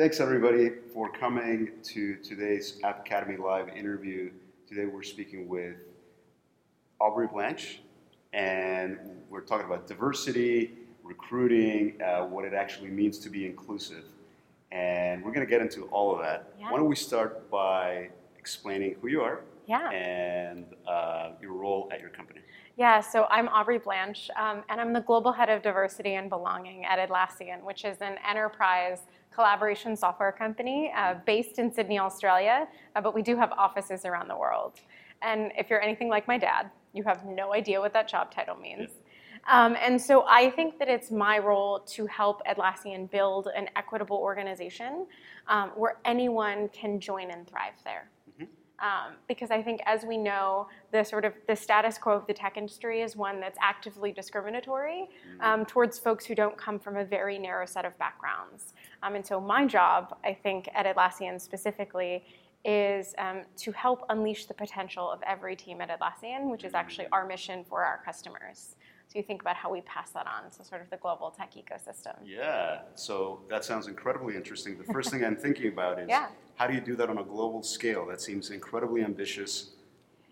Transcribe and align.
Thanks 0.00 0.18
everybody 0.18 0.70
for 0.94 1.12
coming 1.12 1.72
to 1.82 2.16
today's 2.24 2.80
App 2.82 3.00
Academy 3.04 3.36
Live 3.36 3.68
interview. 3.68 4.30
Today 4.66 4.86
we're 4.86 5.02
speaking 5.02 5.46
with 5.46 5.76
Aubrey 7.02 7.26
Blanche, 7.26 7.82
and 8.32 8.98
we're 9.28 9.42
talking 9.42 9.66
about 9.66 9.86
diversity, 9.86 10.70
recruiting, 11.04 12.00
uh, 12.00 12.24
what 12.24 12.46
it 12.46 12.54
actually 12.54 12.88
means 12.88 13.18
to 13.18 13.28
be 13.28 13.44
inclusive. 13.44 14.04
And 14.72 15.22
we're 15.22 15.32
going 15.32 15.46
to 15.46 15.50
get 15.50 15.60
into 15.60 15.84
all 15.88 16.14
of 16.14 16.22
that. 16.22 16.54
Yeah. 16.58 16.70
Why 16.70 16.78
don't 16.78 16.88
we 16.88 16.96
start 16.96 17.50
by 17.50 18.08
explaining 18.38 18.96
who 19.02 19.08
you 19.08 19.20
are 19.20 19.42
Yeah. 19.66 19.90
and 19.90 20.64
uh, 20.88 21.32
your 21.42 21.52
role 21.52 21.90
at 21.92 22.00
your 22.00 22.08
company? 22.08 22.39
Yeah, 22.80 23.02
so 23.02 23.26
I'm 23.28 23.46
Aubrey 23.48 23.76
Blanche, 23.76 24.30
um, 24.40 24.62
and 24.70 24.80
I'm 24.80 24.94
the 24.94 25.02
Global 25.02 25.32
Head 25.32 25.50
of 25.50 25.60
Diversity 25.60 26.14
and 26.14 26.30
Belonging 26.30 26.86
at 26.86 26.98
Atlassian, 26.98 27.62
which 27.62 27.84
is 27.84 27.98
an 28.00 28.16
enterprise 28.26 29.00
collaboration 29.30 29.94
software 29.94 30.32
company 30.32 30.90
uh, 30.96 31.16
based 31.26 31.58
in 31.58 31.70
Sydney, 31.70 31.98
Australia, 31.98 32.66
uh, 32.96 33.00
but 33.02 33.14
we 33.14 33.20
do 33.20 33.36
have 33.36 33.52
offices 33.52 34.06
around 34.06 34.28
the 34.28 34.36
world. 34.38 34.80
And 35.20 35.52
if 35.58 35.68
you're 35.68 35.82
anything 35.82 36.08
like 36.08 36.26
my 36.26 36.38
dad, 36.38 36.70
you 36.94 37.02
have 37.02 37.26
no 37.26 37.52
idea 37.52 37.78
what 37.78 37.92
that 37.92 38.08
job 38.08 38.32
title 38.32 38.56
means. 38.56 38.88
Um, 39.46 39.76
and 39.78 40.00
so 40.00 40.24
I 40.26 40.48
think 40.48 40.78
that 40.78 40.88
it's 40.88 41.10
my 41.10 41.38
role 41.38 41.80
to 41.80 42.06
help 42.06 42.40
Atlassian 42.46 43.10
build 43.10 43.48
an 43.54 43.68
equitable 43.76 44.16
organization 44.16 45.06
um, 45.48 45.72
where 45.76 45.98
anyone 46.06 46.70
can 46.70 46.98
join 46.98 47.30
and 47.30 47.46
thrive 47.46 47.74
there. 47.84 48.08
Um, 48.80 49.16
because 49.28 49.50
I 49.50 49.62
think, 49.62 49.80
as 49.84 50.04
we 50.04 50.16
know, 50.16 50.66
the 50.90 51.04
sort 51.04 51.26
of 51.26 51.34
the 51.46 51.54
status 51.54 51.98
quo 51.98 52.14
of 52.14 52.26
the 52.26 52.32
tech 52.32 52.56
industry 52.56 53.02
is 53.02 53.14
one 53.14 53.38
that's 53.38 53.58
actively 53.60 54.10
discriminatory 54.10 55.08
um, 55.40 55.66
towards 55.66 55.98
folks 55.98 56.24
who 56.24 56.34
don't 56.34 56.56
come 56.56 56.78
from 56.78 56.96
a 56.96 57.04
very 57.04 57.38
narrow 57.38 57.66
set 57.66 57.84
of 57.84 57.96
backgrounds. 57.98 58.72
Um, 59.02 59.16
and 59.16 59.26
so, 59.26 59.38
my 59.40 59.66
job, 59.66 60.16
I 60.24 60.32
think, 60.32 60.68
at 60.74 60.86
Atlassian 60.86 61.38
specifically, 61.40 62.24
is 62.64 63.14
um, 63.18 63.42
to 63.56 63.72
help 63.72 64.04
unleash 64.08 64.46
the 64.46 64.54
potential 64.54 65.10
of 65.10 65.20
every 65.26 65.56
team 65.56 65.80
at 65.80 65.90
Atlassian, 65.90 66.50
which 66.50 66.64
is 66.64 66.74
actually 66.74 67.06
our 67.12 67.26
mission 67.26 67.64
for 67.68 67.84
our 67.84 68.00
customers. 68.04 68.76
So 69.08 69.18
you 69.18 69.24
think 69.24 69.40
about 69.40 69.56
how 69.56 69.72
we 69.72 69.80
pass 69.80 70.10
that 70.10 70.26
on 70.26 70.50
to 70.56 70.64
sort 70.64 70.82
of 70.82 70.90
the 70.90 70.96
global 70.96 71.32
tech 71.32 71.54
ecosystem. 71.54 72.14
Yeah, 72.24 72.82
so 72.94 73.40
that 73.48 73.64
sounds 73.64 73.88
incredibly 73.88 74.36
interesting. 74.36 74.78
The 74.78 74.84
first 74.92 75.10
thing 75.10 75.24
I'm 75.24 75.34
thinking 75.34 75.66
about 75.66 75.98
is 75.98 76.08
Yeah. 76.08 76.28
How 76.60 76.66
do 76.66 76.74
you 76.74 76.80
do 76.82 76.94
that 76.94 77.08
on 77.08 77.16
a 77.16 77.24
global 77.24 77.62
scale? 77.62 78.04
That 78.04 78.20
seems 78.20 78.50
incredibly 78.50 79.02
ambitious. 79.02 79.70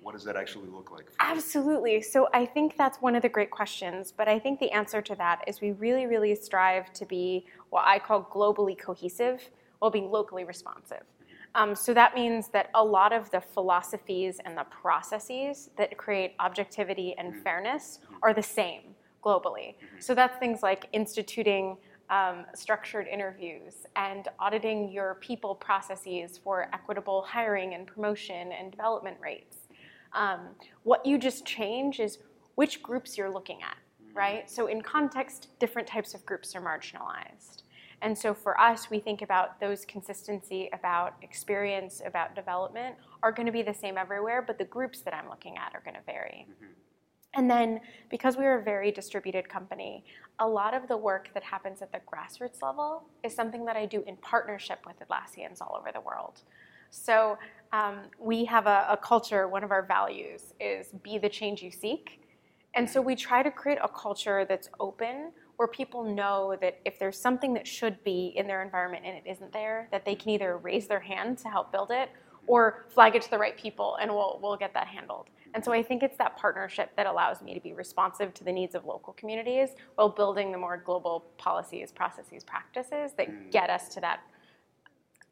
What 0.03 0.13
does 0.13 0.25
that 0.25 0.37
actually 0.37 0.69
look 0.69 0.91
like? 0.91 1.07
Absolutely. 1.21 2.03
So 2.03 2.29
I 2.35 2.45
think 2.45 2.77
that's 2.77 2.99
one 2.99 3.17
of 3.17 3.23
the 3.23 3.31
great 3.31 3.51
questions. 3.51 4.13
But 4.15 4.29
I 4.29 4.39
think 4.39 4.61
the 4.61 4.71
answer 4.71 5.01
to 5.01 5.15
that 5.15 5.43
is 5.47 5.63
we 5.63 5.73
really, 5.73 6.05
really 6.05 6.35
strive 6.35 6.93
to 6.93 7.07
be 7.07 7.47
what 7.71 7.87
I 7.87 7.99
call 7.99 8.25
globally 8.31 8.79
cohesive 8.79 9.49
while 9.79 9.91
being 9.91 10.11
locally 10.11 10.45
responsive. 10.45 11.05
Um, 11.55 11.75
so 11.75 11.95
that 11.95 12.15
means 12.15 12.49
that 12.49 12.69
a 12.75 12.85
lot 12.85 13.15
of 13.15 13.31
the 13.31 13.41
philosophies 13.41 14.39
and 14.45 14.55
the 14.55 14.65
processes 14.65 15.71
that 15.79 15.97
create 15.97 16.35
objectivity 16.41 17.15
and 17.17 17.33
mm-hmm. 17.33 17.43
fairness 17.43 18.01
mm-hmm. 18.05 18.17
are 18.23 18.35
the 18.35 18.43
same 18.43 18.83
globally. 19.25 19.77
Mm-hmm. 19.77 20.01
So 20.01 20.15
that's 20.15 20.37
things 20.37 20.63
like 20.63 20.91
instituting 20.93 21.79
um, 22.11 22.47
structured 22.55 23.07
interviews 23.07 23.87
and 23.97 24.29
auditing 24.39 24.91
your 24.91 25.17
people 25.21 25.55
processes 25.55 26.39
for 26.43 26.69
equitable 26.73 27.23
hiring 27.23 27.75
and 27.75 27.87
promotion 27.87 28.53
and 28.53 28.71
development 28.71 29.17
rates. 29.21 29.57
Um, 30.13 30.41
what 30.85 31.05
you 31.05 31.19
just 31.19 31.45
change 31.45 32.01
is 32.01 32.19
which 32.55 32.83
groups 32.83 33.19
you're 33.19 33.31
looking 33.31 33.63
at, 33.63 33.77
right? 34.15 34.51
So, 34.51 34.67
in 34.67 34.81
context, 34.83 35.49
different 35.59 35.87
types 35.87 36.15
of 36.15 36.25
groups 36.25 36.55
are 36.57 36.63
marginalized. 36.63 37.63
And 38.01 38.17
so, 38.17 38.33
for 38.33 38.59
us, 38.59 38.91
we 38.91 39.01
think 39.01 39.23
about 39.23 39.61
those 39.61 39.85
consistency 39.85 40.71
about 40.73 41.15
experience, 41.23 42.01
about 42.07 42.35
development 42.35 42.97
are 43.23 43.33
going 43.33 43.47
to 43.47 43.53
be 43.53 43.63
the 43.63 43.75
same 43.75 43.99
everywhere, 43.99 44.43
but 44.43 44.57
the 44.57 44.65
groups 44.65 45.03
that 45.03 45.15
I'm 45.15 45.29
looking 45.29 45.57
at 45.59 45.75
are 45.75 45.83
going 45.85 45.97
to 45.97 46.03
vary. 46.07 46.47
And 47.35 47.51
then, 47.51 47.81
because 48.11 48.37
we're 48.37 48.59
a 48.59 48.63
very 48.63 48.91
distributed 48.91 49.49
company, 49.49 50.05
a 50.39 50.49
lot 50.49 50.75
of 50.75 50.89
the 50.89 50.97
work 50.97 51.31
that 51.35 51.43
happens 51.43 51.83
at 51.83 51.93
the 51.93 52.01
grassroots 52.11 52.63
level 52.63 53.05
is 53.23 53.35
something 53.35 53.65
that 53.67 53.77
I 53.77 53.87
do 53.87 54.03
in 54.07 54.17
partnership 54.17 54.81
with 54.87 54.97
Atlassians 55.01 55.61
all 55.61 55.77
over 55.79 55.91
the 55.93 56.01
world. 56.01 56.41
So, 56.91 57.39
um, 57.73 57.99
we 58.19 58.47
have 58.47 58.67
a, 58.67 58.87
a 58.91 58.97
culture, 58.97 59.47
one 59.47 59.63
of 59.63 59.71
our 59.71 59.83
values 59.83 60.55
is 60.59 60.89
be 61.03 61.19
the 61.19 61.29
change 61.29 61.63
you 61.63 61.71
seek. 61.71 62.23
And 62.75 62.89
so, 62.89 63.03
we 63.03 63.15
try 63.15 63.43
to 63.43 63.51
create 63.51 63.79
a 63.83 63.89
culture 63.89 64.47
that's 64.49 64.71
open 64.81 65.33
where 65.59 65.69
people 65.69 66.05
know 66.05 66.57
that 66.61 66.81
if 66.85 66.99
there's 66.99 67.21
something 67.21 67.53
that 67.53 67.67
should 67.67 68.03
be 68.05 68.33
in 68.37 68.47
their 68.47 68.63
environment 68.63 69.05
and 69.05 69.17
it 69.17 69.25
isn't 69.29 69.53
there, 69.53 69.89
that 69.91 70.05
they 70.05 70.15
can 70.15 70.31
either 70.31 70.57
raise 70.57 70.87
their 70.87 71.01
hand 71.01 71.37
to 71.39 71.49
help 71.49 71.73
build 71.73 71.91
it 71.91 72.11
or 72.47 72.87
flag 72.89 73.17
it 73.17 73.23
to 73.23 73.31
the 73.31 73.39
right 73.39 73.59
people 73.59 73.99
and 74.01 74.11
we'll, 74.11 74.39
we'll 74.41 74.57
get 74.57 74.73
that 74.73 74.87
handled. 74.87 75.27
And 75.55 75.65
so 75.65 75.73
I 75.73 75.83
think 75.83 76.03
it's 76.03 76.17
that 76.19 76.37
partnership 76.37 76.91
that 76.97 77.07
allows 77.07 77.41
me 77.43 77.55
to 77.55 77.61
be 77.61 77.73
responsive 77.73 78.35
to 78.35 78.45
the 78.45 78.53
needs 78.53 78.75
of 78.75 78.85
local 78.85 79.13
communities 79.15 79.71
while 79.95 80.09
building 80.09 80.53
the 80.53 80.59
more 80.59 80.77
global 80.77 81.25
policies, 81.39 81.91
processes, 81.93 82.45
practices 82.45 83.13
that 83.17 83.51
get 83.51 83.71
us 83.71 83.89
to 83.95 84.01
that. 84.01 84.21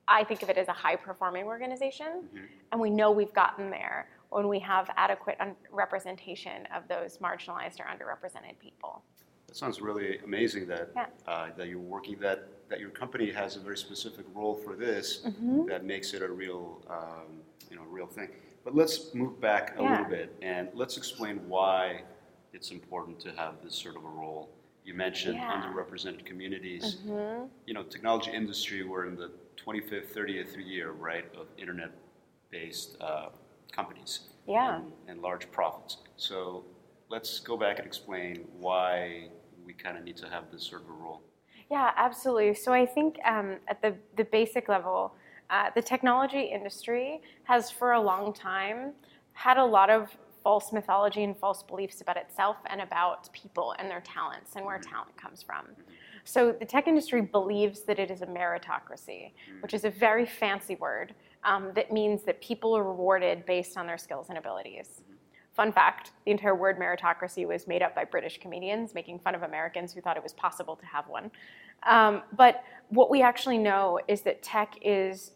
I 0.09 0.23
think 0.25 0.43
of 0.43 0.49
it 0.51 0.57
as 0.57 0.69
a 0.69 0.73
high 0.73 0.97
performing 0.97 1.45
organization, 1.47 2.29
and 2.71 2.81
we 2.81 2.91
know 2.91 3.11
we've 3.11 3.33
gotten 3.35 3.71
there 3.71 4.09
when 4.31 4.47
we 4.49 4.59
have 4.61 4.89
adequate 4.97 5.37
un- 5.41 5.57
representation 5.73 6.67
of 6.75 6.87
those 6.89 7.19
marginalized 7.19 7.81
or 7.81 7.85
underrepresented 7.85 8.59
people. 8.61 9.03
That 9.49 9.57
sounds 9.57 9.81
really 9.81 10.19
amazing 10.19 10.67
that 10.69 10.91
Yeah. 10.95 11.07
uh, 11.27 11.49
that 11.57 11.69
you're 11.69 11.79
working 11.81 12.19
that 12.21 12.49
that 12.69 12.81
your 12.81 12.91
company 12.91 13.31
has 13.31 13.55
a 13.57 13.61
very 13.61 13.77
specific 13.79 14.27
role 14.35 14.55
for 14.55 14.75
this 14.77 15.23
Mm-hmm. 15.25 15.67
that 15.67 15.85
makes 15.85 16.15
it 16.15 16.23
a 16.23 16.29
real 16.29 16.83
um, 16.89 17.41
you 17.71 17.77
know 17.77 17.83
real 17.89 18.07
thing. 18.07 18.31
But 18.67 18.75
let's 18.75 19.15
move 19.15 19.41
back 19.41 19.79
a 19.79 19.83
Yeah. 19.83 19.91
little 19.93 20.07
bit 20.07 20.37
and 20.43 20.69
let's 20.75 20.97
explain 20.97 21.49
why 21.49 22.03
it's 22.53 22.73
important 22.73 23.21
to 23.21 23.31
have 23.31 23.63
this 23.63 23.77
sort 23.77 23.95
of 23.95 24.05
a 24.05 24.09
role. 24.09 24.51
You 24.85 24.93
mentioned 24.93 25.37
Yeah. 25.37 25.53
underrepresented 25.55 26.27
communities. 26.27 26.97
Mm-hmm. 26.97 27.47
You 27.65 27.75
know, 27.75 27.85
technology 27.85 28.33
industry. 28.33 28.83
We're 28.83 29.07
in 29.07 29.15
the 29.15 29.31
25th, 29.55 30.13
30th 30.13 30.57
year, 30.59 30.91
right, 30.91 31.33
of 31.37 31.47
internet-based 31.57 33.01
uh, 33.01 33.29
companies. 33.71 34.13
Yeah. 34.49 34.77
and, 34.77 34.93
and 35.09 35.23
large 35.23 35.51
profits. 35.51 35.99
So 36.17 36.65
let's 37.09 37.41
go 37.41 37.57
back 37.57 37.79
and 37.79 37.87
explain 37.87 38.47
why 38.59 39.29
we 39.65 39.73
kind 39.75 39.97
of 39.99 40.05
need 40.05 40.17
to 40.19 40.29
have 40.29 40.51
this 40.53 40.63
sort 40.65 40.83
of 40.83 40.89
a 40.89 40.93
role. 40.93 41.21
Yeah, 41.69 41.93
absolutely. 41.97 42.55
So 42.55 42.73
I 42.73 42.87
think 42.87 43.19
um, 43.25 43.57
at 43.67 43.83
the, 43.83 43.97
the 44.17 44.25
basic 44.25 44.69
level, 44.69 45.15
uh, 45.51 45.71
the 45.75 45.83
technology 45.83 46.43
industry 46.43 47.21
has 47.45 47.71
for 47.71 47.93
a 47.93 48.01
long 48.01 48.33
time 48.33 48.93
had 49.33 49.59
a 49.59 49.65
lot 49.65 49.91
of 49.91 50.17
false 50.43 50.73
mythology 50.73 51.25
and 51.25 51.37
false 51.37 51.63
beliefs 51.63 52.01
about 52.01 52.17
itself 52.17 52.57
and 52.67 52.81
about 52.81 53.29
people 53.33 53.75
and 53.79 53.91
their 53.91 54.01
talents 54.01 54.53
and 54.55 54.65
where 54.65 54.79
talent 54.79 55.17
comes 55.17 55.43
from. 55.43 55.67
So 56.25 56.53
the 56.53 56.65
tech 56.65 56.89
industry 56.89 57.21
believes 57.21 57.81
that 57.83 57.99
it 57.99 58.11
is 58.11 58.23
a 58.23 58.27
meritocracy, 58.27 59.33
which 59.61 59.75
is 59.75 59.85
a 59.85 59.91
very 59.91 60.25
fancy 60.25 60.77
word 60.77 61.15
um, 61.45 61.71
that 61.75 61.93
means 61.93 62.23
that 62.23 62.41
people 62.41 62.77
are 62.77 62.85
rewarded 62.85 63.45
based 63.45 63.77
on 63.77 63.87
their 63.87 63.99
skills 63.99 64.27
and 64.29 64.39
abilities. 64.39 65.03
Fun 65.55 65.73
fact 65.73 66.13
the 66.25 66.31
entire 66.31 66.55
word 66.55 66.79
meritocracy 66.79 67.47
was 67.47 67.67
made 67.67 67.83
up 67.83 67.95
by 67.95 68.05
British 68.05 68.39
comedians 68.39 68.95
making 68.95 69.19
fun 69.19 69.35
of 69.35 69.43
Americans 69.43 69.93
who 69.93 70.01
thought 70.01 70.17
it 70.17 70.23
was 70.23 70.35
possible 70.35 70.77
to 70.77 70.85
have 70.85 71.09
one. 71.09 71.31
Um, 71.85 72.23
but 72.37 72.65
what 72.89 73.11
we 73.11 73.23
actually 73.23 73.59
know 73.59 74.01
is 74.09 74.23
that 74.23 74.43
tech 74.43 74.77
is 74.83 75.33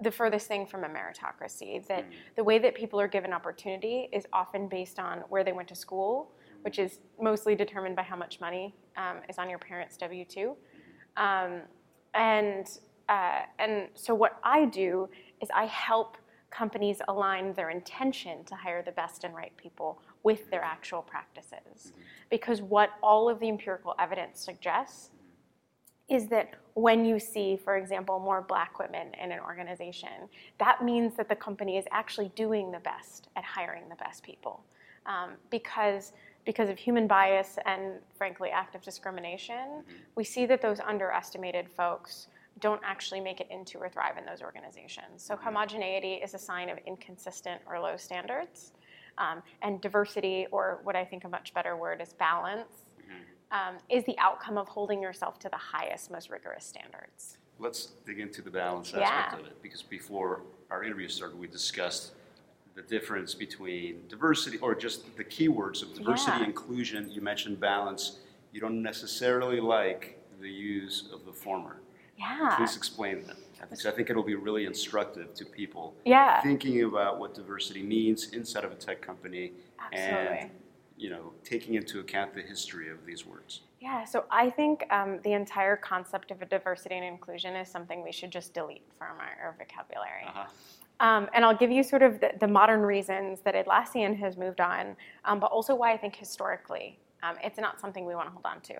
the 0.00 0.10
furthest 0.10 0.48
thing 0.48 0.66
from 0.66 0.84
a 0.84 0.88
meritocracy, 0.88 1.86
that 1.86 2.04
the 2.36 2.44
way 2.44 2.58
that 2.58 2.74
people 2.74 3.00
are 3.00 3.08
given 3.08 3.32
opportunity 3.32 4.08
is 4.12 4.26
often 4.32 4.68
based 4.68 4.98
on 4.98 5.18
where 5.28 5.44
they 5.44 5.52
went 5.52 5.68
to 5.68 5.74
school, 5.74 6.32
which 6.62 6.78
is 6.78 6.98
mostly 7.20 7.54
determined 7.54 7.94
by 7.94 8.02
how 8.02 8.16
much 8.16 8.40
money 8.40 8.74
um, 8.96 9.18
is 9.28 9.38
on 9.38 9.48
your 9.48 9.58
parents' 9.58 9.96
W 9.98 10.24
2. 10.24 10.56
Um, 11.16 11.60
and, 12.14 12.66
uh, 13.08 13.42
and 13.58 13.88
so, 13.94 14.14
what 14.14 14.38
I 14.42 14.64
do 14.66 15.08
is 15.40 15.48
I 15.54 15.66
help 15.66 16.16
companies 16.50 17.00
align 17.08 17.52
their 17.54 17.70
intention 17.70 18.44
to 18.44 18.54
hire 18.54 18.82
the 18.82 18.92
best 18.92 19.24
and 19.24 19.34
right 19.34 19.54
people 19.56 20.00
with 20.22 20.48
their 20.50 20.62
actual 20.62 21.02
practices. 21.02 21.92
Because 22.30 22.62
what 22.62 22.90
all 23.02 23.28
of 23.28 23.40
the 23.40 23.48
empirical 23.48 23.94
evidence 23.98 24.40
suggests 24.40 25.10
is 26.08 26.26
that 26.28 26.54
when 26.74 27.04
you 27.04 27.18
see, 27.18 27.56
for 27.56 27.76
example, 27.76 28.18
more 28.18 28.42
black 28.42 28.78
women 28.78 29.08
in 29.22 29.32
an 29.32 29.40
organization, 29.40 30.28
that 30.58 30.84
means 30.84 31.14
that 31.16 31.28
the 31.28 31.36
company 31.36 31.78
is 31.78 31.84
actually 31.92 32.30
doing 32.34 32.70
the 32.70 32.80
best 32.80 33.28
at 33.36 33.44
hiring 33.44 33.88
the 33.88 33.96
best 33.96 34.22
people. 34.22 34.62
Um, 35.06 35.32
because, 35.50 36.12
because 36.44 36.68
of 36.68 36.78
human 36.78 37.06
bias 37.06 37.58
and, 37.64 37.94
frankly, 38.16 38.50
active 38.50 38.82
discrimination, 38.82 39.84
we 40.14 40.24
see 40.24 40.46
that 40.46 40.60
those 40.60 40.80
underestimated 40.80 41.68
folks 41.70 42.28
don't 42.60 42.80
actually 42.84 43.20
make 43.20 43.40
it 43.40 43.48
into 43.50 43.78
or 43.78 43.88
thrive 43.88 44.16
in 44.18 44.24
those 44.24 44.42
organizations. 44.42 45.22
So, 45.22 45.36
homogeneity 45.36 46.14
is 46.14 46.34
a 46.34 46.38
sign 46.38 46.68
of 46.70 46.78
inconsistent 46.86 47.60
or 47.66 47.78
low 47.80 47.96
standards. 47.96 48.72
Um, 49.16 49.42
and 49.62 49.80
diversity, 49.80 50.48
or 50.50 50.80
what 50.82 50.96
I 50.96 51.04
think 51.04 51.22
a 51.22 51.28
much 51.28 51.54
better 51.54 51.76
word 51.76 52.00
is 52.00 52.12
balance, 52.14 52.83
um, 53.54 53.76
is 53.88 54.04
the 54.04 54.18
outcome 54.18 54.58
of 54.58 54.68
holding 54.68 55.00
yourself 55.00 55.38
to 55.38 55.48
the 55.48 55.56
highest, 55.56 56.10
most 56.10 56.28
rigorous 56.28 56.64
standards. 56.66 57.38
let's 57.60 57.86
dig 58.04 58.18
into 58.18 58.42
the 58.42 58.50
balance 58.50 58.92
Yeah. 58.92 59.02
aspect 59.08 59.40
of 59.42 59.46
it 59.46 59.62
because 59.62 59.80
before 59.80 60.42
our 60.72 60.82
interview 60.82 61.08
started, 61.08 61.38
we 61.38 61.46
discussed 61.46 62.12
the 62.74 62.82
difference 62.82 63.32
between 63.32 64.08
diversity 64.08 64.58
or 64.58 64.74
just 64.74 65.16
the 65.16 65.22
keywords 65.22 65.80
of 65.80 65.94
diversity, 65.94 66.38
Yeah. 66.38 66.46
inclusion. 66.46 67.08
You 67.12 67.20
mentioned 67.20 67.60
balance. 67.60 68.18
You 68.50 68.60
don't 68.60 68.82
necessarily 68.82 69.60
like 69.60 70.18
the 70.40 70.50
use 70.50 71.08
of 71.12 71.24
the 71.24 71.32
former. 71.32 71.76
Yeah. 72.18 72.56
Please 72.56 72.76
explain 72.76 73.22
that. 73.28 73.36
Because 73.70 73.86
I 73.86 73.92
think 73.92 74.10
it'll 74.10 74.24
be 74.24 74.34
really 74.34 74.66
instructive 74.66 75.32
to 75.34 75.44
people 75.44 75.94
Yeah. 76.04 76.40
thinking 76.42 76.82
about 76.82 77.20
what 77.20 77.34
diversity 77.34 77.84
means 77.84 78.32
inside 78.32 78.64
of 78.64 78.72
a 78.72 78.74
tech 78.74 79.00
company 79.00 79.52
Absolutely. 79.78 80.38
and 80.38 80.50
you 80.96 81.10
know 81.10 81.32
taking 81.44 81.74
into 81.74 82.00
account 82.00 82.34
the 82.34 82.42
history 82.42 82.90
of 82.90 83.04
these 83.06 83.26
words. 83.26 83.62
Yeah, 83.80 84.04
so 84.04 84.24
I 84.30 84.48
think 84.50 84.86
um, 84.90 85.20
the 85.24 85.32
entire 85.32 85.76
concept 85.76 86.30
of 86.30 86.40
a 86.40 86.46
diversity 86.46 86.94
and 86.94 87.04
inclusion 87.04 87.54
is 87.54 87.68
something 87.68 88.02
we 88.02 88.12
should 88.12 88.30
just 88.30 88.54
delete 88.54 88.86
from 88.98 89.18
our, 89.18 89.46
our 89.46 89.56
vocabulary. 89.58 90.24
Uh-huh. 90.26 90.46
Um, 91.00 91.28
and 91.34 91.44
I'll 91.44 91.56
give 91.56 91.70
you 91.70 91.82
sort 91.82 92.02
of 92.02 92.20
the, 92.20 92.32
the 92.40 92.48
modern 92.48 92.80
reasons 92.80 93.40
that 93.40 93.54
Atlassian 93.54 94.16
has 94.18 94.36
moved 94.36 94.60
on, 94.60 94.96
um, 95.24 95.40
but 95.40 95.50
also 95.50 95.74
why 95.74 95.92
I 95.92 95.96
think 95.96 96.16
historically 96.16 96.98
um, 97.22 97.36
it's 97.42 97.58
not 97.58 97.80
something 97.80 98.04
we 98.04 98.14
want 98.14 98.28
to 98.28 98.32
hold 98.32 98.46
on 98.46 98.60
to. 98.62 98.74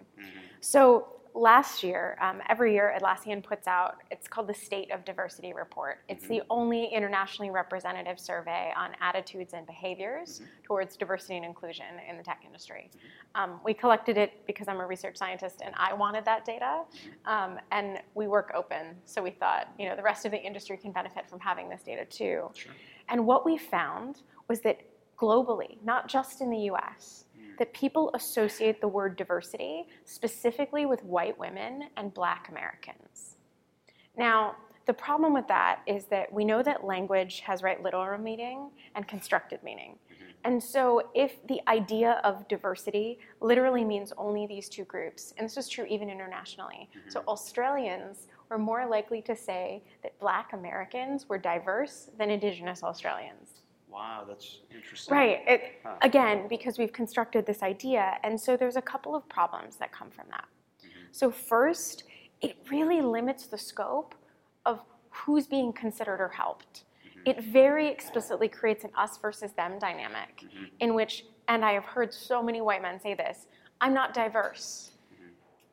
So 0.60 1.08
last 1.34 1.82
year, 1.82 2.16
um, 2.20 2.40
every 2.48 2.72
year, 2.72 2.96
Atlassian 2.96 3.42
puts 3.42 3.66
out, 3.66 3.96
it's 4.10 4.28
called 4.28 4.46
the 4.46 4.54
State 4.54 4.92
of 4.92 5.04
Diversity 5.04 5.52
Report. 5.52 5.98
It's 6.08 6.28
the 6.28 6.42
only 6.48 6.86
internationally 6.86 7.50
representative 7.50 8.20
survey 8.20 8.72
on 8.76 8.90
attitudes 9.00 9.52
and 9.52 9.66
behaviors 9.66 10.42
towards 10.62 10.96
diversity 10.96 11.36
and 11.36 11.44
inclusion 11.44 11.86
in 12.08 12.16
the 12.16 12.22
tech 12.22 12.42
industry. 12.46 12.88
Um, 13.34 13.58
we 13.64 13.74
collected 13.74 14.16
it 14.16 14.46
because 14.46 14.68
I'm 14.68 14.78
a 14.78 14.86
research 14.86 15.16
scientist 15.16 15.60
and 15.64 15.74
I 15.76 15.92
wanted 15.92 16.24
that 16.24 16.44
data. 16.44 16.82
Um, 17.26 17.58
and 17.72 17.98
we 18.14 18.28
work 18.28 18.52
open, 18.54 18.94
so 19.04 19.20
we 19.20 19.30
thought, 19.30 19.68
you 19.78 19.88
know, 19.88 19.96
the 19.96 20.02
rest 20.02 20.24
of 20.24 20.30
the 20.30 20.40
industry 20.40 20.76
can 20.76 20.92
benefit 20.92 21.28
from 21.28 21.40
having 21.40 21.68
this 21.68 21.82
data 21.82 22.04
too. 22.04 22.48
Sure. 22.54 22.72
And 23.08 23.26
what 23.26 23.44
we 23.44 23.58
found 23.58 24.22
was 24.48 24.60
that 24.60 24.80
globally, 25.18 25.78
not 25.84 26.08
just 26.08 26.40
in 26.40 26.50
the 26.50 26.70
US, 26.70 27.23
that 27.58 27.72
people 27.72 28.10
associate 28.14 28.80
the 28.80 28.88
word 28.88 29.16
diversity 29.16 29.86
specifically 30.04 30.86
with 30.86 31.02
white 31.04 31.38
women 31.38 31.84
and 31.96 32.12
black 32.14 32.48
Americans. 32.48 33.36
Now, 34.16 34.56
the 34.86 34.92
problem 34.92 35.32
with 35.32 35.48
that 35.48 35.80
is 35.86 36.04
that 36.06 36.32
we 36.32 36.44
know 36.44 36.62
that 36.62 36.84
language 36.84 37.40
has 37.40 37.62
right 37.62 37.82
literal 37.82 38.18
meaning 38.18 38.70
and 38.94 39.08
constructed 39.08 39.62
meaning. 39.62 39.98
Mm-hmm. 40.12 40.30
And 40.44 40.62
so, 40.62 41.08
if 41.14 41.44
the 41.46 41.60
idea 41.68 42.20
of 42.22 42.46
diversity 42.48 43.18
literally 43.40 43.84
means 43.84 44.12
only 44.18 44.46
these 44.46 44.68
two 44.68 44.84
groups, 44.84 45.32
and 45.38 45.46
this 45.46 45.56
is 45.56 45.68
true 45.68 45.86
even 45.86 46.10
internationally, 46.10 46.90
mm-hmm. 46.90 47.10
so 47.10 47.22
Australians 47.26 48.28
were 48.50 48.58
more 48.58 48.86
likely 48.86 49.22
to 49.22 49.34
say 49.34 49.82
that 50.02 50.18
black 50.20 50.52
Americans 50.52 51.28
were 51.28 51.38
diverse 51.38 52.10
than 52.18 52.30
Indigenous 52.30 52.82
Australians. 52.82 53.63
Wow, 53.94 54.24
that's 54.26 54.58
interesting. 54.74 55.16
Right. 55.16 55.40
It, 55.46 55.62
Huh. 55.84 55.94
Again, 56.02 56.46
because 56.48 56.78
we've 56.78 56.92
constructed 56.92 57.46
this 57.46 57.62
idea, 57.62 58.18
and 58.24 58.40
so 58.40 58.56
there's 58.56 58.76
a 58.76 58.82
couple 58.82 59.14
of 59.14 59.28
problems 59.28 59.76
that 59.76 59.92
come 59.92 60.10
from 60.10 60.24
that. 60.30 60.46
Mm-hmm. 60.80 61.06
So, 61.12 61.30
first, 61.30 62.04
it 62.40 62.56
really 62.70 63.00
limits 63.02 63.46
the 63.46 63.58
scope 63.58 64.14
of 64.66 64.80
who's 65.10 65.46
being 65.46 65.72
considered 65.72 66.20
or 66.20 66.28
helped. 66.28 66.84
Mm-hmm. 67.06 67.30
It 67.30 67.44
very 67.44 67.86
explicitly 67.86 68.48
creates 68.48 68.82
an 68.82 68.90
us 68.96 69.18
versus 69.18 69.52
them 69.52 69.78
dynamic 69.78 70.44
mm-hmm. 70.44 70.64
in 70.80 70.94
which, 70.94 71.26
and 71.48 71.64
I 71.64 71.72
have 71.72 71.84
heard 71.84 72.12
so 72.12 72.42
many 72.42 72.60
white 72.60 72.82
men 72.82 72.98
say 72.98 73.14
this 73.14 73.46
I'm 73.80 73.94
not 73.94 74.12
diverse. 74.12 74.90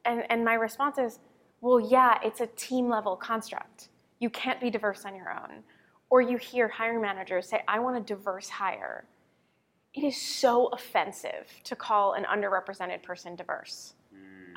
And, 0.03 0.23
and 0.29 0.43
my 0.43 0.55
response 0.55 0.97
is, 0.97 1.19
well, 1.61 1.79
yeah, 1.79 2.17
it's 2.23 2.41
a 2.41 2.47
team 2.47 2.89
level 2.89 3.15
construct. 3.15 3.89
You 4.19 4.29
can't 4.31 4.59
be 4.59 4.69
diverse 4.69 5.05
on 5.05 5.15
your 5.15 5.31
own. 5.31 5.63
Or 6.11 6.21
you 6.21 6.37
hear 6.37 6.67
hiring 6.67 7.01
managers 7.01 7.47
say, 7.47 7.63
I 7.67 7.79
want 7.79 7.97
a 7.97 8.01
diverse 8.01 8.49
hire. 8.49 9.05
It 9.93 10.03
is 10.03 10.15
so 10.15 10.67
offensive 10.67 11.47
to 11.63 11.75
call 11.75 12.13
an 12.13 12.25
underrepresented 12.25 13.01
person 13.01 13.35
diverse. 13.35 13.95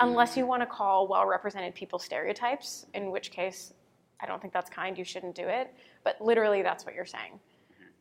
Unless 0.00 0.36
you 0.36 0.46
want 0.46 0.60
to 0.62 0.66
call 0.66 1.06
well 1.06 1.24
represented 1.24 1.74
people 1.74 2.00
stereotypes, 2.00 2.86
in 2.94 3.12
which 3.12 3.30
case 3.30 3.72
I 4.20 4.26
don't 4.26 4.42
think 4.42 4.52
that's 4.52 4.68
kind, 4.68 4.98
you 4.98 5.04
shouldn't 5.04 5.36
do 5.36 5.46
it. 5.46 5.72
But 6.02 6.20
literally, 6.20 6.62
that's 6.62 6.84
what 6.84 6.94
you're 6.94 7.06
saying. 7.06 7.38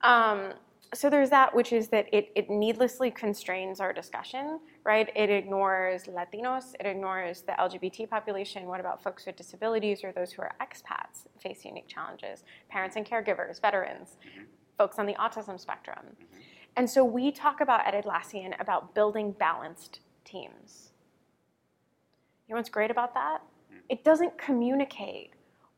Um, 0.01 0.53
so 0.93 1.09
there's 1.09 1.29
that, 1.29 1.55
which 1.55 1.73
is 1.73 1.87
that 1.89 2.07
it, 2.13 2.31
it 2.35 2.49
needlessly 2.49 3.09
constrains 3.11 3.79
our 3.79 3.93
discussion, 3.93 4.59
right? 4.83 5.09
It 5.15 5.29
ignores 5.29 6.03
Latinos, 6.03 6.73
it 6.79 6.85
ignores 6.85 7.41
the 7.41 7.53
LGBT 7.53 8.09
population. 8.09 8.65
What 8.65 8.79
about 8.79 9.01
folks 9.01 9.25
with 9.25 9.35
disabilities 9.35 10.03
or 10.03 10.11
those 10.11 10.31
who 10.31 10.41
are 10.41 10.51
expats 10.61 11.25
face 11.39 11.65
unique 11.65 11.87
challenges? 11.87 12.43
Parents 12.69 12.95
and 12.95 13.05
caregivers, 13.05 13.61
veterans, 13.61 14.17
mm-hmm. 14.27 14.43
folks 14.77 14.99
on 14.99 15.05
the 15.05 15.13
autism 15.15 15.59
spectrum. 15.59 15.99
Mm-hmm. 16.01 16.41
And 16.75 16.89
so 16.89 17.03
we 17.03 17.31
talk 17.31 17.61
about 17.61 17.85
at 17.85 17.93
Atlassian 17.93 18.59
about 18.59 18.95
building 18.95 19.31
balanced 19.33 19.99
teams. 20.25 20.91
You 22.47 22.55
know 22.55 22.59
what's 22.59 22.69
great 22.69 22.91
about 22.91 23.13
that? 23.13 23.41
Mm. 23.71 23.77
It 23.89 24.03
doesn't 24.03 24.37
communicate 24.37 25.32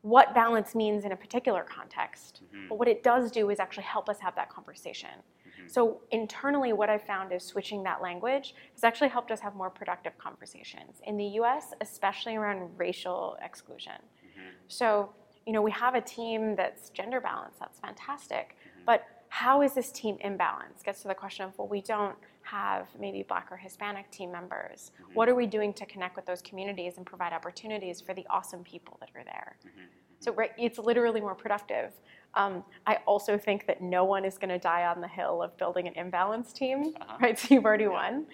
what 0.05 0.35
balance 0.35 0.75
means 0.75 1.03
in 1.03 1.13
a 1.13 1.15
particular 1.15 1.63
context, 1.63 2.41
mm-hmm. 2.53 2.67
but 2.69 2.77
what 2.77 2.87
it 2.87 3.01
does 3.01 3.31
do 3.31 3.49
is 3.49 3.59
actually 3.59 3.85
help 3.85 4.07
us 4.07 4.19
have 4.19 4.35
that 4.35 4.49
conversation. 4.49 5.09
Mm-hmm. 5.09 5.67
So 5.67 6.01
internally, 6.11 6.73
what 6.73 6.91
I've 6.91 7.01
found 7.01 7.33
is 7.33 7.41
switching 7.43 7.81
that 7.85 8.03
language 8.03 8.53
has 8.75 8.83
actually 8.83 9.09
helped 9.09 9.31
us 9.31 9.39
have 9.39 9.55
more 9.55 9.71
productive 9.71 10.15
conversations 10.19 11.01
in 11.07 11.17
the 11.17 11.25
U.S., 11.39 11.73
especially 11.81 12.35
around 12.35 12.69
racial 12.77 13.35
exclusion. 13.43 13.93
Mm-hmm. 13.93 14.49
So 14.67 15.09
you 15.47 15.53
know 15.53 15.63
we 15.63 15.71
have 15.71 15.95
a 15.95 16.01
team 16.01 16.55
that's 16.55 16.91
gender 16.91 17.19
balanced. 17.19 17.59
That's 17.59 17.79
fantastic, 17.79 18.57
but 18.85 19.05
how 19.29 19.63
is 19.63 19.73
this 19.73 19.91
team 19.91 20.19
imbalanced? 20.23 20.83
Gets 20.83 21.01
to 21.01 21.07
the 21.07 21.15
question 21.15 21.45
of 21.47 21.57
well, 21.57 21.67
we 21.67 21.81
don't 21.81 22.15
have 22.45 22.87
maybe 22.99 23.23
Black 23.23 23.47
or 23.51 23.57
Hispanic 23.57 24.09
team 24.11 24.31
members. 24.31 24.91
Mm-hmm. 25.01 25.13
What 25.13 25.29
are 25.29 25.35
we 25.35 25.47
doing 25.47 25.73
to 25.73 25.85
connect 25.85 26.15
with 26.15 26.25
those 26.25 26.41
communities 26.41 26.97
and 26.97 27.05
provide 27.05 27.33
opportunities 27.33 27.99
for 28.01 28.13
the 28.13 28.25
awesome 28.29 28.63
people 28.63 28.97
that 28.99 29.09
are 29.15 29.23
there? 29.23 29.57
Mm-hmm. 29.59 29.79
Mm-hmm. 29.79 29.85
So 30.19 30.33
right, 30.33 30.51
it's 30.57 30.77
literally 30.77 31.21
more 31.21 31.35
productive. 31.35 31.91
Um, 32.35 32.63
I 32.85 32.97
also 33.05 33.37
think 33.37 33.65
that 33.67 33.81
no 33.81 34.05
one 34.05 34.25
is 34.25 34.37
going 34.37 34.49
to 34.49 34.59
die 34.59 34.85
on 34.85 35.01
the 35.01 35.07
hill 35.07 35.41
of 35.41 35.57
building 35.57 35.87
an 35.87 35.93
imbalanced 35.93 36.53
team, 36.53 36.93
uh-huh. 37.01 37.17
right? 37.19 37.39
So 37.39 37.55
you've 37.55 37.65
already 37.65 37.87
won. 37.87 38.25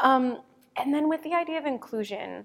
Um, 0.00 0.40
and 0.76 0.92
then 0.92 1.08
with 1.08 1.22
the 1.22 1.34
idea 1.34 1.58
of 1.58 1.66
inclusion, 1.66 2.44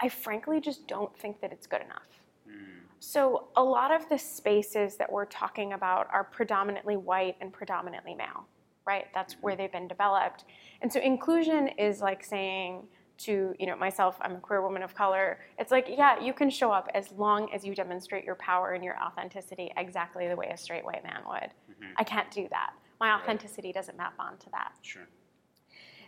I 0.00 0.08
frankly 0.08 0.60
just 0.60 0.86
don't 0.86 1.16
think 1.16 1.40
that 1.40 1.52
it's 1.52 1.66
good 1.66 1.80
enough. 1.82 2.08
Mm. 2.48 2.80
So 3.00 3.48
a 3.56 3.62
lot 3.62 3.92
of 3.92 4.08
the 4.08 4.18
spaces 4.18 4.96
that 4.96 5.10
we're 5.10 5.26
talking 5.26 5.72
about 5.72 6.08
are 6.12 6.24
predominantly 6.24 6.96
white 6.96 7.36
and 7.40 7.52
predominantly 7.52 8.14
male, 8.14 8.46
right? 8.88 9.06
That's 9.14 9.34
where 9.34 9.52
mm-hmm. 9.52 9.62
they've 9.62 9.72
been 9.72 9.88
developed. 9.88 10.44
And 10.82 10.92
so 10.92 10.98
inclusion 11.00 11.68
is 11.78 12.00
like 12.00 12.24
saying 12.24 12.88
to, 13.18 13.54
you 13.60 13.66
know, 13.66 13.76
myself, 13.76 14.16
I'm 14.20 14.36
a 14.36 14.40
queer 14.40 14.62
woman 14.62 14.82
of 14.82 14.94
color. 14.94 15.40
It's 15.58 15.70
like, 15.70 15.86
yeah, 15.88 16.20
you 16.20 16.32
can 16.32 16.48
show 16.48 16.70
up 16.72 16.88
as 16.94 17.12
long 17.12 17.52
as 17.54 17.64
you 17.66 17.74
demonstrate 17.74 18.24
your 18.24 18.36
power 18.36 18.72
and 18.72 18.82
your 18.82 18.96
authenticity 19.06 19.70
exactly 19.76 20.26
the 20.28 20.36
way 20.36 20.48
a 20.52 20.56
straight 20.56 20.84
white 20.84 21.04
man 21.04 21.20
would. 21.28 21.50
Mm-hmm. 21.70 21.92
I 21.96 22.04
can't 22.04 22.30
do 22.30 22.46
that. 22.50 22.70
My 22.98 23.12
authenticity 23.12 23.72
doesn't 23.72 23.96
map 23.96 24.14
onto 24.18 24.48
that. 24.52 24.72
Sure. 24.82 25.08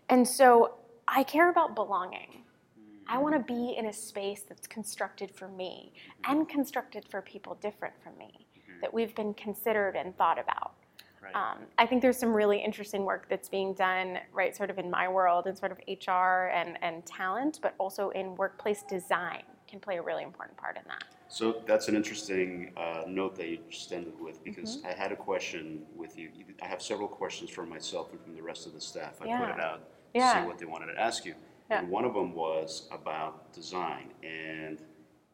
And 0.08 0.26
so 0.26 0.76
I 1.06 1.22
care 1.24 1.50
about 1.50 1.74
belonging. 1.74 2.44
I 3.08 3.14
mm-hmm. 3.14 3.22
want 3.22 3.34
to 3.34 3.54
be 3.54 3.74
in 3.76 3.86
a 3.86 3.92
space 3.92 4.42
that's 4.48 4.66
constructed 4.66 5.30
for 5.38 5.48
me 5.48 5.92
and 6.24 6.48
constructed 6.48 7.04
for 7.10 7.20
people 7.20 7.58
different 7.60 7.94
from 8.02 8.16
me, 8.16 8.46
that 8.80 8.94
we've 8.94 9.14
been 9.14 9.34
considered 9.34 9.94
and 9.96 10.16
thought 10.16 10.38
about. 10.38 10.72
Right. 11.22 11.34
Um, 11.34 11.58
I 11.78 11.86
think 11.86 12.02
there's 12.02 12.16
some 12.16 12.32
really 12.34 12.58
interesting 12.58 13.04
work 13.04 13.26
that's 13.28 13.48
being 13.48 13.74
done, 13.74 14.18
right, 14.32 14.56
sort 14.56 14.70
of 14.70 14.78
in 14.78 14.90
my 14.90 15.08
world, 15.08 15.46
in 15.46 15.54
sort 15.54 15.70
of 15.72 15.78
HR 15.86 16.46
and, 16.48 16.78
and 16.82 17.04
talent, 17.04 17.58
but 17.62 17.74
also 17.78 18.10
in 18.10 18.34
workplace 18.36 18.82
design 18.88 19.42
can 19.68 19.80
play 19.80 19.98
a 19.98 20.02
really 20.02 20.24
important 20.24 20.56
part 20.56 20.76
in 20.76 20.82
that. 20.88 21.04
So 21.28 21.62
that's 21.66 21.88
an 21.88 21.94
interesting 21.94 22.72
uh, 22.76 23.02
note 23.06 23.36
that 23.36 23.48
you 23.48 23.58
just 23.70 23.92
ended 23.92 24.14
with 24.18 24.42
because 24.42 24.78
Mm-hmm. 24.78 24.86
I 24.88 24.92
had 24.92 25.12
a 25.12 25.16
question 25.16 25.82
with 25.94 26.18
you. 26.18 26.30
I 26.62 26.66
have 26.66 26.82
several 26.82 27.06
questions 27.06 27.50
for 27.50 27.64
myself 27.64 28.10
and 28.12 28.20
from 28.20 28.34
the 28.34 28.42
rest 28.42 28.66
of 28.66 28.72
the 28.72 28.80
staff. 28.80 29.20
I 29.20 29.24
put 29.38 29.48
it 29.50 29.60
out 29.60 29.80
to 30.14 30.18
Yeah. 30.18 30.42
see 30.42 30.48
what 30.48 30.58
they 30.58 30.66
wanted 30.66 30.86
to 30.94 31.00
ask 31.00 31.24
you. 31.24 31.34
Yeah. 31.70 31.80
And 31.80 31.88
one 31.88 32.04
of 32.04 32.14
them 32.14 32.34
was 32.34 32.88
about 32.90 33.52
design. 33.52 34.10
And 34.24 34.80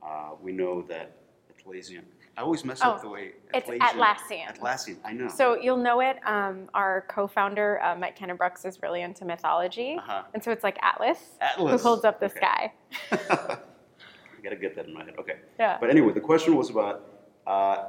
uh, 0.07 0.33
we 0.43 0.53
know 0.53 0.83
that 0.83 1.17
Atlassian, 1.51 2.03
I 2.37 2.43
always 2.43 2.65
mess 2.65 2.83
up 2.83 2.99
Oh, 2.99 3.03
the 3.03 3.09
way 3.09 3.33
it's 3.55 3.69
Atlassian. 3.69 4.47
Atlassian, 4.59 4.97
I 5.05 5.13
know. 5.13 5.29
So 5.29 5.57
you'll 5.57 5.79
know 5.79 6.01
it. 6.01 6.19
Um, 6.27 6.69
our 6.75 7.05
co-founder 7.09 7.83
uh, 7.83 7.97
Mike 7.97 8.15
Cannon-Brooks 8.17 8.65
is 8.67 8.83
really 8.83 9.01
into 9.03 9.25
mythology, 9.25 9.97
Uh-huh. 9.99 10.23
and 10.35 10.45
so 10.45 10.51
it's 10.51 10.63
like 10.63 10.79
Atlas, 10.83 11.19
Atlas. 11.41 11.81
who 11.81 11.89
holds 11.89 12.05
up 12.05 12.21
the 12.21 12.27
Okay. 12.27 12.37
sky. 12.37 12.73
I 13.13 13.59
gotta 14.43 14.57
get 14.57 14.77
that 14.77 14.87
in 14.87 14.93
my 14.95 15.05
head. 15.05 15.15
Okay. 15.19 15.37
Yeah. 15.59 15.79
But 15.81 15.89
anyway, 15.91 16.13
the 16.13 16.21
question 16.21 16.57
was 16.57 16.69
about 16.71 17.05
uh, 17.47 17.85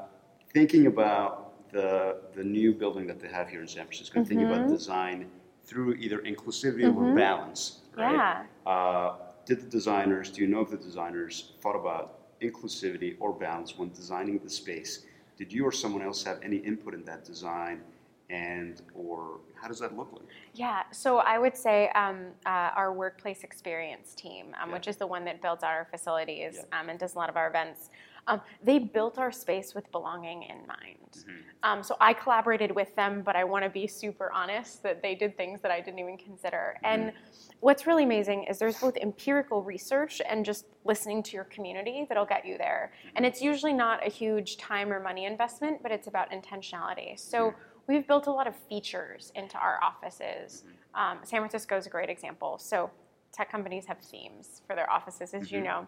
thinking 0.54 0.88
about 0.88 1.70
the 1.72 2.22
the 2.34 2.44
new 2.44 2.74
building 2.74 3.06
that 3.08 3.20
they 3.20 3.28
have 3.28 3.50
here 3.50 3.62
in 3.62 3.68
San 3.68 3.84
Francisco. 3.86 4.24
Thinking 4.24 4.40
Mm-hmm. 4.48 4.54
about 4.54 4.70
design 4.70 5.30
through 5.66 5.96
either 5.96 6.20
inclusivity 6.20 6.86
or 6.96 7.14
balance. 7.14 7.82
Right? 7.98 8.14
Yeah. 8.14 8.44
Uh, 8.66 9.16
did 9.46 9.60
the 9.60 9.68
designers? 9.68 10.30
Do 10.30 10.42
you 10.42 10.48
know 10.48 10.62
if 10.62 10.70
the 10.70 10.78
designers 10.78 11.52
thought 11.62 11.76
about 11.76 12.17
inclusivity 12.42 13.16
or 13.20 13.34
balance 13.34 13.78
when 13.78 13.90
designing 13.92 14.40
the 14.40 14.50
space. 14.50 15.06
Did 15.38 15.52
you 15.54 15.66
or 15.66 15.72
someone 15.72 16.02
else 16.02 16.24
have 16.24 16.40
any 16.44 16.58
input 16.58 16.94
in 16.94 17.04
that 17.06 17.24
design, 17.24 17.82
and 18.30 18.82
or 18.96 19.40
how 19.62 19.68
does 19.68 19.80
that 19.80 19.96
look 19.96 20.12
like? 20.12 20.24
Yeah, 20.54 20.84
so 20.92 21.18
I 21.20 21.38
would 21.38 21.56
say 21.56 21.90
um, 21.90 22.28
uh, 22.46 22.72
our 22.76 22.92
workplace 22.92 23.44
experience 23.44 24.16
team, 24.16 24.56
um, 24.62 24.70
Yeah. 24.70 24.76
which 24.76 24.88
is 24.88 24.98
the 24.98 25.08
one 25.08 25.24
that 25.26 25.42
builds 25.42 25.64
out 25.64 25.72
our 25.72 25.86
facilities 25.86 26.56
Yeah. 26.56 26.80
um, 26.80 26.90
and 26.90 27.00
does 27.00 27.16
a 27.16 27.18
lot 27.18 27.30
of 27.30 27.38
our 27.38 27.48
events, 27.48 27.90
um, 28.28 28.42
they 28.64 28.78
built 28.78 29.18
our 29.18 29.32
space 29.32 29.74
with 29.74 29.90
belonging 29.92 30.44
in 30.44 30.58
mind. 30.68 30.98
Mm-hmm. 31.12 31.32
Um, 31.64 31.84
so 31.84 31.96
I 32.00 32.14
collaborated 32.14 32.72
with 32.72 32.96
them, 32.96 33.22
but 33.24 33.36
I 33.36 33.44
want 33.44 33.64
to 33.64 33.70
be 33.70 33.88
super 33.88 34.32
honest 34.32 34.84
that 34.84 35.02
they 35.02 35.16
did 35.16 35.36
things 35.36 35.62
that 35.62 35.72
I 35.72 35.82
didn't 35.82 36.00
even 36.00 36.18
consider. 36.18 36.78
And 36.84 37.12
what's 37.62 37.88
really 37.88 38.04
amazing 38.04 38.44
is 38.44 38.60
there's 38.60 38.80
both 38.80 38.98
empirical 38.98 39.64
research 39.64 40.22
and 40.28 40.46
just 40.46 40.66
listening 40.86 41.24
to 41.24 41.34
your 41.34 41.46
community 41.46 42.06
that'll 42.08 42.26
get 42.26 42.46
you 42.46 42.58
there. 42.58 42.92
And 43.16 43.26
it's 43.26 43.42
usually 43.42 43.74
not 43.74 44.06
a 44.06 44.10
huge 44.10 44.58
time 44.58 44.92
or 44.92 45.00
money 45.00 45.26
investment, 45.26 45.82
but 45.82 45.92
it's 45.92 46.08
about 46.08 46.32
intentionality. 46.32 47.18
So 47.20 47.54
we've 47.88 48.06
built 48.06 48.28
a 48.28 48.32
lot 48.32 48.48
of 48.48 48.56
features 48.70 49.32
into 49.36 49.58
our 49.58 49.80
offices. 49.82 50.64
Um, 50.94 51.20
San 51.24 51.40
Francisco 51.40 51.78
is 51.78 51.88
a 51.88 51.90
great 51.90 52.10
example. 52.10 52.58
So 52.60 52.92
tech 53.38 53.52
companies 53.52 53.86
have 53.86 54.00
themes 54.00 54.64
for 54.66 54.76
their 54.76 54.90
offices, 54.92 55.36
as 55.36 55.52
you 55.52 55.62
know. 55.62 55.86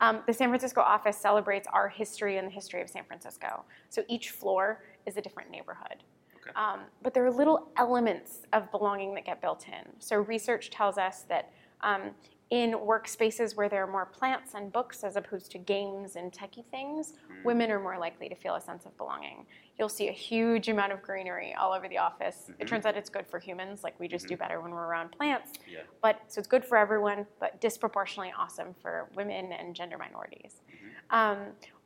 Um, 0.00 0.20
the 0.26 0.32
San 0.32 0.48
Francisco 0.48 0.80
office 0.80 1.16
celebrates 1.16 1.68
our 1.72 1.88
history 1.88 2.38
and 2.38 2.48
the 2.48 2.52
history 2.52 2.82
of 2.82 2.90
San 2.90 3.04
Francisco. 3.04 3.64
So 3.88 4.02
each 4.08 4.30
floor 4.30 4.82
is 5.06 5.16
a 5.16 5.20
different 5.20 5.50
neighborhood. 5.50 6.02
Okay. 6.36 6.50
Um, 6.56 6.80
but 7.02 7.14
there 7.14 7.24
are 7.24 7.30
little 7.30 7.70
elements 7.76 8.42
of 8.52 8.70
belonging 8.72 9.14
that 9.14 9.24
get 9.24 9.40
built 9.40 9.66
in. 9.68 9.88
So 10.00 10.16
research 10.16 10.70
tells 10.70 10.98
us 10.98 11.24
that 11.28 11.52
um, 11.82 12.10
in 12.50 12.72
workspaces 12.72 13.54
where 13.56 13.68
there 13.68 13.82
are 13.82 13.90
more 13.90 14.06
plants 14.06 14.54
and 14.54 14.72
books 14.72 15.04
as 15.04 15.16
opposed 15.16 15.50
to 15.52 15.58
games 15.58 16.16
and 16.16 16.32
techie 16.32 16.64
things, 16.70 17.12
mm. 17.12 17.44
women 17.44 17.70
are 17.70 17.80
more 17.80 17.98
likely 17.98 18.28
to 18.28 18.34
feel 18.34 18.54
a 18.54 18.60
sense 18.60 18.86
of 18.86 18.96
belonging. 18.96 19.44
You'll 19.78 19.90
see 19.90 20.08
a 20.08 20.12
huge 20.12 20.68
amount 20.68 20.92
of 20.92 21.02
greenery 21.02 21.54
all 21.54 21.72
over 21.74 21.88
the 21.88 21.98
office. 21.98 22.46
It 22.48 22.52
mm-hmm. 22.52 22.66
turns 22.66 22.86
out 22.86 22.96
it's 22.96 23.10
good 23.10 23.26
for 23.26 23.38
humans, 23.38 23.84
like 23.84 23.98
we 24.00 24.08
just 24.08 24.26
do 24.26 24.34
mm-hmm. 24.34 24.42
better 24.42 24.60
when 24.60 24.70
we're 24.70 24.86
around 24.86 25.12
plants. 25.12 25.52
Yeah. 25.70 25.80
But 26.02 26.22
so 26.28 26.38
it's 26.38 26.48
good 26.48 26.64
for 26.64 26.78
everyone, 26.78 27.26
but 27.38 27.60
disproportionately 27.60 28.32
awesome 28.36 28.74
for 28.80 29.10
women 29.14 29.52
and 29.52 29.74
gender 29.74 29.98
minorities. 29.98 30.62
Mm-hmm. 30.70 31.16
Um, 31.16 31.38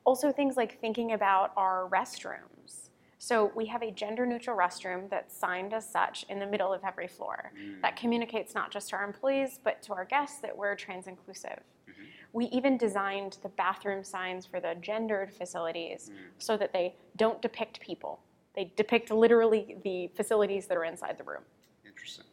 also, 0.04 0.33
things 0.33 0.57
like 0.57 0.81
thinking 0.81 1.12
about 1.12 1.52
our 1.57 1.88
restrooms. 1.92 2.90
So 3.25 3.52
we 3.55 3.67
have 3.67 3.83
a 3.83 3.93
gender 3.93 4.26
neutral 4.26 4.59
restroom 4.59 5.09
that's 5.09 5.33
signed 5.33 5.73
as 5.73 5.88
such 5.88 6.26
in 6.29 6.41
the 6.41 6.47
middle 6.47 6.73
of 6.73 6.81
every 6.85 7.07
floor. 7.07 7.52
Mm. 7.57 7.81
That 7.81 7.95
communicates 7.95 8.52
not 8.52 8.73
just 8.73 8.88
to 8.88 8.97
our 8.97 9.05
employees, 9.05 9.61
but 9.62 9.81
to 9.83 9.93
our 9.93 10.05
guests 10.05 10.41
that 10.41 10.57
we're 10.57 10.75
trans 10.75 11.07
inclusive. 11.07 11.61
Mm-hmm. 11.88 12.02
We 12.33 12.47
even 12.47 12.76
designed 12.76 13.38
the 13.45 13.49
bathroom 13.50 14.02
signs 14.02 14.45
for 14.45 14.59
the 14.59 14.75
gendered 14.81 15.33
facilities 15.33 16.11
mm. 16.12 16.17
so 16.38 16.57
that 16.57 16.73
they 16.73 16.97
don't 17.17 17.41
depict 17.41 17.79
people. 17.79 18.19
They 18.57 18.73
depict 18.75 19.12
literally 19.12 19.76
the 19.85 20.11
facilities 20.17 20.67
that 20.67 20.76
are 20.76 20.85
inside 20.85 21.17
the 21.17 21.23
room. 21.23 21.43
Interesting. 21.87 22.25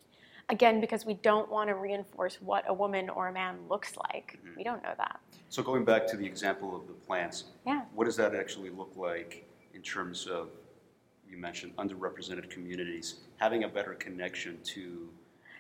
Again, 0.49 0.81
because 0.81 1.05
we 1.05 1.13
don't 1.13 1.51
want 1.51 1.67
to 1.67 1.75
reinforce 1.75 2.41
what 2.41 2.63
a 2.67 2.73
woman 2.73 3.11
or 3.11 3.27
a 3.27 3.31
man 3.31 3.57
looks 3.69 3.95
like. 3.95 4.39
Mm-hmm. 4.43 4.57
We 4.57 4.63
don't 4.63 4.81
know 4.81 4.95
that. 4.97 5.19
So 5.49 5.61
going 5.61 5.85
back 5.85 6.07
to 6.07 6.17
the 6.17 6.25
example 6.25 6.75
of 6.75 6.87
the 6.87 6.93
plants, 6.93 7.43
Yeah. 7.63 7.81
what 7.93 8.05
does 8.05 8.15
that 8.15 8.33
actually 8.33 8.71
look 8.71 8.93
like 8.95 9.45
in 9.75 9.83
terms 9.83 10.25
of 10.25 10.49
you 11.29 11.37
mentioned 11.37 11.75
underrepresented 11.77 12.49
communities 12.49 13.21
having 13.37 13.63
a 13.63 13.67
better 13.67 13.93
connection 13.93 14.59
to 14.63 15.09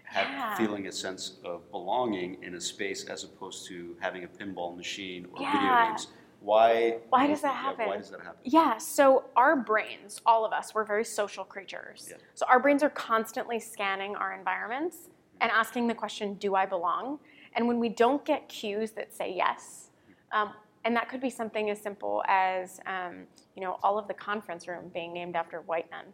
have, 0.03 0.27
Yeah. 0.27 0.55
feeling 0.55 0.87
a 0.87 0.91
sense 0.91 1.37
of 1.43 1.69
belonging 1.71 2.41
in 2.43 2.55
a 2.55 2.61
space 2.61 3.05
as 3.05 3.23
opposed 3.23 3.67
to 3.67 3.95
having 3.99 4.23
a 4.23 4.27
pinball 4.27 4.75
machine 4.75 5.27
or 5.33 5.41
Yeah. 5.41 5.51
video 5.51 5.87
games? 5.87 6.07
Why? 6.39 6.99
Why 7.09 7.27
does 7.27 7.41
that 7.41 7.53
yeah, 7.53 7.61
happen? 7.61 7.87
why 7.87 7.97
does 7.97 8.09
that 8.09 8.21
happen? 8.21 8.39
Yeah, 8.43 8.77
so 8.77 9.25
our 9.35 9.55
brains, 9.55 10.21
all 10.25 10.45
of 10.45 10.53
us, 10.53 10.73
we're 10.73 10.85
very 10.85 11.03
social 11.05 11.43
creatures. 11.43 12.07
Yeah. 12.09 12.17
So 12.33 12.45
our 12.47 12.59
brains 12.59 12.81
are 12.81 12.89
constantly 12.89 13.59
scanning 13.59 14.15
our 14.15 14.33
environments 14.33 15.09
and 15.41 15.51
asking 15.51 15.87
the 15.87 15.95
question, 15.95 16.35
do 16.35 16.55
I 16.55 16.65
belong? 16.65 17.19
And 17.53 17.67
when 17.67 17.79
we 17.79 17.89
don't 17.89 18.23
get 18.25 18.47
cues 18.49 18.91
that 18.91 19.13
say 19.13 19.33
yes, 19.33 19.91
um, 20.31 20.53
and 20.85 20.95
that 20.95 21.09
could 21.09 21.21
be 21.21 21.29
something 21.29 21.69
as 21.69 21.79
simple 21.81 22.23
as, 22.27 22.79
um, 22.85 23.25
you 23.55 23.61
know, 23.63 23.77
all 23.83 23.97
of 23.97 24.07
the 24.07 24.13
conference 24.13 24.67
room 24.67 24.89
being 24.93 25.13
named 25.13 25.35
after 25.35 25.61
white 25.61 25.89
men. 25.91 26.05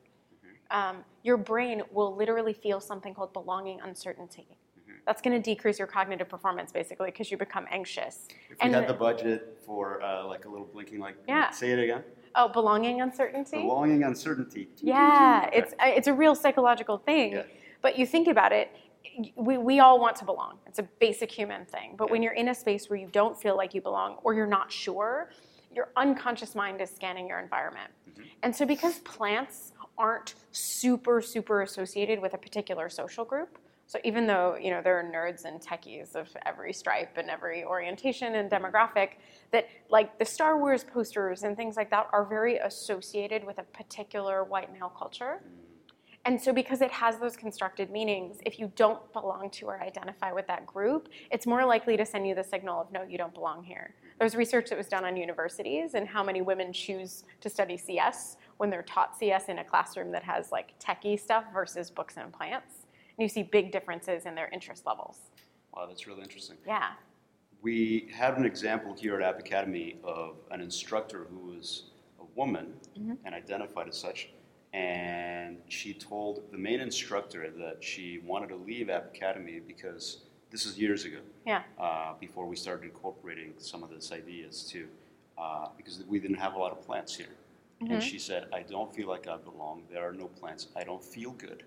Um, 0.71 1.03
your 1.23 1.37
brain 1.37 1.83
will 1.91 2.15
literally 2.15 2.53
feel 2.53 2.79
something 2.79 3.13
called 3.13 3.33
belonging 3.33 3.81
uncertainty. 3.81 4.47
That's 5.05 5.21
going 5.21 5.39
to 5.39 5.41
decrease 5.41 5.77
your 5.77 5.87
cognitive 5.87 6.27
performance 6.27 6.71
basically 6.71 7.11
because 7.11 7.29
you 7.29 7.37
become 7.37 7.67
anxious. 7.69 8.27
If 8.49 8.57
we 8.57 8.65
And 8.65 8.73
had 8.73 8.87
the- 8.87 8.93
the 8.93 8.99
budget 8.99 9.59
for 9.63 10.01
uh, 10.01 10.25
like 10.25 10.45
a 10.45 10.49
little 10.49 10.65
blinking, 10.65 10.99
like 10.99 11.15
Yeah. 11.27 11.51
say 11.51 11.71
it 11.71 11.77
again. 11.79 12.03
Oh, 12.33 12.47
belonging 12.47 13.01
uncertainty? 13.01 13.57
Belonging 13.61 14.03
uncertainty. 14.03 14.67
Yeah, 14.81 15.43
Okay. 15.47 15.57
it's 15.59 15.73
uh, 15.73 15.85
it's 15.97 16.07
a 16.07 16.13
real 16.13 16.33
psychological 16.33 16.97
thing. 16.97 17.33
Yeah. 17.33 17.43
But 17.83 17.99
you 17.99 18.07
think 18.07 18.27
about 18.27 18.51
it, 18.51 18.75
we, 19.35 19.57
we 19.57 19.79
all 19.79 19.99
want 19.99 20.15
to 20.17 20.25
belong. 20.25 20.57
It's 20.67 20.79
a 20.79 20.87
basic 20.99 21.31
human 21.31 21.65
thing. 21.65 21.95
But 21.97 22.09
when 22.09 22.21
you're 22.21 22.33
in 22.33 22.49
a 22.49 22.55
space 22.55 22.89
where 22.89 22.99
you 22.99 23.07
don't 23.11 23.39
feel 23.39 23.55
like 23.55 23.73
you 23.73 23.81
belong 23.81 24.17
or 24.23 24.33
you're 24.33 24.47
not 24.47 24.71
sure, 24.71 25.31
your 25.73 25.89
unconscious 25.97 26.55
mind 26.55 26.81
is 26.81 26.89
scanning 26.89 27.27
your 27.27 27.39
environment. 27.39 27.91
Mm-hmm. 28.09 28.23
And 28.43 28.55
so 28.55 28.65
because 28.65 28.99
plants 28.99 29.73
aren't 29.97 30.35
super 30.51 31.21
super 31.21 31.61
associated 31.61 32.21
with 32.21 32.33
a 32.33 32.37
particular 32.37 32.89
social 32.89 33.25
group, 33.25 33.57
so 33.87 33.99
even 34.03 34.25
though 34.25 34.57
you 34.59 34.71
know 34.71 34.81
there 34.81 34.99
are 34.99 35.03
nerds 35.03 35.45
and 35.45 35.61
techies 35.61 36.15
of 36.15 36.27
every 36.45 36.73
stripe 36.73 37.17
and 37.17 37.29
every 37.29 37.63
orientation 37.63 38.35
and 38.35 38.49
mm-hmm. 38.49 38.65
demographic, 38.65 39.09
that 39.51 39.67
like 39.89 40.17
the 40.17 40.25
Star 40.25 40.59
Wars 40.59 40.83
posters 40.83 41.43
and 41.43 41.55
things 41.55 41.75
like 41.75 41.89
that 41.91 42.07
are 42.11 42.25
very 42.25 42.57
associated 42.57 43.43
with 43.45 43.59
a 43.59 43.63
particular 43.63 44.43
white 44.43 44.71
male 44.73 44.89
culture. 44.89 45.41
Mm. 45.43 45.64
And 46.25 46.41
so, 46.41 46.51
because 46.51 46.81
it 46.81 46.91
has 46.91 47.19
those 47.19 47.37
constructed 47.37 47.91
meanings, 47.91 48.37
if 48.47 48.57
you 48.57 48.71
don't 48.75 49.13
belong 49.13 49.51
to 49.51 49.67
or 49.67 49.79
identify 49.81 50.31
with 50.31 50.47
that 50.47 50.65
group, 50.65 51.07
it's 51.29 51.45
more 51.45 51.63
likely 51.63 51.95
to 51.97 52.05
send 52.05 52.27
you 52.27 52.33
the 52.33 52.43
signal 52.43 52.81
of 52.81 52.91
no, 52.91 53.03
you 53.03 53.15
don't 53.15 53.33
belong 53.33 53.63
here. 53.63 53.93
There's 54.17 54.35
research 54.35 54.69
that 54.69 54.77
was 54.77 54.87
done 54.87 55.05
on 55.05 55.15
universities 55.15 55.93
and 55.93 56.07
how 56.07 56.23
many 56.23 56.41
women 56.41 56.73
choose 56.73 57.25
to 57.41 57.49
study 57.49 57.77
CS 57.77 58.37
when 58.57 58.71
they're 58.71 58.81
taught 58.83 59.17
CS 59.19 59.49
in 59.49 59.59
a 59.59 59.63
classroom 59.63 60.11
that 60.13 60.23
has 60.23 60.51
like 60.51 60.73
techie 60.79 61.19
stuff 61.19 61.43
versus 61.53 61.91
books 61.91 62.15
and 62.17 62.33
plants. 62.33 62.87
And 63.17 63.23
you 63.23 63.29
see 63.29 63.43
big 63.43 63.71
differences 63.71 64.25
in 64.25 64.33
their 64.33 64.49
interest 64.51 64.87
levels. 64.87 65.19
Wow, 65.75 65.85
that's 65.85 66.07
really 66.07 66.21
interesting. 66.21 66.57
Yeah. 66.65 66.93
We 67.61 68.09
had 68.15 68.37
an 68.37 68.45
example 68.45 68.95
here 68.97 69.15
at 69.15 69.21
App 69.21 69.39
Academy 69.39 69.97
of 70.03 70.37
an 70.49 70.61
instructor 70.61 71.27
who 71.29 71.53
was 71.53 71.91
a 72.19 72.23
woman 72.35 72.73
mm-hmm. 72.97 73.13
and 73.25 73.35
identified 73.35 73.87
as 73.89 73.97
such, 73.97 74.29
and 74.75 75.57
she 75.69 75.93
told 75.93 76.43
the 76.51 76.57
main 76.57 76.81
instructor 76.81 77.49
that 77.57 77.81
she 77.81 78.19
wanted 78.25 78.49
to 78.49 78.57
leave 78.57 78.89
App 78.89 79.05
Academy 79.15 79.61
because 79.65 80.17
this 80.51 80.65
is 80.65 80.77
years 80.77 81.05
ago, 81.05 81.19
Yeah. 81.45 81.63
uh, 81.79 82.13
before 82.19 82.45
we 82.45 82.57
started 82.57 82.83
incorporating 82.83 83.53
some 83.57 83.83
of 83.83 83.89
this 83.89 84.11
ideas 84.11 84.67
too, 84.69 84.89
uh, 85.37 85.69
because 85.77 86.03
we 86.07 86.19
didn't 86.19 86.37
have 86.37 86.55
a 86.55 86.59
lot 86.59 86.73
of 86.73 86.81
plants 86.81 87.15
here. 87.15 87.35
And 87.81 88.01
she 88.01 88.19
said, 88.19 88.47
"I 88.53 88.63
don't 88.63 88.93
feel 88.95 89.07
like 89.07 89.27
I 89.27 89.37
belong. 89.37 89.83
There 89.91 90.07
are 90.07 90.13
no 90.13 90.27
plants. 90.27 90.67
I 90.75 90.83
don't 90.83 91.03
feel 91.03 91.31
good." 91.31 91.63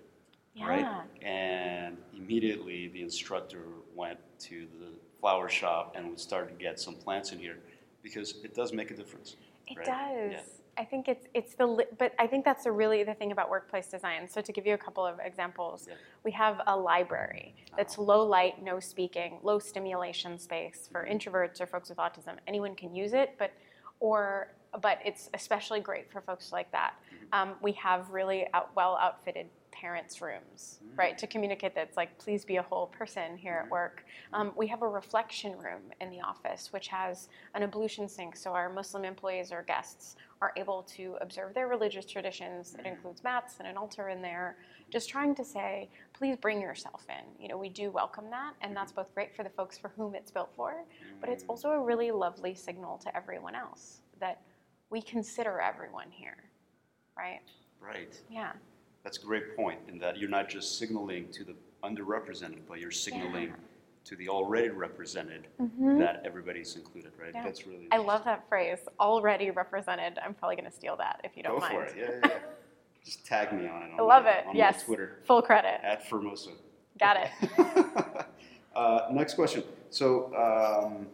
Yeah. 0.55 0.67
right? 0.67 1.07
And 1.23 1.97
immediately 2.13 2.89
the 2.89 3.01
instructor 3.01 3.63
went 3.95 4.19
to 4.49 4.67
the 4.79 4.91
flower 5.21 5.47
shop 5.49 5.95
and 5.95 6.09
we 6.09 6.17
started 6.17 6.49
to 6.57 6.63
get 6.63 6.79
some 6.79 6.95
plants 6.95 7.31
in 7.31 7.39
here 7.39 7.59
because 8.01 8.43
it 8.43 8.53
does 8.55 8.73
make 8.73 8.91
a 8.91 8.95
difference. 8.95 9.35
It 9.67 9.77
right? 9.77 9.85
does. 9.85 10.31
Yeah. 10.33 10.58
I 10.79 10.85
think 10.85 11.09
it's 11.09 11.27
it's 11.33 11.55
the 11.55 11.85
but 11.97 12.13
I 12.17 12.25
think 12.25 12.45
that's 12.45 12.63
the 12.63 12.71
really 12.71 13.03
the 13.03 13.13
thing 13.13 13.33
about 13.33 13.49
workplace 13.49 13.87
design. 13.87 14.29
So 14.29 14.39
to 14.39 14.51
give 14.53 14.65
you 14.65 14.73
a 14.73 14.77
couple 14.77 15.05
of 15.05 15.19
examples, 15.19 15.87
Yeah. 15.87 15.95
we 16.23 16.31
have 16.31 16.61
a 16.67 16.75
library 16.75 17.53
that's 17.75 17.99
ah. 17.99 18.01
low 18.01 18.25
light, 18.25 18.63
no 18.63 18.79
speaking, 18.79 19.39
low 19.43 19.59
stimulation 19.59 20.39
space 20.39 20.87
for 20.89 21.03
mm-hmm. 21.03 21.17
introverts 21.17 21.59
or 21.59 21.67
folks 21.67 21.89
with 21.89 21.97
autism. 21.97 22.37
Anyone 22.47 22.75
can 22.75 22.95
use 22.95 23.13
it, 23.13 23.35
but 23.37 23.51
or 23.99 24.53
but 24.81 24.99
it's 25.03 25.29
especially 25.33 25.81
great 25.81 26.09
for 26.11 26.21
folks 26.21 26.53
like 26.53 26.71
that. 26.71 26.93
Mm-hmm. 26.93 27.49
Um, 27.49 27.55
we 27.61 27.73
have 27.73 28.09
really 28.11 28.47
out, 28.53 28.69
well 28.75 28.97
outfitted 29.01 29.47
parents' 29.71 30.21
rooms, 30.21 30.79
mm. 30.83 30.97
right, 30.97 31.17
to 31.17 31.27
communicate 31.27 31.73
that 31.75 31.87
it's 31.87 31.97
like, 31.97 32.17
please 32.17 32.43
be 32.43 32.57
a 32.57 32.61
whole 32.61 32.87
person 32.87 33.37
here 33.37 33.53
at 33.53 33.63
mm-hmm. 33.63 33.71
work. 33.71 34.05
Um, 34.33 34.51
we 34.55 34.67
have 34.67 34.81
a 34.81 34.87
reflection 34.87 35.57
room 35.57 35.81
in 36.01 36.09
the 36.09 36.21
office, 36.21 36.73
which 36.73 36.87
has 36.89 37.29
an 37.55 37.63
ablution 37.63 38.07
sink, 38.09 38.35
so 38.35 38.51
our 38.51 38.69
Muslim 38.69 39.05
employees 39.05 39.51
or 39.51 39.63
guests 39.63 40.15
are 40.41 40.53
able 40.55 40.83
to 40.83 41.17
observe 41.21 41.53
their 41.53 41.67
religious 41.67 42.05
traditions. 42.05 42.75
It 42.79 42.85
includes 42.85 43.23
mats 43.23 43.55
and 43.59 43.67
an 43.67 43.77
altar 43.77 44.09
in 44.09 44.21
there. 44.21 44.55
Just 44.89 45.09
trying 45.09 45.35
to 45.35 45.43
say, 45.43 45.89
please 46.13 46.37
bring 46.37 46.61
yourself 46.61 47.05
in. 47.09 47.41
You 47.41 47.49
know, 47.49 47.57
we 47.57 47.69
do 47.69 47.91
welcome 47.91 48.29
that, 48.31 48.53
and 48.61 48.75
that's 48.75 48.91
both 48.91 49.13
great 49.13 49.35
for 49.35 49.43
the 49.43 49.49
folks 49.49 49.77
for 49.77 49.89
whom 49.89 50.15
it's 50.15 50.31
built 50.31 50.51
for, 50.55 50.83
but 51.19 51.29
it's 51.29 51.43
mm. 51.43 51.49
also 51.49 51.69
a 51.71 51.79
really 51.79 52.11
lovely 52.11 52.55
signal 52.55 52.97
to 52.99 53.15
everyone 53.15 53.55
else 53.55 53.99
that 54.19 54.41
we 54.89 55.01
consider 55.01 55.59
everyone 55.59 56.09
here, 56.09 56.37
right? 57.17 57.41
Right. 57.81 58.19
Yeah. 58.29 58.53
That's 59.03 59.17
a 59.17 59.21
great 59.21 59.55
point 59.55 59.79
in 59.87 59.99
that 59.99 60.17
you're 60.17 60.29
not 60.29 60.49
just 60.49 60.77
signaling 60.77 61.31
to 61.31 61.43
the 61.43 61.55
underrepresented, 61.83 62.61
but 62.67 62.79
you're 62.79 62.91
signaling 62.91 63.49
Yeah. 63.49 63.55
To 64.09 64.15
the 64.15 64.27
already 64.27 64.69
represented 64.69 65.47
that 65.99 66.23
everybody's 66.25 66.75
included, 66.75 67.11
right? 67.19 67.27
Mm-hmm. 67.27 67.37
Yeah. 67.37 67.43
That's 67.43 67.67
really 67.67 67.87
I 67.91 67.97
love 67.97 68.25
that 68.25 68.49
phrase, 68.49 68.79
already 68.99 69.51
represented. 69.51 70.17
I'm 70.25 70.33
probably 70.33 70.55
going 70.55 70.69
to 70.69 70.75
steal 70.75 70.97
that 70.97 71.21
if 71.23 71.37
you 71.37 71.43
don't 71.43 71.59
Go 71.59 71.59
mind. 71.59 71.73
for 71.73 71.83
it. 71.83 71.95
Yeah, 71.95 72.05
yeah, 72.05 72.19
yeah. 72.23 72.39
Just 73.05 73.25
tag 73.25 73.53
me 73.53 73.67
on 73.67 73.83
it. 73.83 73.91
On 73.93 73.99
I 73.99 74.03
love 74.03 74.23
my, 74.23 74.31
it. 74.31 74.47
On 74.47 74.55
yes. 74.55 74.83
Twitter 74.83 75.19
Full 75.25 75.43
credit. 75.43 75.79
at 75.83 76.09
Formosa. 76.09 76.49
Got 76.99 77.17
it. 77.17 78.25
uh, 78.75 79.01
next 79.11 79.35
question. 79.35 79.63
So 79.91 80.33
um, 80.35 81.05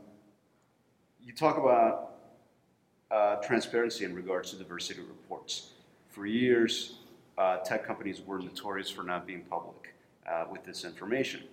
you 1.22 1.34
talk 1.34 1.58
about 1.58 2.14
uh, 3.12 3.36
transparency 3.38 4.06
in 4.06 4.16
regards 4.16 4.52
to 4.52 4.56
diversity 4.56 5.02
reports. 5.02 5.72
For 6.10 6.26
years, 6.26 7.00
uh, 7.38 7.58
tech 7.58 7.86
companies 7.86 8.22
were 8.26 8.40
notorious 8.40 8.90
for 8.90 9.04
not 9.04 9.28
being 9.28 9.42
public 9.42 9.94
uh, 10.32 10.46
with 10.50 10.64
this 10.64 10.86
information. 10.86 11.44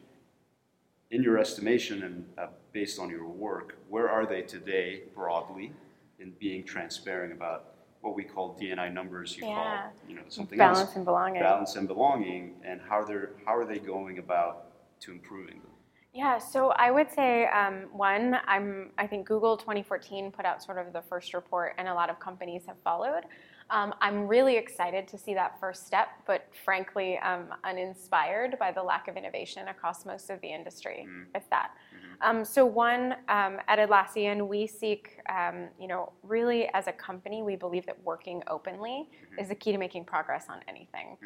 In 1.13 1.23
your 1.23 1.37
estimation 1.39 2.05
and 2.05 2.25
uh, 2.39 2.47
based 2.73 2.99
on 2.99 3.11
your 3.11 3.27
work, 3.27 3.77
where 3.91 4.09
are 4.09 4.25
they 4.25 4.41
today 4.41 5.03
broadly 5.15 5.71
in 6.19 6.33
being 6.41 6.65
transparent 6.65 7.35
about 7.35 7.75
what 8.01 8.15
we 8.17 8.25
call 8.25 8.59
DNI 8.59 8.91
numbers? 8.91 9.37
You 9.37 9.47
Yeah. 9.47 9.55
call 9.55 9.93
you 10.09 10.15
know 10.17 10.23
something 10.31 10.57
Balance 10.57 10.81
else 10.81 10.97
and 10.97 11.05
belonging. 11.05 11.43
balance 11.43 11.77
and 11.77 11.87
belonging, 11.87 12.55
and 12.65 12.81
how 12.81 13.05
they're 13.05 13.33
how 13.45 13.55
are 13.55 13.67
they 13.67 13.79
going 13.79 14.19
about 14.21 14.69
to 15.01 15.13
improving 15.13 15.61
them? 15.61 15.71
Yeah, 16.15 16.39
so 16.39 16.71
I 16.71 16.91
would 16.91 17.11
say 17.11 17.45
um, 17.49 17.89
one, 17.93 18.39
I'm 18.47 18.93
I 18.97 19.07
think 19.07 19.29
Google 19.29 19.59
2014 19.59 20.33
put 20.33 20.47
out 20.47 20.63
sort 20.63 20.79
of 20.79 20.95
the 20.95 21.03
first 21.03 21.35
report, 21.35 21.75
and 21.77 21.89
a 21.89 21.95
lot 21.95 22.09
of 22.09 22.19
companies 22.21 22.63
have 22.67 22.79
followed. 22.83 23.25
Um, 23.71 23.95
I'm 24.01 24.27
really 24.29 24.57
excited 24.57 25.09
to 25.09 25.19
see 25.19 25.35
that 25.35 25.59
first 25.61 25.87
step, 25.87 26.09
but 26.27 26.49
frankly, 26.65 27.19
um, 27.19 27.47
uninspired 27.65 28.59
by 28.59 28.73
the 28.73 28.83
lack 28.83 29.09
of 29.09 29.17
innovation 29.17 29.69
across 29.69 30.05
most 30.05 30.31
of 30.31 30.41
the 30.41 30.49
industry 30.53 31.07
with 31.35 31.49
that. 31.51 31.71
Um, 32.23 32.45
so 32.45 32.65
one, 32.65 33.17
um, 33.29 33.59
at 33.67 33.79
Atlassian, 33.79 34.47
we 34.47 34.67
seek, 34.67 35.19
um, 35.29 35.69
you 35.79 35.89
know, 35.89 36.13
really 36.23 36.69
as 36.73 36.87
a 36.87 36.93
company, 36.93 37.43
we 37.43 37.57
believe 37.57 37.85
that 37.87 37.97
working 38.05 38.43
openly 38.47 39.09
is 39.39 39.49
the 39.49 39.55
key 39.55 39.73
to 39.73 39.79
making 39.79 40.05
progress 40.05 40.47
on 40.49 40.61
anything. 40.69 41.17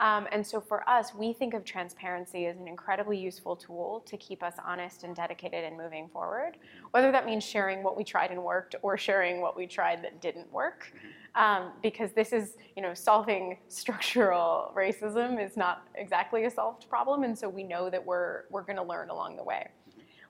Um, 0.00 0.26
and 0.32 0.44
so 0.44 0.60
for 0.60 0.88
us, 0.88 1.14
we 1.14 1.32
think 1.32 1.54
of 1.54 1.64
transparency 1.64 2.46
as 2.46 2.56
an 2.56 2.66
incredibly 2.66 3.18
useful 3.18 3.54
tool 3.54 4.02
to 4.06 4.16
keep 4.16 4.42
us 4.42 4.54
honest 4.64 5.04
and 5.04 5.14
dedicated 5.14 5.62
and 5.64 5.76
moving 5.76 6.08
forward, 6.08 6.56
whether 6.90 7.12
that 7.12 7.26
means 7.26 7.44
sharing 7.44 7.82
what 7.82 7.96
we 7.96 8.02
tried 8.02 8.30
and 8.30 8.42
worked 8.42 8.74
or 8.82 8.98
sharing 8.98 9.40
what 9.40 9.56
we 9.56 9.66
tried 9.66 10.02
that 10.02 10.20
didn't 10.20 10.50
work. 10.52 10.92
Um, 11.36 11.70
because 11.80 12.10
this 12.10 12.32
is, 12.32 12.56
you 12.74 12.82
know, 12.82 12.92
solving 12.92 13.58
structural 13.68 14.72
racism 14.76 15.40
is 15.40 15.56
not 15.56 15.86
exactly 15.94 16.44
a 16.44 16.50
solved 16.50 16.88
problem, 16.88 17.22
and 17.22 17.38
so 17.38 17.48
we 17.48 17.62
know 17.62 17.88
that 17.88 18.04
we're 18.04 18.46
we're 18.50 18.64
going 18.64 18.78
to 18.78 18.82
learn 18.82 19.10
along 19.10 19.36
the 19.36 19.44
way. 19.44 19.68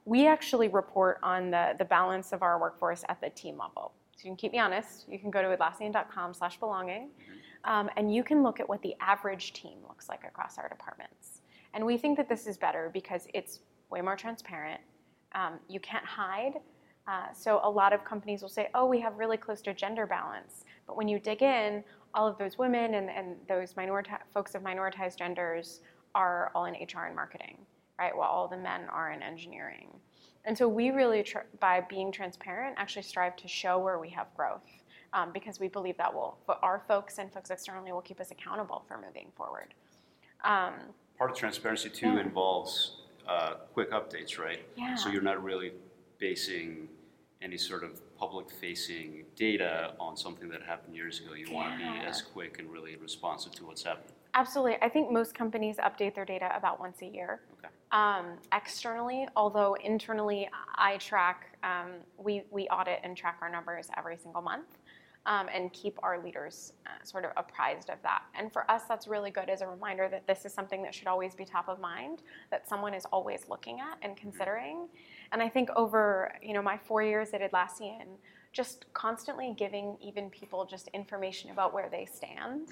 We 0.05 0.27
actually 0.27 0.69
report 0.69 1.19
on 1.23 1.51
the 1.51 1.75
the 1.79 1.85
balance 1.85 2.33
of 2.33 2.43
our 2.43 2.59
workforce 2.61 3.05
at 3.09 3.21
the 3.21 3.31
team 3.31 3.59
level. 3.59 3.93
So 4.17 4.25
you 4.25 4.31
can 4.31 4.37
keep 4.37 4.53
me 4.53 4.59
honest. 4.59 5.09
You 5.09 5.19
can 5.19 5.31
go 5.31 5.41
to 5.43 5.57
atlassian.com/belonging, 5.57 7.11
um, 7.65 7.91
and 7.97 8.15
you 8.15 8.23
can 8.23 8.43
look 8.43 8.61
at 8.61 8.69
what 8.69 8.83
the 8.83 8.95
average 9.01 9.53
team 9.53 9.79
looks 9.89 10.09
like 10.09 10.25
across 10.25 10.59
our 10.59 10.69
departments. 10.69 11.43
And 11.73 11.87
we 11.87 11.97
think 11.97 12.17
that 12.17 12.29
this 12.29 12.47
is 12.47 12.57
better 12.57 12.91
because 12.93 13.29
it's 13.33 13.61
way 13.91 14.01
more 14.01 14.17
transparent. 14.17 14.81
Um, 15.35 15.61
you 15.69 15.81
can't 15.81 16.05
hide. 16.05 16.55
Uh, 17.07 17.33
so 17.33 17.61
a 17.65 17.71
lot 17.71 17.93
of 17.93 18.05
companies 18.05 18.43
will 18.43 18.49
say, 18.49 18.69
"Oh, 18.75 18.87
we 18.87 19.01
have 19.01 19.19
really 19.19 19.37
close 19.37 19.63
to 19.63 19.75
gender 19.75 20.07
balance," 20.07 20.65
but 20.87 20.97
when 20.97 21.09
you 21.09 21.19
dig 21.19 21.43
in, 21.43 21.83
all 22.15 22.27
of 22.27 22.39
those 22.39 22.59
women 22.59 22.95
and, 22.95 23.09
and 23.11 23.37
those 23.49 23.77
minority 23.77 24.11
folks 24.33 24.55
of 24.55 24.63
minoritized 24.63 25.17
genders 25.17 25.81
are 26.15 26.51
all 26.55 26.65
in 26.67 26.75
HR 26.75 27.07
and 27.07 27.15
marketing, 27.15 27.59
right? 28.01 28.17
While 28.17 28.31
all 28.31 28.49
the 28.49 28.57
men 28.57 28.83
are 28.91 29.13
in 29.13 29.23
engineering. 29.23 29.89
And 30.47 30.57
so 30.57 30.67
we 30.67 30.91
really, 30.91 31.23
tr- 31.23 31.51
by 31.61 31.83
being 31.83 32.11
transparent, 32.11 32.75
actually 32.79 33.03
strive 33.03 33.37
to 33.37 33.47
show 33.47 33.79
where 33.79 33.99
we 33.99 34.09
have 34.09 34.27
growth 34.35 34.63
um, 35.13 35.33
because 35.35 35.61
we 35.61 35.69
believe 35.69 35.99
that 35.99 36.13
will, 36.13 36.39
our 36.63 36.83
folks 36.89 37.19
and 37.19 37.31
folks 37.31 37.51
externally, 37.51 37.93
will 37.93 38.01
keep 38.01 38.19
us 38.21 38.31
accountable 38.31 38.83
for 38.89 38.97
moving 39.07 39.27
forward. 39.37 39.75
Um, 40.45 40.73
Part 41.19 41.31
of 41.31 41.37
transparency 41.37 41.91
too 41.91 42.07
Yeah. 42.15 42.21
involves 42.21 43.03
uh, 43.29 43.55
quick 43.75 43.91
updates, 43.93 44.39
right? 44.39 44.61
Yeah. 44.77 44.95
So 44.95 45.11
you're 45.11 45.21
not 45.21 45.45
really 45.45 45.73
basing 46.19 46.89
any 47.43 47.59
sort 47.59 47.85
of 47.85 48.01
public-facing 48.17 49.25
data 49.37 49.93
on 50.01 50.17
something 50.17 50.49
that 50.49 50.63
happened 50.63 50.97
years 50.97 51.21
ago. 51.21 51.35
You 51.35 51.53
want 51.53 51.79
to 51.79 51.79
be 51.79 51.99
as 52.07 52.23
quick 52.23 52.59
and 52.59 52.71
really 52.71 52.97
responsive 52.97 53.53
to 53.57 53.67
what's 53.67 53.83
happening. 53.83 54.13
Absolutely. 54.35 54.77
I 54.81 54.89
think 54.89 55.11
most 55.11 55.35
companies 55.35 55.77
update 55.77 56.15
their 56.15 56.25
data 56.25 56.51
about 56.57 56.81
once 56.81 57.03
a 57.03 57.07
year. 57.07 57.41
Okay. 57.59 57.69
Um, 57.93 58.39
externally, 58.53 59.27
although 59.35 59.75
internally 59.83 60.49
I 60.77 60.97
track, 60.99 61.59
um, 61.65 61.95
we, 62.17 62.45
we 62.51 62.69
audit 62.69 63.01
and 63.03 63.17
track 63.17 63.39
our 63.43 63.51
numbers 63.51 63.89
every 63.97 64.17
single 64.17 64.43
month 64.43 64.79
um, 65.27 65.49
and 65.53 65.73
keep 65.73 65.99
our 66.03 66.23
leaders 66.23 66.73
uh, 66.87 66.91
sort 67.05 67.25
of 67.25 67.33
apprised 67.37 67.91
of 67.91 67.99
that. 68.03 68.23
And 68.35 68.53
for 68.53 68.71
us, 68.71 68.83
that's 68.89 69.07
really 69.07 69.31
good 69.31 69.51
as 69.51 69.61
a 69.61 69.67
reminder 69.67 70.09
that 70.09 70.27
this 70.27 70.45
is 70.45 70.53
something 70.53 70.83
that 70.83 70.95
should 70.95 71.09
always 71.09 71.35
be 71.35 71.45
top 71.45 71.69
of 71.69 71.81
mind, 71.81 72.23
that 72.51 72.69
someone 72.69 72.95
is 72.95 73.05
always 73.07 73.45
looking 73.49 73.81
at 73.81 73.99
and 74.03 74.17
considering. 74.17 74.89
And 75.33 75.43
I 75.43 75.49
think 75.49 75.69
over 75.77 76.33
you 76.43 76.55
know 76.55 76.63
my 76.63 76.79
four 76.79 77.03
years 77.03 77.31
at 77.31 77.41
Atlassian, 77.43 78.07
just 78.53 78.87
constantly 78.95 79.55
giving 79.57 79.97
even 80.01 80.31
people 80.31 80.65
just 80.65 80.89
information 80.89 81.51
about 81.51 81.73
where 81.73 81.89
they 81.91 82.07
stand. 82.07 82.69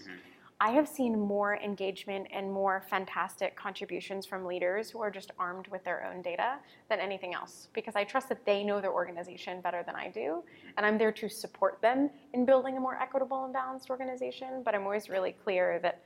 I 0.61 0.71
have 0.71 0.89
seen 0.89 1.17
more 1.17 1.57
engagement 1.57 2.27
and 2.33 2.53
more 2.53 2.83
fantastic 2.91 3.55
contributions 3.55 4.27
from 4.27 4.45
leaders 4.45 4.91
who 4.91 5.01
are 5.01 5.11
just 5.11 5.31
armed 5.39 5.69
with 5.69 5.85
their 5.85 6.05
own 6.05 6.21
data 6.21 6.57
than 6.89 6.99
anything 6.99 7.33
else 7.33 7.69
because 7.75 7.95
I 7.95 8.03
trust 8.03 8.29
that 8.31 8.45
they 8.45 8.65
know 8.65 8.81
their 8.81 8.93
organization 8.93 9.61
better 9.61 9.85
than 9.87 9.95
I 9.95 10.09
do. 10.09 10.43
And 10.77 10.85
I'm 10.85 10.99
there 10.99 11.13
to 11.13 11.29
support 11.29 11.81
them 11.81 12.11
in 12.33 12.45
building 12.45 12.77
a 12.77 12.81
more 12.81 13.01
equitable 13.01 13.45
and 13.45 13.53
balanced 13.53 13.89
organization. 13.89 14.63
But 14.65 14.75
I'm 14.75 14.83
always 14.83 15.09
really 15.09 15.31
clear 15.31 15.79
that 15.85 16.03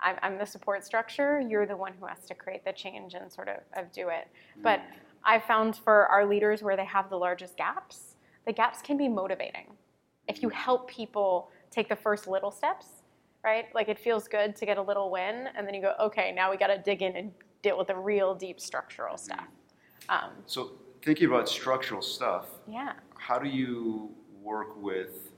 I'm, 0.00 0.16
I'm 0.22 0.38
the 0.38 0.46
support 0.46 0.84
structure, 0.84 1.40
you're 1.40 1.66
the 1.66 1.76
one 1.76 1.92
who 2.00 2.06
has 2.06 2.26
to 2.26 2.34
create 2.34 2.64
the 2.64 2.72
change 2.72 3.14
and 3.14 3.32
sort 3.32 3.48
of, 3.48 3.58
of 3.76 3.92
do 3.92 4.08
it. 4.08 4.26
Mm. 4.58 4.62
But 4.64 4.82
I 5.24 5.38
found 5.38 5.76
for 5.76 6.06
our 6.08 6.26
leaders 6.26 6.64
where 6.64 6.76
they 6.76 6.84
have 6.84 7.08
the 7.10 7.16
largest 7.16 7.56
gaps, 7.56 8.16
the 8.44 8.52
gaps 8.52 8.82
can 8.82 8.96
be 8.96 9.08
motivating. 9.08 9.66
If 10.26 10.42
you 10.42 10.48
help 10.48 10.90
people 10.90 11.50
take 11.70 11.88
the 11.88 11.94
first 11.94 12.26
little 12.26 12.50
steps, 12.50 13.01
right? 13.44 13.66
Like 13.74 13.88
it 13.88 13.98
feels 13.98 14.28
good 14.28 14.54
to 14.56 14.66
get 14.66 14.78
a 14.78 14.82
little 14.82 15.10
win, 15.10 15.48
and 15.56 15.66
then 15.66 15.74
you 15.74 15.82
go, 15.82 15.94
okay, 16.00 16.32
now 16.32 16.50
we 16.50 16.56
got 16.56 16.68
to 16.68 16.78
dig 16.78 17.02
in 17.02 17.16
and 17.16 17.32
deal 17.62 17.76
with 17.78 17.88
the 17.88 17.96
real 17.96 18.34
deep 18.34 18.60
structural 18.60 19.16
stuff. 19.16 19.46
Um, 20.08 20.30
So 20.46 20.72
thinking 21.02 21.26
about 21.26 21.48
structural 21.48 22.02
stuff, 22.02 22.46
yeah, 22.66 22.94
how 23.16 23.38
do 23.38 23.48
you 23.48 24.10
work 24.42 24.80
with 24.82 25.32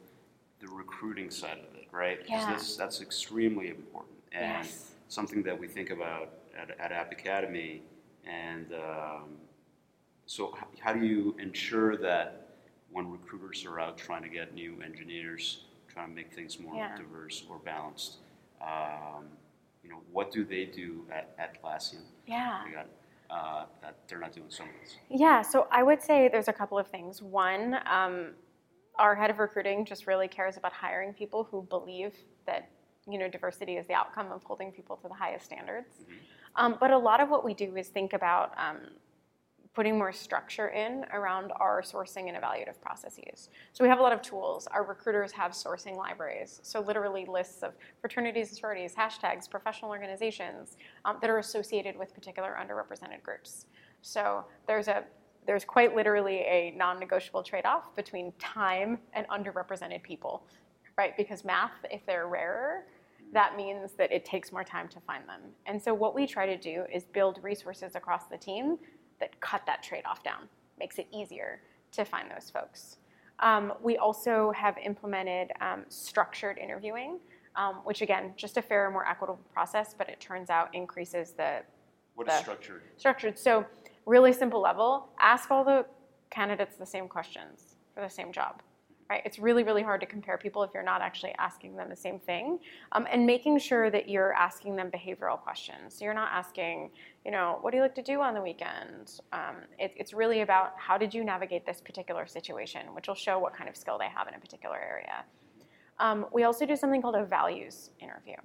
the 0.61 0.69
recruiting 0.69 1.31
side 1.31 1.59
of 1.59 1.75
it, 1.77 1.87
right? 1.93 2.19
Because 2.19 2.31
Yeah. 2.47 2.53
that's, 2.53 2.77
that's 2.77 3.01
extremely 3.03 3.69
important 3.69 4.17
and 4.33 4.64
Yes. 4.64 4.93
something 5.09 5.43
that 5.43 5.59
we 5.59 5.69
think 5.69 5.90
about 5.90 6.31
at, 6.59 6.71
at 6.81 6.93
App 6.93 7.12
Academy. 7.12 7.83
And 8.25 8.73
um, 8.73 9.37
so, 10.25 10.57
how 10.81 10.95
do 10.95 11.05
you 11.05 11.37
ensure 11.38 11.97
that 11.99 12.49
when 12.90 13.11
recruiters 13.11 13.67
are 13.67 13.79
out 13.79 13.99
trying 13.99 14.23
to 14.23 14.31
get 14.31 14.55
new 14.55 14.81
engineers, 14.81 15.64
trying 15.94 16.09
to 16.09 16.14
make 16.14 16.33
things 16.33 16.59
more 16.59 16.74
Yeah. 16.74 16.96
diverse 16.96 17.44
or 17.48 17.59
balanced, 17.59 18.18
um, 18.61 19.28
you 19.83 19.88
know, 19.90 20.00
what 20.11 20.30
do 20.33 20.44
they 20.44 20.64
do 20.66 21.07
at 21.11 21.37
Atlassian? 21.38 22.02
yeah. 22.26 22.62
They 22.66 22.72
got, 22.72 22.87
uh, 23.30 23.66
that 23.80 23.96
they're 24.09 24.18
not 24.18 24.33
doing 24.33 24.50
some 24.50 24.68
of 24.68 24.74
this. 24.80 24.98
Yeah, 25.09 25.42
so 25.42 25.66
I 25.70 25.83
would 25.83 26.02
say 26.02 26.28
there's 26.28 26.48
a 26.48 26.52
couple 26.52 26.78
of 26.78 26.88
things. 26.88 27.22
One, 27.22 27.78
um, 27.87 28.35
our 28.98 29.14
head 29.14 29.30
of 29.30 29.38
recruiting 29.38 29.85
just 29.85 30.07
really 30.07 30.28
cares 30.28 30.57
about 30.57 30.72
hiring 30.72 31.12
people 31.14 31.44
who 31.44 31.62
believe 31.62 32.14
that 32.46 32.68
you 33.07 33.18
know 33.18 33.28
diversity 33.28 33.76
is 33.76 33.87
the 33.87 33.92
outcome 33.94 34.30
of 34.33 34.42
holding 34.44 34.70
people 34.72 34.96
to 34.96 35.09
the 35.09 35.14
highest 35.14 35.44
standards. 35.46 36.04
Um, 36.57 36.76
but 36.78 36.90
a 36.90 36.96
lot 36.98 37.20
of 37.20 37.28
what 37.28 37.44
we 37.44 37.52
do 37.54 37.76
is 37.76 37.88
think 37.88 38.12
about 38.12 38.52
um, 38.57 38.78
putting 39.75 39.99
more 39.99 40.13
structure 40.13 40.69
in 40.69 41.05
around 41.13 41.53
our 41.59 41.83
sourcing 41.83 42.29
and 42.29 42.37
evaluative 42.37 42.81
processes. 42.81 43.49
So 43.73 43.83
we 43.83 43.89
have 43.89 43.99
a 43.99 44.03
lot 44.03 44.13
of 44.13 44.23
tools. 44.23 44.69
Our 44.69 44.85
recruiters 44.85 45.33
have 45.33 45.51
sourcing 45.53 45.97
libraries, 45.97 46.61
so 46.63 46.81
literally 46.81 47.27
lists 47.27 47.63
of 47.63 47.73
fraternities 48.01 48.51
and 48.51 48.59
sororities, 48.59 48.95
hashtags, 48.95 49.51
professional 49.51 49.91
organizations 49.91 50.77
um, 51.05 51.19
that 51.21 51.29
are 51.29 51.39
associated 51.39 51.99
with 51.99 52.15
particular 52.15 52.57
underrepresented 52.61 53.23
groups. 53.23 53.67
So 54.03 54.45
there's 54.67 54.89
a 54.89 55.05
there's 55.47 55.65
quite 55.65 55.95
literally 55.95 56.39
a 56.39 56.73
non-negotiable 56.75 57.43
trade-off 57.43 57.95
between 57.95 58.33
time 58.39 58.99
and 59.13 59.29
underrepresented 59.29 60.03
people, 60.03 60.47
right? 60.97 61.15
Because 61.19 61.45
math, 61.45 61.73
if 61.91 62.07
they're 62.07 62.29
rarer, 62.29 62.87
that 63.35 63.55
means 63.55 63.93
that 63.99 64.11
it 64.11 64.25
takes 64.25 64.53
more 64.53 64.65
time 64.65 64.89
to 64.89 65.01
find 65.01 65.29
them. 65.29 65.41
And 65.67 65.83
so 65.83 65.93
what 65.93 66.15
we 66.15 66.27
try 66.27 66.47
to 66.47 66.57
do 66.57 66.85
is 66.91 67.05
build 67.05 67.41
resources 67.43 67.95
across 67.95 68.25
the 68.27 68.39
team 68.39 68.79
that 69.20 69.38
cut 69.40 69.62
that 69.66 69.83
trade-off 69.83 70.22
down, 70.22 70.48
makes 70.79 70.98
it 70.98 71.07
easier 71.12 71.61
to 71.92 72.05
find 72.05 72.31
those 72.31 72.50
folks. 72.50 72.96
Um, 73.40 73.72
we 73.83 73.96
also 73.96 74.53
have 74.53 74.77
implemented 74.79 75.50
um, 75.61 75.85
structured 75.88 76.59
interviewing, 76.59 77.18
um, 77.57 77.77
which 77.85 78.00
again, 78.03 78.33
just 78.37 78.57
a 78.57 78.62
fairer, 78.62 78.90
more 78.90 79.07
equitable 79.09 79.40
process, 79.53 79.94
but 79.96 80.09
it 80.09 80.20
turns 80.20 80.50
out 80.50 80.74
increases 80.74 81.33
the 81.33 81.62
What 82.14 82.29
is 82.29 82.35
The- 82.35 82.40
structured? 82.42 82.83
structured. 82.96 83.38
So 83.38 83.64
really 84.07 84.33
simple 84.33 84.61
level, 84.61 85.09
ask 85.18 85.50
all 85.50 85.64
the 85.64 85.87
candidates 86.31 86.77
the 86.77 86.87
same 86.87 87.09
questions 87.09 87.77
for 87.94 88.00
the 88.00 88.11
same 88.11 88.33
job. 88.33 88.61
It's 89.24 89.38
really, 89.38 89.64
really 89.64 89.83
hard 89.83 90.00
to 90.00 90.07
compare 90.07 90.38
people 90.38 90.62
if 90.62 90.70
you're 90.74 90.83
not 90.83 91.00
actually 91.00 91.35
asking 91.38 91.77
them 91.77 91.88
the 91.88 91.96
same 91.96 92.18
thing, 92.18 92.59
um, 92.92 93.07
and 93.11 93.27
making 93.27 93.59
sure 93.59 93.90
that 93.90 94.09
you're 94.09 94.33
asking 94.33 94.77
them 94.77 94.90
behavioral 94.90 95.38
questions. 95.38 95.94
So 95.94 96.05
you're 96.05 96.14
not 96.14 96.31
asking, 96.33 96.90
you 97.24 97.31
know, 97.31 97.59
what 97.61 97.70
do 97.70 97.77
you 97.77 97.83
like 97.83 97.94
to 97.96 98.03
do 98.03 98.20
on 98.20 98.35
the 98.35 98.42
weekend? 98.42 99.20
Um, 99.33 99.57
it, 99.79 99.92
it's 99.96 100.12
really 100.12 100.40
about 100.40 100.72
how 100.77 100.98
did 100.98 101.14
you 101.14 101.24
navigate 101.24 101.64
this 101.66 101.81
particular 101.81 102.27
situation, 102.27 102.83
which 102.94 103.09
will 103.09 103.14
show 103.14 103.38
what 103.38 103.55
kind 103.55 103.68
of 103.68 103.77
skill 103.77 103.98
they 103.98 104.09
have 104.09 104.29
in 104.29 104.35
a 104.35 104.38
particular 104.38 104.79
area. 104.79 105.24
Um, 106.00 106.27
we 106.33 106.42
also 106.42 106.66
do 106.66 106.74
something 106.74 107.00
called 107.00 107.14
a 107.14 107.24
values 107.24 107.90
interview. 108.00 108.37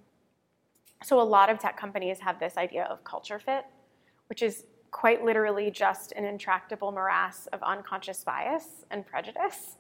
So 1.04 1.20
a 1.20 1.24
lot 1.24 1.50
of 1.50 1.60
tech 1.60 1.78
companies 1.78 2.20
have 2.20 2.40
this 2.40 2.58
idea 2.58 2.84
of 2.84 3.04
culture 3.04 3.40
fit, 3.40 3.66
which 4.28 4.42
is 4.42 4.66
quite 4.92 5.24
literally 5.24 5.72
just 5.72 6.12
an 6.14 6.26
intractable 6.26 6.92
morass 6.92 7.48
of 7.48 7.62
unconscious 7.64 8.24
bias 8.24 8.86
and 8.92 9.06
prejudice. 9.06 9.79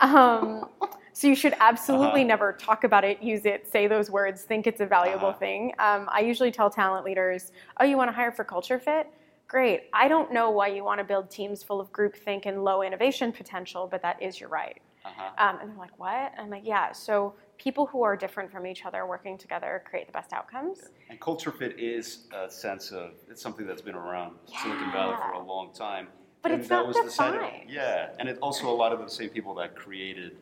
Um, 0.00 0.68
so 1.12 1.28
you 1.28 1.34
should 1.34 1.54
absolutely 1.60 2.20
uh-huh. 2.20 2.28
never 2.28 2.52
talk 2.52 2.84
about 2.84 3.04
it, 3.04 3.22
use 3.22 3.46
it, 3.46 3.70
say 3.70 3.86
those 3.86 4.10
words, 4.10 4.42
think 4.42 4.66
it's 4.66 4.80
a 4.80 4.86
valuable 4.86 5.28
uh-huh. 5.28 5.38
thing. 5.38 5.72
Um, 5.78 6.08
I 6.12 6.20
usually 6.20 6.50
tell 6.50 6.68
talent 6.68 7.04
leaders, 7.04 7.52
"Oh, 7.80 7.84
you 7.84 7.96
want 7.96 8.08
to 8.08 8.12
hire 8.12 8.32
for 8.32 8.44
culture 8.44 8.78
fit? 8.78 9.08
Great. 9.48 9.84
I 9.92 10.08
don't 10.08 10.32
know 10.32 10.50
why 10.50 10.68
you 10.68 10.84
want 10.84 10.98
to 10.98 11.04
build 11.04 11.30
teams 11.30 11.62
full 11.62 11.80
of 11.80 11.90
groupthink 11.92 12.46
and 12.46 12.64
low 12.64 12.82
innovation 12.82 13.32
potential, 13.32 13.88
but 13.90 14.02
that 14.02 14.20
is 14.20 14.38
your 14.38 14.50
right." 14.50 14.80
Uh-huh. 15.04 15.30
Um, 15.38 15.58
and 15.60 15.70
they're 15.70 15.78
like, 15.78 15.98
"What?" 15.98 16.32
And 16.32 16.40
I'm 16.40 16.50
like, 16.50 16.66
"Yeah." 16.66 16.92
So 16.92 17.34
people 17.58 17.86
who 17.86 18.02
are 18.02 18.16
different 18.16 18.50
from 18.50 18.66
each 18.66 18.84
other 18.84 19.06
working 19.06 19.38
together 19.38 19.82
create 19.88 20.06
the 20.06 20.12
best 20.12 20.32
outcomes. 20.32 20.80
And 21.08 21.18
culture 21.20 21.52
fit 21.52 21.78
is 21.78 22.26
a 22.34 22.50
sense 22.50 22.90
of 22.90 23.12
it's 23.30 23.40
something 23.40 23.66
that's 23.66 23.82
been 23.82 23.94
around 23.94 24.36
yeah. 24.46 24.62
Silicon 24.62 24.92
Valley 24.92 25.16
for 25.16 25.32
a 25.32 25.42
long 25.42 25.72
time. 25.72 26.08
But 26.46 26.52
and 26.52 26.60
it's 26.60 26.70
not 26.70 26.94
defined. 26.94 27.64
Of, 27.64 27.68
yeah, 27.68 28.10
and 28.20 28.28
it 28.28 28.38
also 28.40 28.70
a 28.70 28.70
lot 28.70 28.92
of 28.92 29.00
the 29.00 29.10
same 29.10 29.30
people 29.30 29.52
that 29.56 29.74
created 29.74 30.36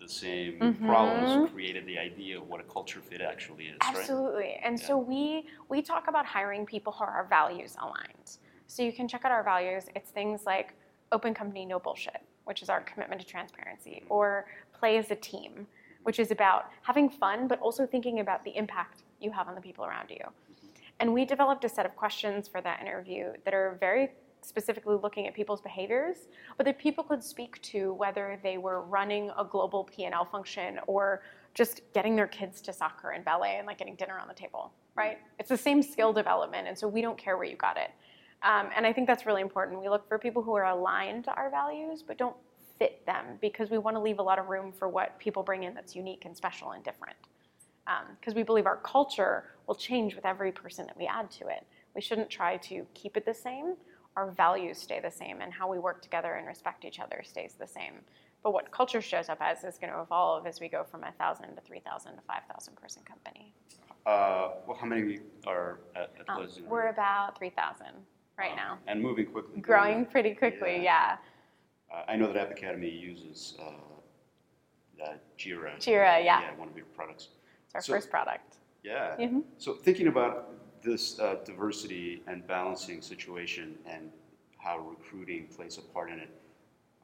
the 0.00 0.08
same 0.08 0.58
mm-hmm. 0.58 0.86
problems 0.88 1.52
created 1.52 1.86
the 1.86 1.96
idea 1.96 2.36
of 2.36 2.48
what 2.48 2.58
a 2.58 2.64
culture 2.64 3.00
fit 3.00 3.20
actually 3.20 3.66
is. 3.66 3.76
Absolutely, 3.80 4.42
right? 4.42 4.60
and 4.64 4.76
yeah. 4.76 4.86
so 4.86 4.98
we 4.98 5.46
we 5.68 5.82
talk 5.82 6.08
about 6.08 6.26
hiring 6.26 6.66
people 6.66 6.92
who 6.92 7.04
are 7.04 7.28
values 7.30 7.76
aligned. 7.80 8.38
So 8.66 8.82
you 8.82 8.92
can 8.92 9.06
check 9.06 9.24
out 9.24 9.30
our 9.30 9.44
values. 9.44 9.84
It's 9.94 10.10
things 10.10 10.40
like 10.46 10.74
open 11.12 11.32
company, 11.32 11.64
no 11.64 11.78
bullshit, 11.78 12.22
which 12.42 12.60
is 12.60 12.68
our 12.68 12.80
commitment 12.80 13.20
to 13.20 13.26
transparency, 13.26 14.02
mm-hmm. 14.02 14.12
or 14.12 14.46
play 14.76 14.98
as 14.98 15.12
a 15.12 15.16
team, 15.16 15.68
which 16.02 16.18
is 16.18 16.32
about 16.32 16.70
having 16.82 17.08
fun 17.08 17.46
but 17.46 17.60
also 17.60 17.86
thinking 17.86 18.18
about 18.18 18.42
the 18.44 18.56
impact 18.56 19.04
you 19.20 19.30
have 19.30 19.46
on 19.46 19.54
the 19.54 19.60
people 19.60 19.84
around 19.84 20.10
you. 20.10 20.24
Mm-hmm. 20.24 20.66
And 20.98 21.14
we 21.14 21.24
developed 21.24 21.64
a 21.64 21.68
set 21.68 21.86
of 21.86 21.94
questions 21.94 22.48
for 22.48 22.60
that 22.62 22.80
interview 22.82 23.32
that 23.44 23.54
are 23.54 23.76
very 23.78 24.10
specifically 24.44 24.96
looking 25.00 25.26
at 25.26 25.34
people's 25.34 25.60
behaviors, 25.60 26.28
but 26.56 26.66
that 26.66 26.78
people 26.78 27.04
could 27.04 27.22
speak 27.22 27.60
to 27.62 27.92
whether 27.94 28.38
they 28.42 28.58
were 28.58 28.82
running 28.82 29.30
a 29.38 29.44
global 29.44 29.84
P&L 29.84 30.24
function 30.24 30.78
or 30.86 31.22
just 31.54 31.80
getting 31.92 32.16
their 32.16 32.26
kids 32.26 32.60
to 32.60 32.72
soccer 32.72 33.10
and 33.10 33.24
ballet 33.24 33.56
and 33.58 33.66
like 33.66 33.78
getting 33.78 33.94
dinner 33.94 34.18
on 34.18 34.28
the 34.28 34.34
table, 34.34 34.72
right? 34.96 35.18
It's 35.38 35.48
the 35.48 35.56
same 35.56 35.82
skill 35.82 36.12
development, 36.12 36.68
and 36.68 36.76
so 36.76 36.88
we 36.88 37.00
don't 37.00 37.16
care 37.16 37.36
where 37.36 37.46
you 37.46 37.56
got 37.56 37.76
it. 37.76 37.90
Um, 38.42 38.68
and 38.76 38.86
I 38.86 38.92
think 38.92 39.06
that's 39.06 39.24
really 39.24 39.40
important. 39.40 39.80
We 39.80 39.88
look 39.88 40.06
for 40.08 40.18
people 40.18 40.42
who 40.42 40.54
are 40.54 40.66
aligned 40.66 41.24
to 41.24 41.32
our 41.32 41.48
values, 41.48 42.02
but 42.06 42.18
don't 42.18 42.36
fit 42.78 43.04
them 43.06 43.24
because 43.40 43.70
we 43.70 43.78
want 43.78 43.96
to 43.96 44.00
leave 44.00 44.18
a 44.18 44.22
lot 44.22 44.38
of 44.38 44.48
room 44.48 44.72
for 44.72 44.88
what 44.88 45.18
people 45.18 45.42
bring 45.42 45.62
in 45.62 45.74
that's 45.74 45.94
unique 45.96 46.24
and 46.24 46.36
special 46.36 46.72
and 46.72 46.84
different. 46.84 47.16
Because 48.20 48.32
um, 48.32 48.36
we 48.36 48.42
believe 48.42 48.66
our 48.66 48.78
culture 48.78 49.44
will 49.66 49.74
change 49.74 50.14
with 50.14 50.26
every 50.26 50.52
person 50.52 50.86
that 50.86 50.96
we 50.96 51.06
add 51.06 51.30
to 51.32 51.48
it. 51.48 51.64
We 51.94 52.00
shouldn't 52.00 52.28
try 52.28 52.56
to 52.58 52.86
keep 52.94 53.16
it 53.16 53.24
the 53.24 53.34
same 53.34 53.74
our 54.16 54.30
values 54.30 54.78
stay 54.78 55.00
the 55.00 55.10
same 55.10 55.40
and 55.40 55.52
how 55.52 55.70
we 55.70 55.78
work 55.78 56.02
together 56.02 56.34
and 56.34 56.46
respect 56.46 56.84
each 56.84 57.00
other 57.00 57.22
stays 57.24 57.54
the 57.58 57.66
same. 57.66 57.94
But 58.42 58.52
what 58.52 58.70
culture 58.70 59.00
shows 59.00 59.28
up 59.28 59.38
as 59.40 59.64
is 59.64 59.78
going 59.78 59.92
to 59.92 60.00
evolve 60.00 60.46
as 60.46 60.60
we 60.60 60.68
go 60.68 60.84
from 60.84 61.04
a 61.04 61.12
thousand 61.12 61.54
to 61.54 61.60
three 61.62 61.80
thousand 61.80 62.16
to 62.16 62.22
five 62.26 62.42
thousand 62.50 62.76
person 62.76 63.02
company. 63.04 63.52
Uh, 64.06 64.50
well, 64.66 64.76
how 64.78 64.86
many 64.86 65.20
are 65.46 65.80
at, 65.96 66.12
at 66.20 66.28
um, 66.28 66.46
We're 66.68 66.88
about 66.88 67.38
three 67.38 67.50
thousand 67.50 67.94
right 68.38 68.50
wow. 68.50 68.56
now, 68.56 68.78
and 68.86 69.00
moving 69.00 69.26
quickly. 69.26 69.60
Growing 69.60 70.04
pretty 70.04 70.34
quickly, 70.34 70.82
yeah. 70.82 71.16
yeah. 71.90 71.96
Uh, 71.96 72.04
I 72.06 72.16
know 72.16 72.26
that 72.26 72.36
App 72.36 72.50
Academy 72.50 72.90
uses 72.90 73.56
uh, 73.60 73.70
Jira. 75.38 75.76
Jira, 75.78 76.22
yeah. 76.24 76.40
Yeah, 76.40 76.56
one 76.56 76.68
of 76.68 76.76
your 76.76 76.86
products. 76.86 77.28
It's 77.66 77.74
our 77.74 77.82
so, 77.82 77.92
first 77.92 78.10
product. 78.10 78.56
Yeah. 78.82 79.16
Mm-hmm. 79.18 79.40
So 79.58 79.74
thinking 79.74 80.08
about 80.08 80.50
this 80.84 81.18
uh, 81.18 81.36
diversity 81.44 82.22
and 82.26 82.46
balancing 82.46 83.00
situation 83.00 83.74
and 83.88 84.10
how 84.58 84.78
recruiting 84.78 85.46
plays 85.46 85.78
a 85.78 85.82
part 85.92 86.10
in 86.10 86.18
it, 86.18 86.30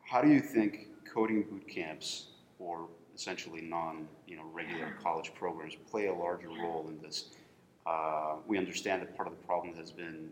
how 0.04 0.20
do 0.20 0.28
you 0.28 0.40
think 0.40 0.88
coding 1.12 1.42
boot 1.42 1.66
camps 1.66 2.28
or 2.58 2.86
essentially 3.14 3.60
non 3.60 4.06
you 4.26 4.36
know 4.36 4.44
regular 4.52 4.96
college 5.02 5.32
programs 5.34 5.74
play 5.90 6.06
a 6.06 6.14
larger 6.14 6.48
role 6.48 6.86
in 6.88 7.00
this? 7.00 7.30
Uh, 7.86 8.36
we 8.46 8.58
understand 8.58 9.02
that 9.02 9.16
part 9.16 9.26
of 9.26 9.34
the 9.36 9.46
problem 9.46 9.74
has 9.74 9.90
been 9.90 10.28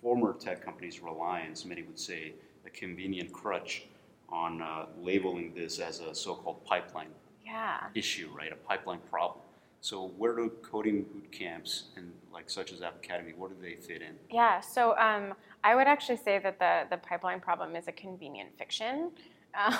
former 0.00 0.32
tech 0.32 0.64
companies' 0.64 1.00
reliance, 1.00 1.64
many 1.64 1.82
would 1.82 1.98
say, 1.98 2.32
a 2.64 2.70
convenient 2.70 3.32
crutch 3.32 3.84
on 4.28 4.62
uh, 4.62 4.86
labeling 5.00 5.52
this 5.54 5.80
as 5.80 6.00
a 6.00 6.14
so-called 6.14 6.64
pipeline 6.64 7.08
yeah. 7.44 7.80
issue, 7.94 8.28
right? 8.36 8.52
A 8.52 8.56
pipeline 8.56 9.00
problem. 9.10 9.40
So 9.80 10.12
where 10.16 10.34
do 10.34 10.50
coding 10.62 11.02
boot 11.02 11.30
camps 11.30 11.84
and 11.96 12.12
like 12.32 12.50
such 12.50 12.72
as 12.72 12.82
App 12.82 12.96
Academy, 12.96 13.32
where 13.36 13.48
do 13.48 13.56
they 13.60 13.74
fit 13.74 14.02
in? 14.02 14.14
Yeah, 14.30 14.60
so 14.60 14.96
um, 14.98 15.34
I 15.64 15.74
would 15.74 15.86
actually 15.86 16.16
say 16.16 16.38
that 16.38 16.58
the, 16.58 16.84
the 16.90 16.96
pipeline 16.98 17.40
problem 17.40 17.76
is 17.76 17.88
a 17.88 17.92
convenient 17.92 18.50
fiction, 18.58 19.10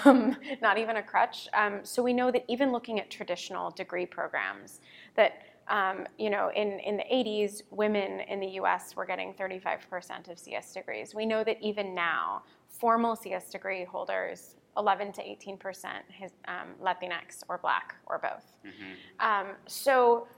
um, 0.04 0.37
not 0.62 0.78
even 0.78 0.96
a 0.96 1.02
crutch. 1.02 1.48
Um, 1.52 1.80
so 1.82 2.02
we 2.02 2.12
know 2.12 2.30
that 2.30 2.44
even 2.48 2.72
looking 2.72 3.00
at 3.00 3.11
traditional 3.11 3.70
degree 3.70 4.06
programs, 4.06 4.80
that 5.16 5.42
um, 5.68 6.06
you 6.18 6.30
know, 6.30 6.50
in, 6.54 6.80
in 6.80 6.96
the 6.96 7.04
80s, 7.12 7.62
women 7.70 8.20
in 8.20 8.40
the 8.40 8.48
US 8.62 8.96
were 8.96 9.04
getting 9.04 9.34
35% 9.34 10.30
of 10.30 10.38
CS 10.38 10.72
degrees. 10.72 11.14
We 11.14 11.26
know 11.26 11.44
that 11.44 11.58
even 11.61 11.94
now, 11.94 12.42
formal 12.68 13.16
CS 13.16 13.50
degree 13.50 13.84
holders 13.84 14.54
11 14.78 15.12
to 15.12 15.22
18 15.28 15.58
percent 15.58 16.04
um, 16.46 16.68
Latinx 16.82 17.42
or 17.48 17.58
Black 17.58 17.96
or 18.06 18.18
both. 18.18 18.52
Mm-hmm. 18.64 19.26
Um, 19.26 19.54
so 19.66 20.28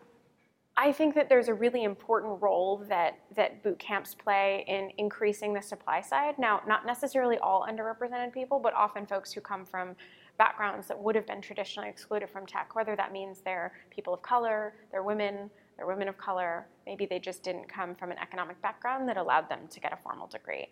I 0.77 0.93
think 0.93 1.15
that 1.15 1.29
there's 1.29 1.49
a 1.49 1.55
really 1.55 1.85
important 1.85 2.41
role 2.41 2.79
that 2.89 3.19
that 3.37 3.63
boot 3.63 3.79
camps 3.79 4.15
play 4.15 4.65
in 4.67 4.91
increasing 4.97 5.53
the 5.53 5.61
supply 5.61 6.01
side. 6.01 6.39
Now, 6.39 6.63
not 6.67 6.87
necessarily 6.87 7.39
all 7.39 7.67
underrepresented 7.69 8.33
people, 8.33 8.59
but 8.59 8.73
often 8.75 9.05
folks 9.07 9.33
who 9.33 9.41
come 9.41 9.65
from 9.65 9.95
backgrounds 10.39 10.89
that 10.89 10.99
would 10.99 11.15
have 11.15 11.27
been 11.27 11.43
traditionally 11.43 11.91
excluded 11.91 12.31
from 12.31 12.47
tech, 12.47 12.75
whether 12.75 12.97
that 12.97 13.13
means 13.13 13.43
they're 13.45 13.73
people 13.91 14.15
of 14.15 14.23
color, 14.23 14.73
they're 14.91 15.03
women, 15.03 15.51
they're 15.77 15.87
women 15.87 16.09
of 16.09 16.17
color, 16.17 16.67
maybe 16.87 17.05
they 17.05 17.19
just 17.19 17.43
didn't 17.43 17.69
come 17.69 17.95
from 17.95 18.11
an 18.11 18.17
economic 18.17 18.61
background 18.63 19.07
that 19.07 19.19
allowed 19.19 19.51
them 19.51 19.61
to 19.69 19.81
get 19.81 19.93
a 19.93 19.97
formal 19.97 20.27
degree. 20.29 20.67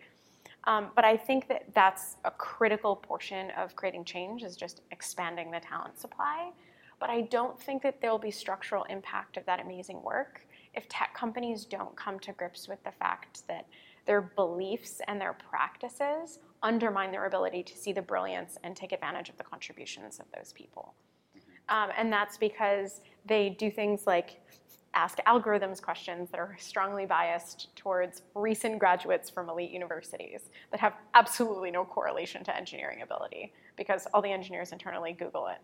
Um, 0.65 0.89
but 0.95 1.05
I 1.05 1.15
think 1.15 1.47
that 1.47 1.63
that's 1.73 2.17
a 2.25 2.31
critical 2.31 2.95
portion 2.95 3.51
of 3.51 3.75
creating 3.75 4.05
change 4.05 4.43
is 4.43 4.55
just 4.55 4.81
expanding 4.91 5.51
the 5.51 5.59
talent 5.59 5.99
supply. 5.99 6.51
But 6.99 7.09
I 7.09 7.21
don't 7.21 7.59
think 7.59 7.81
that 7.83 8.01
there 8.01 8.11
will 8.11 8.19
be 8.19 8.31
structural 8.31 8.83
impact 8.85 9.37
of 9.37 9.45
that 9.45 9.61
amazing 9.61 10.01
work 10.03 10.45
if 10.73 10.87
tech 10.89 11.13
companies 11.15 11.65
don't 11.65 11.95
come 11.95 12.19
to 12.19 12.33
grips 12.33 12.67
with 12.67 12.83
the 12.83 12.91
fact 12.91 13.47
that 13.47 13.65
their 14.05 14.21
beliefs 14.21 15.01
and 15.07 15.19
their 15.19 15.33
practices 15.33 16.39
undermine 16.61 17.11
their 17.11 17.25
ability 17.25 17.63
to 17.63 17.77
see 17.77 17.93
the 17.93 18.01
brilliance 18.01 18.57
and 18.63 18.75
take 18.75 18.91
advantage 18.91 19.29
of 19.29 19.37
the 19.37 19.43
contributions 19.43 20.19
of 20.19 20.25
those 20.35 20.51
people. 20.53 20.93
Mm-hmm. 21.37 21.75
Um, 21.75 21.89
and 21.97 22.11
that's 22.11 22.37
because 22.37 23.01
they 23.25 23.49
do 23.49 23.71
things 23.71 24.05
like 24.05 24.41
ask 24.93 25.19
algorithms 25.27 25.81
questions 25.81 26.29
that 26.31 26.39
are 26.39 26.55
strongly 26.59 27.05
biased 27.05 27.75
towards 27.75 28.23
recent 28.35 28.79
graduates 28.79 29.29
from 29.29 29.49
elite 29.49 29.71
universities 29.71 30.49
that 30.71 30.79
have 30.79 30.93
absolutely 31.13 31.71
no 31.71 31.85
correlation 31.85 32.43
to 32.43 32.55
engineering 32.55 33.01
ability 33.01 33.53
because 33.77 34.07
all 34.13 34.21
the 34.21 34.31
engineers 34.31 34.71
internally 34.71 35.13
Google 35.13 35.47
it. 35.47 35.59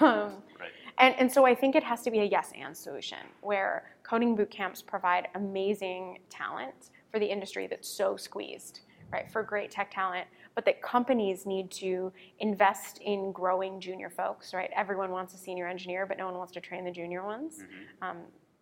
Um, 0.00 0.42
right. 0.58 0.70
and, 0.98 1.14
and 1.18 1.32
so 1.32 1.46
I 1.46 1.54
think 1.54 1.76
it 1.76 1.84
has 1.84 2.02
to 2.02 2.10
be 2.10 2.20
a 2.20 2.24
yes 2.24 2.52
and 2.60 2.76
solution 2.76 3.18
where 3.42 3.90
coding 4.02 4.34
boot 4.34 4.50
camps 4.50 4.82
provide 4.82 5.28
amazing 5.34 6.18
talent 6.30 6.90
for 7.10 7.18
the 7.18 7.26
industry 7.26 7.66
that's 7.68 7.88
so 7.88 8.16
squeezed, 8.16 8.80
right, 9.12 9.30
for 9.30 9.42
great 9.42 9.70
tech 9.70 9.90
talent, 9.92 10.26
but 10.54 10.64
that 10.64 10.82
companies 10.82 11.46
need 11.46 11.70
to 11.70 12.12
invest 12.40 12.98
in 12.98 13.30
growing 13.32 13.80
junior 13.80 14.10
folks, 14.10 14.52
right? 14.52 14.70
Everyone 14.74 15.10
wants 15.10 15.32
a 15.34 15.38
senior 15.38 15.68
engineer, 15.68 16.06
but 16.06 16.18
no 16.18 16.26
one 16.26 16.34
wants 16.34 16.52
to 16.52 16.60
train 16.60 16.84
the 16.84 16.90
junior 16.90 17.24
ones. 17.24 17.58
Mm-hmm. 17.58 18.04
Um, 18.04 18.16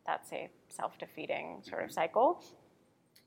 that's 0.07 0.33
a 0.33 0.49
self-defeating 0.69 1.63
sort 1.63 1.85
of 1.85 1.93
cycle. 1.93 2.43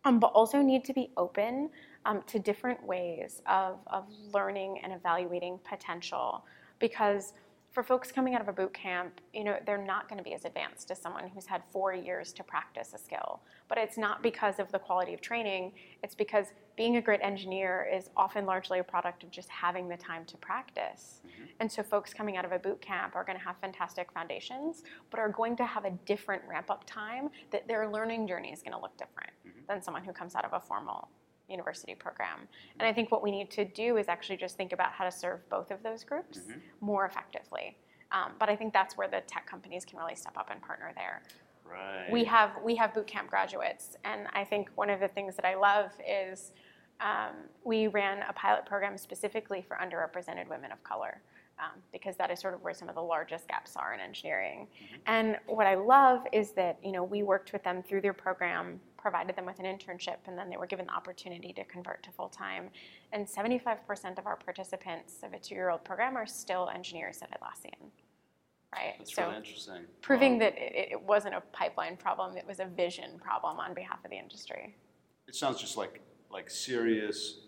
Um, 0.06 0.20
but 0.20 0.28
also 0.28 0.62
need 0.62 0.86
to 0.86 0.94
be 0.94 1.12
open 1.18 1.70
um, 2.06 2.24
to 2.28 2.40
different 2.40 2.82
ways 2.82 3.42
of, 3.48 3.80
of 3.88 4.06
learning 4.34 4.80
and 4.82 4.94
evaluating 4.94 5.60
potential 5.68 6.46
because 6.80 7.34
for 7.72 7.84
folks 7.84 8.12
coming 8.12 8.34
out 8.34 8.42
of 8.42 8.48
a 8.48 8.54
boot 8.54 8.74
camp, 8.74 9.22
you 9.32 9.44
know, 9.44 9.58
they're 9.66 9.78
not 9.78 10.10
going 10.10 10.18
to 10.18 10.24
be 10.24 10.34
as 10.34 10.44
advanced 10.44 10.90
as 10.90 11.00
someone 11.00 11.30
who's 11.30 11.46
had 11.46 11.62
four 11.72 11.94
years 11.94 12.34
to 12.34 12.44
practice 12.44 12.94
a 12.96 12.98
skill. 12.98 13.42
But 13.68 13.78
it's 13.78 13.98
not 13.98 14.24
because 14.24 14.58
of 14.58 14.72
the 14.72 14.80
quality 14.80 15.14
of 15.14 15.22
training, 15.22 15.74
it's 16.04 16.16
because 16.16 16.48
being 16.76 16.98
a 16.98 17.02
great 17.02 17.20
engineer 17.22 17.88
is 17.94 18.10
often 18.18 18.46
largely 18.46 18.80
a 18.80 18.84
product 18.84 19.24
of 19.24 19.30
just 19.30 19.50
having 19.50 19.88
the 19.88 19.98
time 19.98 20.26
to 20.26 20.38
practice. 20.38 21.22
Mm-hmm. 21.28 21.44
And 21.60 21.72
so 21.72 21.84
folks 21.84 22.14
coming 22.14 22.38
out 22.38 22.46
of 22.46 22.54
a 22.54 22.60
boot 22.60 22.82
camp 22.82 23.16
are 23.16 23.24
going 23.24 23.38
to 23.38 23.44
have 23.44 23.58
fantastic 23.58 24.12
foundations, 24.12 24.84
but 25.12 25.20
are 25.20 25.30
going 25.30 25.56
to 25.58 25.66
have 25.66 25.86
a 25.86 25.92
different 26.06 26.42
ramp 26.50 26.72
up 26.72 26.86
time 26.88 27.30
that 27.52 27.68
their 27.68 27.92
learning 27.92 28.28
journey 28.28 28.52
is 28.52 28.64
going 28.64 28.74
to 28.74 28.82
look 28.82 28.98
different 28.98 29.32
mm-hmm. 29.48 29.60
than 29.68 29.84
someone 29.84 30.04
who 30.04 30.14
comes 30.14 30.34
out 30.34 30.46
of 30.46 30.54
a 30.54 30.60
formal 30.60 31.10
university 31.50 31.96
program. 31.96 32.48
And 32.80 32.88
I 32.88 32.94
think 32.94 33.12
what 33.12 33.24
we 33.24 33.32
need 33.32 33.50
to 33.52 33.66
do 33.66 33.98
is 33.98 34.08
actually 34.08 34.38
just 34.38 34.58
think 34.58 34.74
about 34.74 34.92
how 34.92 35.06
to 35.06 35.12
serve 35.12 35.48
both 35.50 35.72
of 35.72 35.82
those 35.84 36.04
groups 36.04 36.40
mm-hmm. 36.40 36.60
more 36.82 37.06
effectively. 37.06 37.78
Um, 38.12 38.32
but 38.40 38.50
I 38.50 38.56
think 38.56 38.74
that's 38.74 38.98
where 38.98 39.08
the 39.08 39.22
tech 39.28 39.46
companies 39.46 39.86
can 39.86 40.00
really 40.00 40.16
step 40.16 40.38
up 40.38 40.50
and 40.52 40.62
partner 40.62 40.92
there. 40.96 41.22
Right. 41.70 42.12
We 42.12 42.24
have 42.24 42.52
we 42.64 42.76
have 42.78 42.94
boot 42.96 43.06
camp 43.06 43.30
graduates, 43.30 43.96
and 44.04 44.28
I 44.34 44.44
think 44.44 44.70
one 44.76 44.90
of 44.90 45.00
the 45.00 45.08
things 45.08 45.36
that 45.36 45.46
I 45.46 45.56
love 45.56 45.92
is 46.08 46.52
um, 47.00 47.36
we 47.64 47.88
ran 47.88 48.24
a 48.28 48.34
pilot 48.34 48.66
program 48.66 48.98
specifically 48.98 49.64
for 49.68 49.78
underrepresented 49.78 50.50
women 50.50 50.72
of 50.72 50.84
color. 50.84 51.22
Um, 51.60 51.82
because 51.92 52.16
that 52.16 52.32
is 52.32 52.40
sort 52.40 52.54
of 52.54 52.64
where 52.64 52.74
some 52.74 52.88
of 52.88 52.96
the 52.96 53.02
largest 53.02 53.50
gaps 53.50 53.76
are 53.76 53.94
in 53.94 54.00
engineering. 54.00 54.66
Mm-hmm. 54.82 54.96
And 55.08 55.38
what 55.46 55.68
I 55.68 55.76
love 55.76 56.22
is 56.32 56.52
that 56.52 56.80
you 56.82 56.94
know 56.94 57.04
we 57.04 57.22
worked 57.22 57.52
with 57.52 57.64
them 57.66 57.84
through 57.84 58.00
their 58.00 58.14
program 58.14 58.80
provided 59.02 59.36
them 59.36 59.46
with 59.46 59.60
an 59.60 59.66
internship, 59.66 60.18
and 60.28 60.38
then 60.38 60.50
they 60.50 60.58
were 60.58 60.68
given 60.68 60.86
the 60.88 60.94
opportunity 60.94 61.54
to 61.54 61.64
convert 61.66 62.04
to 62.04 62.12
full 62.12 62.30
time. 62.30 62.70
And 63.12 63.26
75% 63.26 64.18
of 64.18 64.28
our 64.28 64.36
participants 64.36 65.16
of 65.24 65.34
a 65.34 65.40
two 65.40 65.56
year 65.56 65.70
old 65.70 65.84
program 65.84 66.16
are 66.16 66.28
still 66.28 66.70
engineers 66.74 67.20
at 67.22 67.32
Atlassian. 67.32 67.90
Right? 68.74 68.94
That's 69.00 69.16
so 69.16 69.24
really 69.24 69.38
interesting. 69.38 69.86
Proving 70.02 70.38
that 70.40 70.54
it, 70.58 70.92
it 70.92 71.02
wasn't 71.02 71.36
a 71.36 71.42
pipeline 71.52 71.98
problem, 71.98 72.38
it 72.38 72.46
was 72.46 72.60
a 72.60 72.66
vision 72.66 73.20
problem 73.20 73.60
on 73.60 73.74
behalf 73.74 73.98
of 74.04 74.12
the 74.12 74.18
industry. 74.18 74.76
It 75.28 75.36
sounds 75.36 75.60
just 75.60 75.78
like 75.78 76.02
like 76.32 76.50
serious 76.50 77.40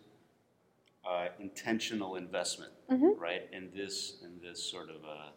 uh, 1.08 1.28
intentional 1.40 2.16
investment, 2.16 2.72
mm-hmm. 2.90 3.20
right? 3.20 3.48
In 3.52 3.70
this 3.76 4.18
in 4.24 4.40
this 4.42 4.64
sort 4.64 4.90
of 4.90 5.04
uh, 5.04 5.30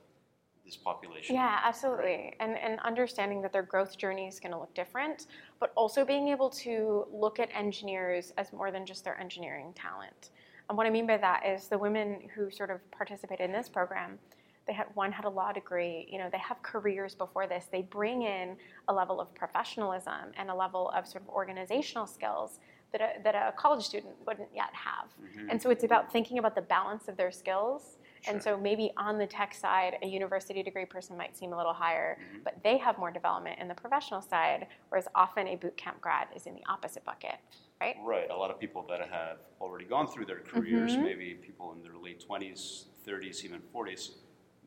this 0.65 0.77
population. 0.77 1.35
Yeah, 1.35 1.61
absolutely. 1.63 2.35
And, 2.41 2.57
and 2.59 2.81
understanding 2.81 3.43
that 3.43 3.53
their 3.53 3.63
growth 3.63 3.99
journey 3.99 4.27
is 4.27 4.41
going 4.41 4.53
to 4.53 4.59
look 4.59 4.75
different, 4.75 5.27
but 5.61 5.73
also 5.77 6.05
being 6.05 6.29
able 6.29 6.49
to 6.51 7.07
look 7.13 7.39
at 7.39 7.49
engineers 7.55 8.33
as 8.39 8.53
more 8.53 8.71
than 8.71 8.87
just 8.87 9.05
their 9.05 9.19
engineering 9.21 9.73
talent. 9.75 10.31
And 10.69 10.79
what 10.79 10.87
I 10.87 10.91
mean 10.91 11.07
by 11.07 11.19
that 11.19 11.45
is 11.47 11.69
the 11.69 11.79
women 11.79 12.29
who 12.35 12.51
sort 12.51 12.71
of 12.71 12.79
participated 12.91 13.45
in 13.45 13.53
this 13.53 13.69
program, 13.69 14.19
they 14.67 14.73
had 14.73 14.87
one 14.95 15.13
had 15.13 15.27
a 15.27 15.29
law 15.29 15.53
degree, 15.53 16.09
you 16.11 16.19
know, 16.19 16.31
they 16.33 16.39
have 16.39 16.63
careers 16.63 17.15
before 17.15 17.47
this. 17.47 17.67
They 17.71 17.83
bring 17.83 18.23
in 18.23 18.57
a 18.89 18.95
level 18.95 19.21
of 19.21 19.35
professionalism 19.35 20.33
and 20.39 20.49
a 20.49 20.55
level 20.55 20.91
of 20.97 21.07
sort 21.07 21.23
of 21.23 21.29
organizational 21.29 22.07
skills 22.07 22.61
that 22.93 23.01
a, 23.03 23.23
that 23.23 23.35
a 23.35 23.53
college 23.53 23.85
student 23.85 24.15
wouldn't 24.27 24.49
yet 24.55 24.71
have. 24.73 25.09
Mm-hmm. 25.23 25.51
And 25.51 25.61
so 25.61 25.69
it's 25.69 25.85
about 25.85 26.11
thinking 26.11 26.39
about 26.39 26.55
the 26.55 26.63
balance 26.63 27.09
of 27.09 27.19
their 27.19 27.31
skills 27.31 27.99
and 28.29 28.43
so 28.43 28.57
maybe 28.57 28.91
on 28.97 29.19
the 29.19 29.27
tech 29.27 29.55
side, 29.55 29.97
a 30.03 30.07
university 30.07 30.63
degree 30.63 30.85
person 30.85 31.17
might 31.17 31.37
seem 31.37 31.53
a 31.53 31.57
little 31.57 31.73
higher, 31.73 32.19
mm-hmm. 32.21 32.39
but 32.45 32.57
they 32.63 32.79
have 32.79 32.99
more 32.99 33.11
development 33.11 33.59
in 33.59 33.69
the 33.69 33.75
professional 33.75 34.21
side, 34.21 34.67
whereas 34.89 35.09
often 35.15 35.49
a 35.49 35.57
boot 35.57 35.77
camp 35.77 36.01
grad 36.01 36.29
is 36.35 36.47
in 36.47 36.55
the 36.55 36.63
opposite 36.69 37.05
bucket, 37.05 37.37
right? 37.81 37.97
Right. 38.03 38.31
A 38.31 38.37
lot 38.37 38.51
of 38.51 38.59
people 38.59 38.85
that 38.89 39.09
have 39.09 39.39
already 39.61 39.85
gone 39.85 40.07
through 40.07 40.27
their 40.27 40.41
careers, 40.41 40.93
mm-hmm. 40.93 41.05
maybe 41.05 41.35
people 41.35 41.73
in 41.73 41.83
their 41.83 41.97
late 42.01 42.25
20s, 42.29 42.85
30s, 43.07 43.45
even 43.45 43.61
40s, 43.75 44.13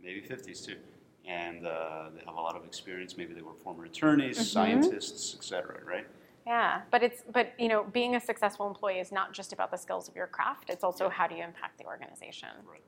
maybe 0.04 0.22
50s 0.22 0.65
too. 0.65 0.78
And 1.26 1.65
uh, 1.65 2.10
they 2.15 2.22
have 2.26 2.36
a 2.36 2.41
lot 2.41 2.56
of 2.56 2.63
experience. 2.63 3.17
Maybe 3.17 3.34
they 3.34 3.41
were 3.41 3.54
former 3.54 3.84
attorneys, 3.84 4.38
mm-hmm. 4.38 4.46
scientists, 4.46 5.36
etc. 5.36 5.80
Right? 5.86 6.08
Yeah, 6.48 6.84
but 6.91 7.04
it's 7.04 7.24
but 7.34 7.52
you 7.60 7.67
know 7.67 7.84
being 7.84 8.15
a 8.15 8.22
successful 8.22 8.65
employee 8.67 9.00
is 9.00 9.12
not 9.12 9.34
just 9.34 9.52
about 9.52 9.70
the 9.70 9.78
skills 9.78 10.08
of 10.08 10.15
your 10.15 10.28
craft. 10.28 10.70
It's 10.70 10.86
also 10.86 11.06
yeah. 11.06 11.12
how 11.12 11.28
do 11.28 11.36
you 11.36 11.43
impact 11.43 11.78
the 11.78 11.86
organization. 11.86 12.48
Right. 12.65 12.82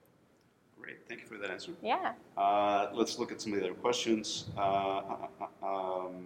Great, 0.81 0.97
thank 1.07 1.21
you 1.21 1.27
for 1.27 1.37
that 1.37 1.51
answer. 1.51 1.71
Yeah. 1.81 2.13
Uh, 2.37 2.87
let's 2.93 3.19
look 3.19 3.31
at 3.31 3.41
some 3.41 3.53
of 3.53 3.59
the 3.59 3.65
other 3.65 3.75
questions. 3.75 4.45
Uh, 4.57 4.61
uh, 4.61 5.27
uh, 5.41 5.65
um, 5.65 6.25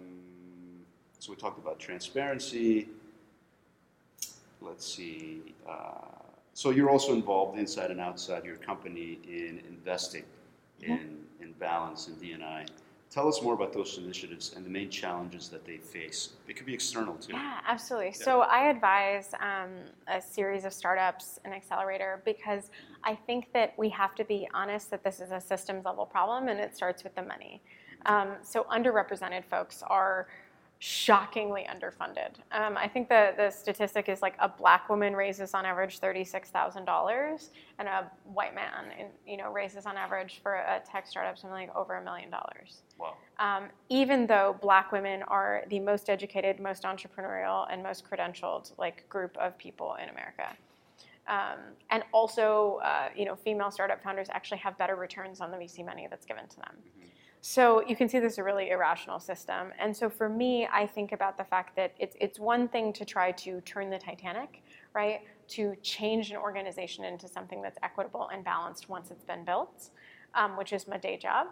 so 1.18 1.32
we 1.32 1.36
talked 1.36 1.58
about 1.58 1.78
transparency. 1.78 2.88
Let's 4.60 4.86
see. 4.86 5.54
Uh, 5.68 6.06
so 6.54 6.70
you're 6.70 6.90
also 6.90 7.12
involved 7.12 7.58
inside 7.58 7.90
and 7.90 8.00
outside 8.00 8.44
your 8.44 8.56
company 8.56 9.18
in 9.26 9.60
investing 9.68 10.24
mm-hmm. 10.80 10.92
in, 10.92 11.18
in 11.40 11.52
balance 11.52 12.08
and 12.08 12.20
DNI. 12.20 12.66
Tell 13.14 13.28
us 13.28 13.40
more 13.40 13.54
about 13.54 13.72
those 13.72 13.96
initiatives 13.96 14.54
and 14.56 14.66
the 14.66 14.70
main 14.70 14.90
challenges 14.90 15.48
that 15.50 15.64
they 15.64 15.76
face. 15.76 16.30
They 16.48 16.52
could 16.52 16.66
be 16.66 16.74
external 16.74 17.14
too. 17.14 17.34
Yeah, 17.34 17.60
absolutely. 17.64 18.08
Yeah. 18.08 18.24
So 18.24 18.40
I 18.40 18.68
advise 18.68 19.30
um, 19.38 19.70
a 20.08 20.20
series 20.20 20.64
of 20.64 20.72
startups 20.72 21.38
and 21.44 21.54
accelerator 21.54 22.22
because 22.24 22.70
I 23.04 23.14
think 23.14 23.52
that 23.52 23.72
we 23.78 23.88
have 23.90 24.16
to 24.16 24.24
be 24.24 24.48
honest 24.52 24.90
that 24.90 25.04
this 25.04 25.20
is 25.20 25.30
a 25.30 25.40
systems 25.40 25.84
level 25.84 26.04
problem 26.04 26.48
and 26.48 26.58
it 26.58 26.74
starts 26.74 27.04
with 27.04 27.14
the 27.14 27.22
money. 27.22 27.62
Um, 28.06 28.32
so 28.42 28.64
underrepresented 28.64 29.44
folks 29.44 29.84
are 29.86 30.26
shockingly 30.84 31.66
underfunded. 31.66 32.34
Um, 32.52 32.76
I 32.76 32.88
think 32.88 33.08
the, 33.08 33.32
the 33.38 33.48
statistic 33.48 34.10
is 34.10 34.20
like 34.20 34.34
a 34.38 34.50
black 34.50 34.90
woman 34.90 35.16
raises 35.16 35.54
on 35.54 35.64
average 35.64 35.98
$36,000 35.98 37.48
and 37.78 37.88
a 37.88 38.10
white 38.24 38.54
man 38.54 38.92
in, 38.98 39.06
you 39.26 39.38
know, 39.38 39.50
raises 39.50 39.86
on 39.86 39.96
average 39.96 40.40
for 40.42 40.56
a 40.56 40.82
tech 40.86 41.06
startup 41.06 41.38
something 41.38 41.58
like 41.58 41.74
over 41.74 41.94
a 41.94 42.04
million 42.04 42.28
dollars. 42.28 42.82
Wow. 42.98 43.14
Um, 43.38 43.70
even 43.88 44.26
though 44.26 44.58
black 44.60 44.92
women 44.92 45.22
are 45.22 45.62
the 45.70 45.80
most 45.80 46.10
educated, 46.10 46.60
most 46.60 46.82
entrepreneurial, 46.82 47.66
and 47.72 47.82
most 47.82 48.04
credentialed 48.04 48.72
like 48.76 49.08
group 49.08 49.34
of 49.38 49.56
people 49.56 49.96
in 50.02 50.10
America. 50.10 50.48
Um, 51.26 51.60
and 51.88 52.02
also, 52.12 52.78
uh, 52.84 53.08
you 53.16 53.24
know, 53.24 53.36
female 53.36 53.70
startup 53.70 54.02
founders 54.02 54.28
actually 54.30 54.58
have 54.58 54.76
better 54.76 54.96
returns 54.96 55.40
on 55.40 55.50
the 55.50 55.56
VC 55.56 55.82
money 55.82 56.08
that's 56.10 56.26
given 56.26 56.46
to 56.46 56.56
them. 56.56 56.74
Mm-hmm. 56.76 57.03
So 57.46 57.86
you 57.86 57.94
can 57.94 58.08
see 58.08 58.20
this 58.20 58.32
is 58.32 58.38
a 58.38 58.42
really 58.42 58.70
irrational 58.70 59.20
system. 59.20 59.70
And 59.78 59.94
so 59.94 60.08
for 60.08 60.30
me, 60.30 60.66
I 60.72 60.86
think 60.86 61.12
about 61.12 61.36
the 61.36 61.44
fact 61.44 61.76
that 61.76 61.92
it's, 61.98 62.16
it's 62.18 62.38
one 62.38 62.68
thing 62.68 62.90
to 62.94 63.04
try 63.04 63.32
to 63.32 63.60
turn 63.60 63.90
the 63.90 63.98
Titanic, 63.98 64.62
right? 64.94 65.20
To 65.48 65.76
change 65.82 66.30
an 66.30 66.38
organization 66.38 67.04
into 67.04 67.28
something 67.28 67.60
that's 67.60 67.76
equitable 67.82 68.30
and 68.32 68.42
balanced 68.42 68.88
once 68.88 69.10
it's 69.10 69.24
been 69.24 69.44
built, 69.44 69.90
um, 70.34 70.56
which 70.56 70.72
is 70.72 70.88
my 70.88 70.96
day 70.96 71.18
job. 71.18 71.48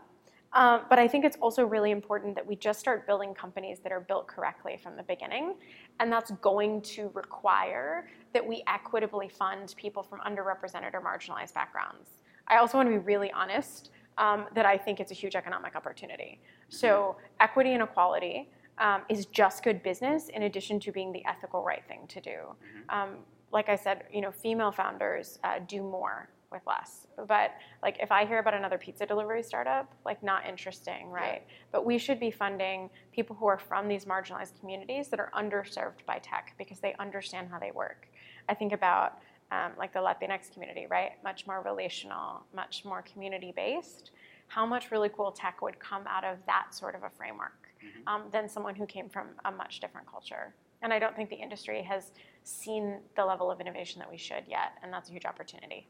Um, 0.54 0.86
but 0.88 0.98
I 0.98 1.06
think 1.06 1.26
it's 1.26 1.36
also 1.42 1.66
really 1.66 1.90
important 1.90 2.36
that 2.36 2.46
we 2.46 2.56
just 2.56 2.80
start 2.80 3.06
building 3.06 3.34
companies 3.34 3.80
that 3.80 3.92
are 3.92 4.00
built 4.00 4.26
correctly 4.26 4.80
from 4.82 4.96
the 4.96 5.02
beginning. 5.02 5.56
And 6.00 6.10
that's 6.10 6.30
going 6.30 6.80
to 6.96 7.10
require 7.12 8.08
that 8.32 8.46
we 8.46 8.62
equitably 8.66 9.28
fund 9.28 9.74
people 9.76 10.02
from 10.02 10.20
underrepresented 10.20 10.94
or 10.94 11.02
marginalized 11.02 11.52
backgrounds. 11.52 12.22
I 12.48 12.56
also 12.56 12.78
want 12.78 12.88
to 12.88 12.92
be 12.92 12.98
really 12.98 13.30
honest 13.32 13.90
um, 14.18 14.46
that 14.54 14.66
I 14.66 14.76
think 14.76 15.00
it's 15.00 15.10
a 15.10 15.14
huge 15.14 15.34
economic 15.36 15.74
opportunity. 15.76 16.40
So 16.68 17.16
equity 17.40 17.72
and 17.72 17.82
equality 17.82 18.48
um, 18.78 19.02
is 19.08 19.26
just 19.26 19.62
good 19.62 19.82
business 19.82 20.28
in 20.28 20.44
addition 20.44 20.80
to 20.80 20.92
being 20.92 21.12
the 21.12 21.24
ethical 21.26 21.62
right 21.62 21.82
thing 21.86 22.06
to 22.08 22.20
do. 22.20 22.30
Mm-hmm. 22.30 22.90
Um, 22.90 23.18
like 23.52 23.68
I 23.68 23.76
said, 23.76 24.04
you 24.12 24.20
know, 24.20 24.30
female 24.30 24.72
founders 24.72 25.38
uh, 25.44 25.58
do 25.66 25.82
more 25.82 26.28
with 26.50 26.62
less. 26.66 27.06
But 27.26 27.52
like 27.82 27.96
if 28.00 28.12
I 28.12 28.24
hear 28.24 28.38
about 28.38 28.54
another 28.54 28.78
pizza 28.78 29.06
delivery 29.06 29.42
startup, 29.42 29.92
like 30.04 30.22
not 30.22 30.46
interesting, 30.46 31.08
right? 31.10 31.42
Yeah. 31.46 31.54
But 31.72 31.86
we 31.86 31.98
should 31.98 32.20
be 32.20 32.30
funding 32.30 32.90
people 33.12 33.34
who 33.34 33.46
are 33.46 33.58
from 33.58 33.88
these 33.88 34.04
marginalized 34.04 34.58
communities 34.60 35.08
that 35.08 35.18
are 35.18 35.30
underserved 35.36 36.04
by 36.06 36.18
tech 36.18 36.54
because 36.58 36.78
they 36.80 36.94
understand 36.98 37.48
how 37.50 37.58
they 37.58 37.70
work. 37.72 38.08
I 38.48 38.54
think 38.54 38.72
about 38.72 39.18
um, 39.52 39.72
like 39.76 39.92
the 39.92 39.98
Latinx 39.98 40.52
community, 40.52 40.86
right? 40.88 41.12
Much 41.22 41.46
more 41.46 41.60
relational, 41.62 42.44
much 42.54 42.84
more 42.84 43.02
community 43.02 43.52
based. 43.54 44.10
How 44.48 44.64
much 44.64 44.90
really 44.90 45.10
cool 45.10 45.30
tech 45.30 45.60
would 45.62 45.78
come 45.78 46.04
out 46.06 46.24
of 46.24 46.38
that 46.46 46.68
sort 46.70 46.94
of 46.94 47.02
a 47.02 47.10
framework 47.10 47.68
mm-hmm. 47.84 48.08
um, 48.08 48.22
than 48.32 48.48
someone 48.48 48.74
who 48.74 48.86
came 48.86 49.08
from 49.08 49.28
a 49.44 49.52
much 49.52 49.80
different 49.80 50.10
culture? 50.10 50.54
And 50.80 50.92
I 50.92 50.98
don't 50.98 51.14
think 51.14 51.28
the 51.28 51.36
industry 51.36 51.82
has 51.82 52.12
seen 52.44 52.98
the 53.14 53.24
level 53.24 53.50
of 53.50 53.60
innovation 53.60 53.98
that 54.00 54.10
we 54.10 54.16
should 54.16 54.44
yet, 54.48 54.72
and 54.82 54.92
that's 54.92 55.08
a 55.10 55.12
huge 55.12 55.26
opportunity. 55.26 55.86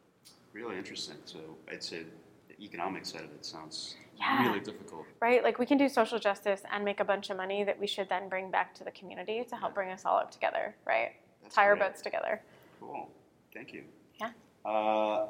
Really 0.52 0.76
interesting. 0.76 1.16
So 1.24 1.38
I'd 1.70 1.82
say 1.82 2.02
the 2.48 2.62
economic 2.62 3.06
side 3.06 3.22
of 3.22 3.30
it 3.30 3.46
sounds 3.46 3.94
yeah. 4.18 4.46
really 4.46 4.60
difficult. 4.60 5.06
Right? 5.20 5.42
Like 5.42 5.58
we 5.58 5.66
can 5.66 5.78
do 5.78 5.88
social 5.88 6.18
justice 6.18 6.62
and 6.70 6.84
make 6.84 7.00
a 7.00 7.04
bunch 7.04 7.30
of 7.30 7.36
money 7.36 7.64
that 7.64 7.78
we 7.78 7.86
should 7.86 8.08
then 8.08 8.28
bring 8.28 8.50
back 8.50 8.74
to 8.74 8.84
the 8.84 8.90
community 8.90 9.44
to 9.48 9.56
help 9.56 9.70
yeah. 9.70 9.74
bring 9.74 9.90
us 9.90 10.04
all 10.04 10.18
up 10.18 10.30
together, 10.30 10.74
right? 10.86 11.12
That's 11.42 11.54
Tie 11.54 11.64
our 11.64 11.76
boats 11.76 12.02
together. 12.02 12.42
Cool. 12.80 13.08
Thank 13.54 13.72
you. 13.72 13.84
Yeah. 14.20 14.30
Uh, 14.64 15.26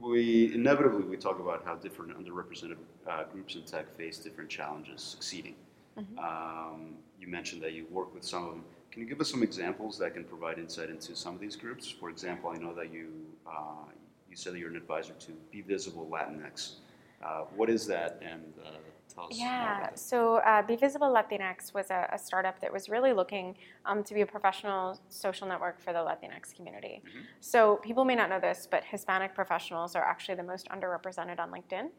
we 0.00 0.54
inevitably 0.54 1.02
we 1.02 1.16
talk 1.16 1.40
about 1.40 1.64
how 1.64 1.74
different 1.74 2.16
underrepresented 2.18 2.76
uh, 3.08 3.24
groups 3.24 3.54
in 3.54 3.62
tech 3.62 3.96
face 3.96 4.18
different 4.18 4.50
challenges 4.50 5.02
succeeding. 5.02 5.54
Mm-hmm. 5.98 6.18
Um, 6.18 6.94
you 7.18 7.28
mentioned 7.28 7.62
that 7.62 7.72
you 7.72 7.86
work 7.90 8.14
with 8.14 8.24
some 8.24 8.44
of 8.44 8.50
them. 8.50 8.64
Can 8.90 9.02
you 9.02 9.08
give 9.08 9.20
us 9.20 9.30
some 9.30 9.42
examples 9.42 9.98
that 9.98 10.14
can 10.14 10.24
provide 10.24 10.58
insight 10.58 10.90
into 10.90 11.16
some 11.16 11.34
of 11.34 11.40
these 11.40 11.56
groups? 11.56 11.88
For 11.88 12.10
example, 12.10 12.50
I 12.50 12.58
know 12.58 12.74
that 12.74 12.92
you 12.92 13.08
uh, 13.46 13.90
you 14.28 14.36
said 14.36 14.54
that 14.54 14.58
you're 14.58 14.70
an 14.70 14.76
advisor 14.76 15.14
to 15.14 15.32
Be 15.50 15.60
Visible 15.60 16.08
Latinx. 16.10 16.76
Uh, 17.24 17.42
what 17.56 17.70
is 17.70 17.86
that? 17.86 18.20
And 18.22 18.52
uh, 18.64 18.70
tell 19.14 19.24
us 19.24 19.38
Yeah, 19.38 19.94
so 19.94 20.36
uh, 20.36 20.62
Be 20.62 20.76
Visible 20.76 21.08
Latinx 21.12 21.72
was 21.74 21.90
a, 21.90 22.08
a 22.12 22.18
startup 22.18 22.60
that 22.60 22.72
was 22.72 22.88
really 22.88 23.12
looking 23.12 23.56
um, 23.86 24.02
to 24.04 24.14
be 24.14 24.22
a 24.22 24.26
professional 24.26 25.00
social 25.08 25.46
network 25.46 25.80
for 25.80 25.92
the 25.92 25.98
Latinx 25.98 26.54
community. 26.54 27.02
Mhm. 27.04 27.22
So 27.40 27.76
people 27.76 28.04
may 28.04 28.14
not 28.14 28.28
know 28.28 28.40
this, 28.40 28.66
but 28.70 28.84
Hispanic 28.84 29.34
professionals 29.34 29.94
are 29.94 30.04
actually 30.04 30.36
the 30.36 30.42
most 30.42 30.68
underrepresented 30.68 31.38
on 31.38 31.50
LinkedIn. 31.50 31.90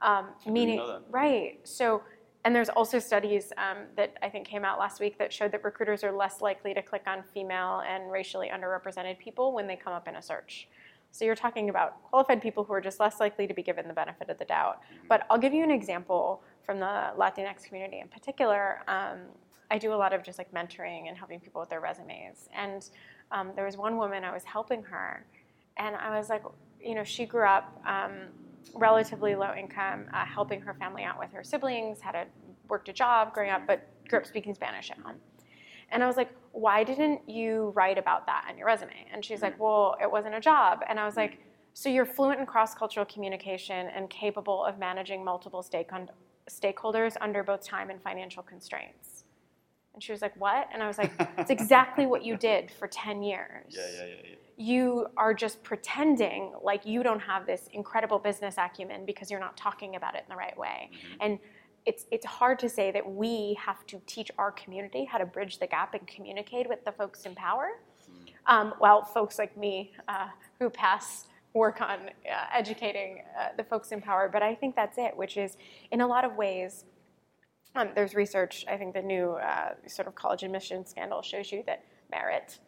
Um, 0.00 0.30
meaning, 0.46 0.78
know 0.78 0.92
that. 0.94 1.02
right? 1.10 1.60
So, 1.62 2.02
and 2.44 2.54
there's 2.54 2.68
also 2.68 2.98
studies 2.98 3.52
um, 3.56 3.84
that 3.96 4.16
I 4.20 4.28
think 4.28 4.48
came 4.48 4.64
out 4.64 4.78
last 4.78 5.00
week 5.00 5.16
that 5.18 5.32
showed 5.32 5.52
that 5.52 5.62
recruiters 5.62 6.02
are 6.02 6.10
less 6.10 6.40
likely 6.40 6.74
to 6.74 6.82
click 6.82 7.04
on 7.06 7.22
female 7.32 7.82
and 7.88 8.10
racially 8.10 8.50
underrepresented 8.52 9.18
people 9.18 9.52
when 9.52 9.68
they 9.68 9.76
come 9.76 9.92
up 9.92 10.08
in 10.08 10.16
a 10.16 10.22
search. 10.22 10.68
So 11.12 11.24
you're 11.26 11.36
talking 11.36 11.68
about 11.68 12.02
qualified 12.10 12.40
people 12.42 12.64
who 12.64 12.72
are 12.72 12.80
just 12.80 12.98
less 12.98 13.20
likely 13.20 13.46
to 13.46 13.54
be 13.54 13.62
given 13.62 13.86
the 13.86 13.94
benefit 13.94 14.28
of 14.30 14.38
the 14.38 14.46
doubt. 14.46 14.80
But 15.08 15.26
I'll 15.30 15.38
give 15.38 15.52
you 15.52 15.62
an 15.62 15.70
example 15.70 16.42
from 16.64 16.78
the 16.78 17.12
Latinx 17.18 17.64
community 17.64 18.00
in 18.00 18.08
particular. 18.08 18.80
Um, 18.88 19.18
I 19.70 19.78
do 19.78 19.92
a 19.92 19.96
lot 19.96 20.12
of 20.12 20.22
just 20.22 20.38
like 20.38 20.52
mentoring 20.52 21.08
and 21.08 21.16
helping 21.16 21.40
people 21.40 21.60
with 21.60 21.70
their 21.70 21.80
resumes. 21.80 22.48
And 22.54 22.88
um, 23.30 23.52
there 23.56 23.64
was 23.64 23.76
one 23.76 23.96
woman 23.96 24.24
I 24.24 24.32
was 24.32 24.44
helping 24.44 24.82
her, 24.82 25.24
and 25.78 25.96
I 25.96 26.18
was 26.18 26.28
like, 26.28 26.42
you 26.80 26.94
know, 26.94 27.04
she 27.04 27.24
grew 27.24 27.46
up 27.46 27.82
um, 27.86 28.28
relatively 28.74 29.34
low 29.34 29.54
income, 29.54 30.06
uh, 30.12 30.24
helping 30.24 30.60
her 30.60 30.74
family 30.74 31.04
out 31.04 31.18
with 31.18 31.32
her 31.32 31.42
siblings, 31.42 32.00
had 32.00 32.14
a 32.14 32.26
worked 32.68 32.88
a 32.88 32.92
job 32.92 33.34
growing 33.34 33.50
up, 33.50 33.66
but 33.66 33.86
grew 34.08 34.18
up 34.18 34.26
speaking 34.26 34.54
Spanish 34.54 34.90
at 34.90 34.98
home. 34.98 35.16
And 35.90 36.02
I 36.02 36.06
was 36.06 36.16
like, 36.16 36.30
why 36.52 36.84
didn't 36.84 37.28
you 37.28 37.72
write 37.74 37.98
about 37.98 38.26
that 38.26 38.46
on 38.48 38.56
your 38.56 38.66
resume? 38.66 39.06
And 39.12 39.24
she's 39.24 39.42
like, 39.42 39.58
well, 39.60 39.96
it 40.00 40.10
wasn't 40.10 40.34
a 40.34 40.40
job. 40.40 40.80
And 40.88 40.98
I 40.98 41.04
was 41.04 41.16
like, 41.16 41.38
so 41.74 41.88
you're 41.88 42.06
fluent 42.06 42.40
in 42.40 42.46
cross 42.46 42.74
cultural 42.74 43.06
communication 43.06 43.88
and 43.94 44.08
capable 44.08 44.64
of 44.64 44.78
managing 44.78 45.24
multiple 45.24 45.62
stake- 45.62 45.90
stakeholders 46.50 47.16
under 47.20 47.42
both 47.42 47.64
time 47.64 47.90
and 47.90 48.00
financial 48.02 48.42
constraints. 48.42 49.24
And 49.94 50.02
she 50.02 50.12
was 50.12 50.22
like, 50.22 50.34
what? 50.40 50.68
And 50.72 50.82
I 50.82 50.86
was 50.86 50.98
like, 50.98 51.12
it's 51.38 51.50
exactly 51.50 52.06
what 52.06 52.24
you 52.24 52.36
did 52.36 52.70
for 52.70 52.88
10 52.88 53.22
years 53.22 53.66
Yeah, 53.76 53.82
yeah, 53.92 54.04
yeah, 54.06 54.14
yeah. 54.30 54.36
you 54.56 55.06
are 55.16 55.34
just 55.34 55.62
pretending 55.62 56.52
like 56.62 56.86
you 56.86 57.02
don't 57.02 57.20
have 57.20 57.46
this 57.46 57.68
incredible 57.72 58.18
business 58.18 58.54
acumen 58.58 59.04
because 59.04 59.30
you're 59.30 59.40
not 59.40 59.56
talking 59.56 59.96
about 59.96 60.14
it 60.14 60.24
in 60.26 60.30
the 60.30 60.36
right 60.36 60.56
way. 60.56 60.90
Mhm. 60.92 61.16
And 61.20 61.38
it's 61.84 62.06
it's 62.12 62.24
hard 62.24 62.58
to 62.60 62.68
say 62.68 62.90
that 62.92 63.04
we 63.10 63.54
have 63.60 63.84
to 63.88 64.00
teach 64.06 64.30
our 64.38 64.52
community 64.52 65.04
how 65.04 65.18
to 65.18 65.26
bridge 65.26 65.58
the 65.58 65.66
gap 65.66 65.94
and 65.94 66.06
communicate 66.06 66.68
with 66.68 66.84
the 66.84 66.92
folks 66.92 67.26
in 67.26 67.34
power, 67.34 67.80
um, 68.46 68.72
while 68.78 69.02
folks 69.02 69.36
like 69.38 69.56
me 69.56 69.92
uh, 70.08 70.28
who 70.60 70.70
pass 70.70 71.26
work 71.54 71.80
on 71.80 71.98
uh, 72.30 72.46
educating 72.52 73.22
uh, 73.38 73.48
the 73.56 73.64
folks 73.64 73.92
in 73.92 74.00
power. 74.00 74.28
But 74.32 74.42
I 74.42 74.54
think 74.54 74.74
that's 74.76 74.98
it, 74.98 75.16
which 75.16 75.36
is 75.36 75.56
in 75.90 76.00
a 76.00 76.06
lot 76.06 76.24
of 76.24 76.36
ways. 76.36 76.84
Um, 77.74 77.90
there's 77.94 78.14
research. 78.14 78.64
I 78.68 78.76
think 78.76 78.94
the 78.94 79.02
new 79.02 79.32
uh, 79.32 79.74
sort 79.86 80.06
of 80.08 80.14
college 80.14 80.42
admission 80.42 80.84
scandal 80.86 81.22
shows 81.22 81.50
you 81.50 81.62
that 81.66 81.84
merit 82.10 82.58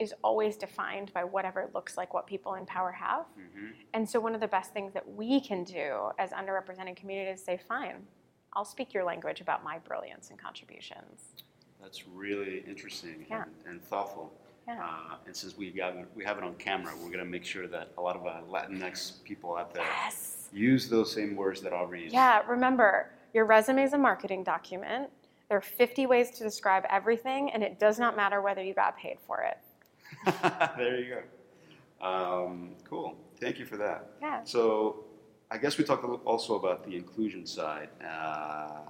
is 0.00 0.14
always 0.24 0.56
defined 0.56 1.12
by 1.12 1.22
whatever 1.22 1.70
looks 1.74 1.96
like 1.96 2.14
what 2.14 2.26
people 2.26 2.54
in 2.54 2.64
power 2.66 2.90
have. 2.90 3.26
Mhm. 3.38 3.72
And 3.92 4.08
so, 4.08 4.18
one 4.18 4.34
of 4.34 4.40
the 4.40 4.48
best 4.48 4.72
things 4.72 4.92
that 4.94 5.06
we 5.08 5.40
can 5.40 5.62
do 5.62 6.10
as 6.18 6.30
underrepresented 6.30 6.96
communities 6.96 7.38
is 7.40 7.44
say, 7.44 7.58
fine, 7.58 8.06
I'll 8.54 8.64
speak 8.64 8.92
your 8.94 9.04
language 9.04 9.40
about 9.40 9.62
my 9.62 9.78
brilliance 9.78 10.30
and 10.30 10.38
contributions. 10.38 11.34
That's 11.80 12.08
really 12.08 12.60
interesting 12.66 13.26
Yeah. 13.28 13.44
and, 13.44 13.54
and 13.66 13.82
thoughtful. 13.84 14.32
Yeah. 14.66 14.82
Uh, 14.84 15.16
and 15.26 15.34
since 15.34 15.56
we 15.56 15.70
got 15.70 15.96
it, 15.96 16.06
we 16.14 16.24
have 16.24 16.38
it 16.38 16.44
on 16.44 16.54
camera, 16.54 16.92
we're 17.02 17.10
gonna 17.10 17.24
make 17.24 17.44
sure 17.44 17.66
that 17.66 17.90
a 17.98 18.00
lot 18.00 18.16
of 18.16 18.26
uh, 18.26 18.40
Latinx 18.48 19.22
people 19.24 19.56
out 19.56 19.74
there 19.74 19.82
Yes. 19.84 20.48
use 20.52 20.88
those 20.88 21.12
same 21.12 21.34
words 21.36 21.60
that 21.62 21.72
Aubrey 21.72 22.02
used. 22.02 22.14
Yeah, 22.14 22.42
remember, 22.46 23.10
your 23.34 23.44
resume 23.46 23.82
is 23.82 23.92
a 23.92 23.98
marketing 23.98 24.44
document. 24.44 25.10
There 25.48 25.58
are 25.58 25.62
50 25.62 26.06
ways 26.06 26.30
to 26.32 26.44
describe 26.44 26.84
everything, 26.88 27.50
and 27.50 27.62
it 27.62 27.78
does 27.80 27.98
not 27.98 28.16
matter 28.16 28.40
whether 28.40 28.62
you 28.62 28.74
got 28.74 28.96
paid 28.96 29.18
for 29.26 29.42
it. 29.42 29.58
there 30.76 30.98
you 30.98 31.14
go. 32.00 32.06
Um, 32.06 32.70
cool. 32.88 33.16
Thank 33.40 33.58
you 33.58 33.66
for 33.66 33.76
that. 33.76 34.10
Yeah. 34.20 34.44
So, 34.44 35.04
I 35.50 35.58
guess 35.58 35.76
we 35.78 35.84
talked 35.84 36.04
also 36.24 36.54
about 36.54 36.84
the 36.84 36.94
inclusion 36.96 37.44
side. 37.46 37.88
Uh, 38.04 38.82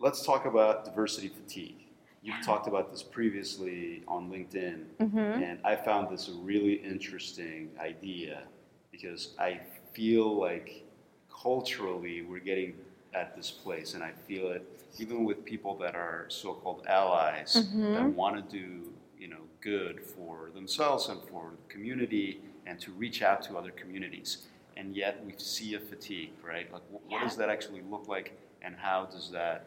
let's 0.00 0.24
talk 0.26 0.46
about 0.46 0.84
diversity 0.84 1.28
fatigue. 1.28 1.86
You've 2.22 2.36
Yeah. 2.36 2.42
talked 2.42 2.68
about 2.68 2.90
this 2.92 3.02
previously 3.02 4.02
on 4.06 4.30
LinkedIn, 4.30 4.84
Mm-hmm. 5.00 5.18
and 5.18 5.60
I 5.64 5.74
found 5.76 6.08
this 6.08 6.28
a 6.28 6.32
really 6.34 6.74
interesting 6.74 7.70
idea 7.80 8.44
because 8.92 9.34
I 9.38 9.60
feel 9.92 10.32
like 10.36 10.84
culturally 11.30 12.22
we're 12.22 12.38
getting 12.38 12.74
at 13.14 13.34
this 13.36 13.50
place, 13.50 13.94
and 13.94 14.02
I 14.04 14.12
feel 14.28 14.48
it 14.50 14.64
even 14.98 15.24
with 15.24 15.44
people 15.44 15.74
that 15.78 15.94
are 15.94 16.26
so-called 16.28 16.84
allies 16.86 17.54
that 17.54 18.02
Mhm. 18.04 18.14
want 18.14 18.36
to 18.36 18.42
do, 18.58 18.92
you 19.18 19.26
know, 19.28 19.42
good 19.60 20.04
for 20.04 20.50
themselves 20.54 21.08
and 21.08 21.20
for 21.28 21.52
the 21.56 21.72
community, 21.72 22.40
and 22.66 22.78
to 22.80 22.92
reach 22.92 23.22
out 23.22 23.42
to 23.42 23.56
other 23.58 23.70
communities. 23.72 24.46
And 24.76 24.94
yet 24.94 25.24
we 25.24 25.32
see 25.38 25.74
a 25.74 25.80
fatigue, 25.80 26.32
right? 26.42 26.70
Like, 26.72 26.82
wh- 26.90 27.10
what 27.10 27.20
does 27.22 27.36
that 27.38 27.48
actually 27.48 27.80
look 27.82 28.06
like, 28.06 28.38
and 28.62 28.76
how 28.76 29.06
does 29.06 29.30
that 29.32 29.64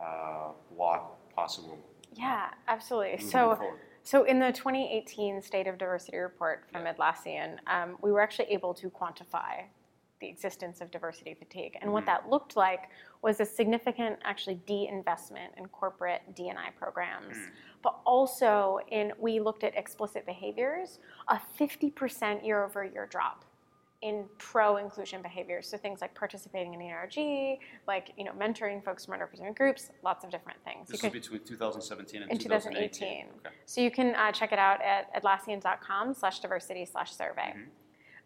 uh, 0.00 0.50
block 0.74 1.16
possible 1.34 1.78
Yeah, 2.14 2.50
absolutely. 2.68 3.12
moving 3.12 3.26
So, 3.28 3.56
forward? 3.56 3.80
So 4.04 4.24
in 4.24 4.38
the 4.40 4.52
2018 4.52 5.40
State 5.42 5.66
of 5.66 5.78
Diversity 5.78 6.18
report 6.18 6.64
from 6.72 6.84
Atlassian, 6.84 7.58
um, 7.66 7.96
we 8.02 8.10
were 8.10 8.20
actually 8.20 8.46
able 8.46 8.74
to 8.74 8.90
quantify 8.90 9.64
the 10.20 10.28
existence 10.28 10.80
of 10.80 10.90
diversity 10.90 11.34
fatigue. 11.34 11.76
And 11.80 11.92
what 11.92 12.04
Mhm. 12.04 12.06
that 12.06 12.28
looked 12.30 12.56
like 12.56 12.90
was 13.22 13.40
a 13.40 13.44
significant 13.44 14.20
actually 14.22 14.54
de-investment 14.66 15.54
in 15.56 15.66
corporate 15.68 16.34
D&I 16.34 16.70
programs. 16.70 17.36
Mm. 17.36 17.50
But 17.82 18.00
also 18.04 18.78
in 18.88 19.12
we 19.18 19.40
looked 19.40 19.64
at 19.64 19.76
explicit 19.76 20.24
behaviors, 20.24 21.00
a 21.28 21.38
50% 21.38 22.44
year 22.44 22.64
over 22.64 22.84
year 22.84 23.06
drop 23.06 23.44
in 24.02 24.24
pro-inclusion 24.38 25.22
behaviors. 25.22 25.68
So 25.68 25.78
things 25.78 26.00
like 26.00 26.14
participating 26.14 26.74
in 26.74 26.82
ERG, 26.82 27.58
like 27.86 28.12
you 28.16 28.24
know 28.24 28.32
mentoring 28.32 28.84
folks 28.84 29.06
from 29.06 29.14
underrepresented 29.18 29.56
groups, 29.56 29.90
lots 30.02 30.24
of 30.24 30.30
different 30.30 30.58
things. 30.64 30.88
This 30.88 31.02
You 31.02 31.08
is 31.08 31.12
could- 31.12 31.22
between 31.22 31.44
2017 31.44 32.22
and 32.22 32.30
in 32.30 32.38
2018. 32.38 32.92
2018. 32.92 33.26
Okay. 33.46 33.54
So 33.64 33.80
you 33.80 33.90
can 33.90 34.14
uh, 34.16 34.32
check 34.32 34.52
it 34.52 34.58
out 34.58 34.80
at 34.82 35.12
atlassian.com 35.14 36.14
slash 36.14 36.40
diversity 36.40 36.84
slash 36.84 37.12
survey. 37.14 37.54
Mhm. 37.56 37.66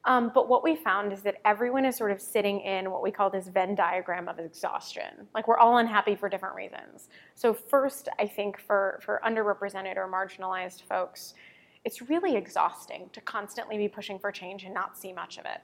Um, 0.07 0.31
but 0.33 0.49
what 0.49 0.62
we 0.62 0.77
found 0.77 1.12
is 1.12 1.23
that 1.23 1.37
everyone 1.45 1.85
is 1.85 1.97
sort 1.97 2.12
of 2.12 2.21
sitting 2.21 2.61
in 2.61 2.93
what 2.93 3.03
we 3.03 3.11
call 3.11 3.29
this 3.29 3.49
Venn 3.49 3.75
diagram 3.75 4.29
of 4.29 4.39
exhaustion. 4.39 5.27
Like 5.35 5.49
we're 5.49 5.59
all 5.59 5.79
unhappy 5.79 6.15
for 6.15 6.29
different 6.29 6.55
reasons. 6.55 7.09
So 7.35 7.53
first, 7.53 8.09
I 8.21 8.27
think 8.29 8.61
for, 8.61 9.01
for 9.03 9.21
underrepresented 9.27 9.97
or 9.97 10.09
marginalized 10.09 10.83
folks, 10.83 11.35
it's 11.87 12.03
really 12.11 12.35
exhausting 12.35 13.09
to 13.12 13.20
constantly 13.20 13.79
be 13.79 13.88
pushing 13.88 14.18
for 14.18 14.33
change 14.33 14.64
and 14.64 14.75
not 14.75 14.99
see 14.99 15.12
much 15.12 15.38
of 15.38 15.44
it. 15.46 15.61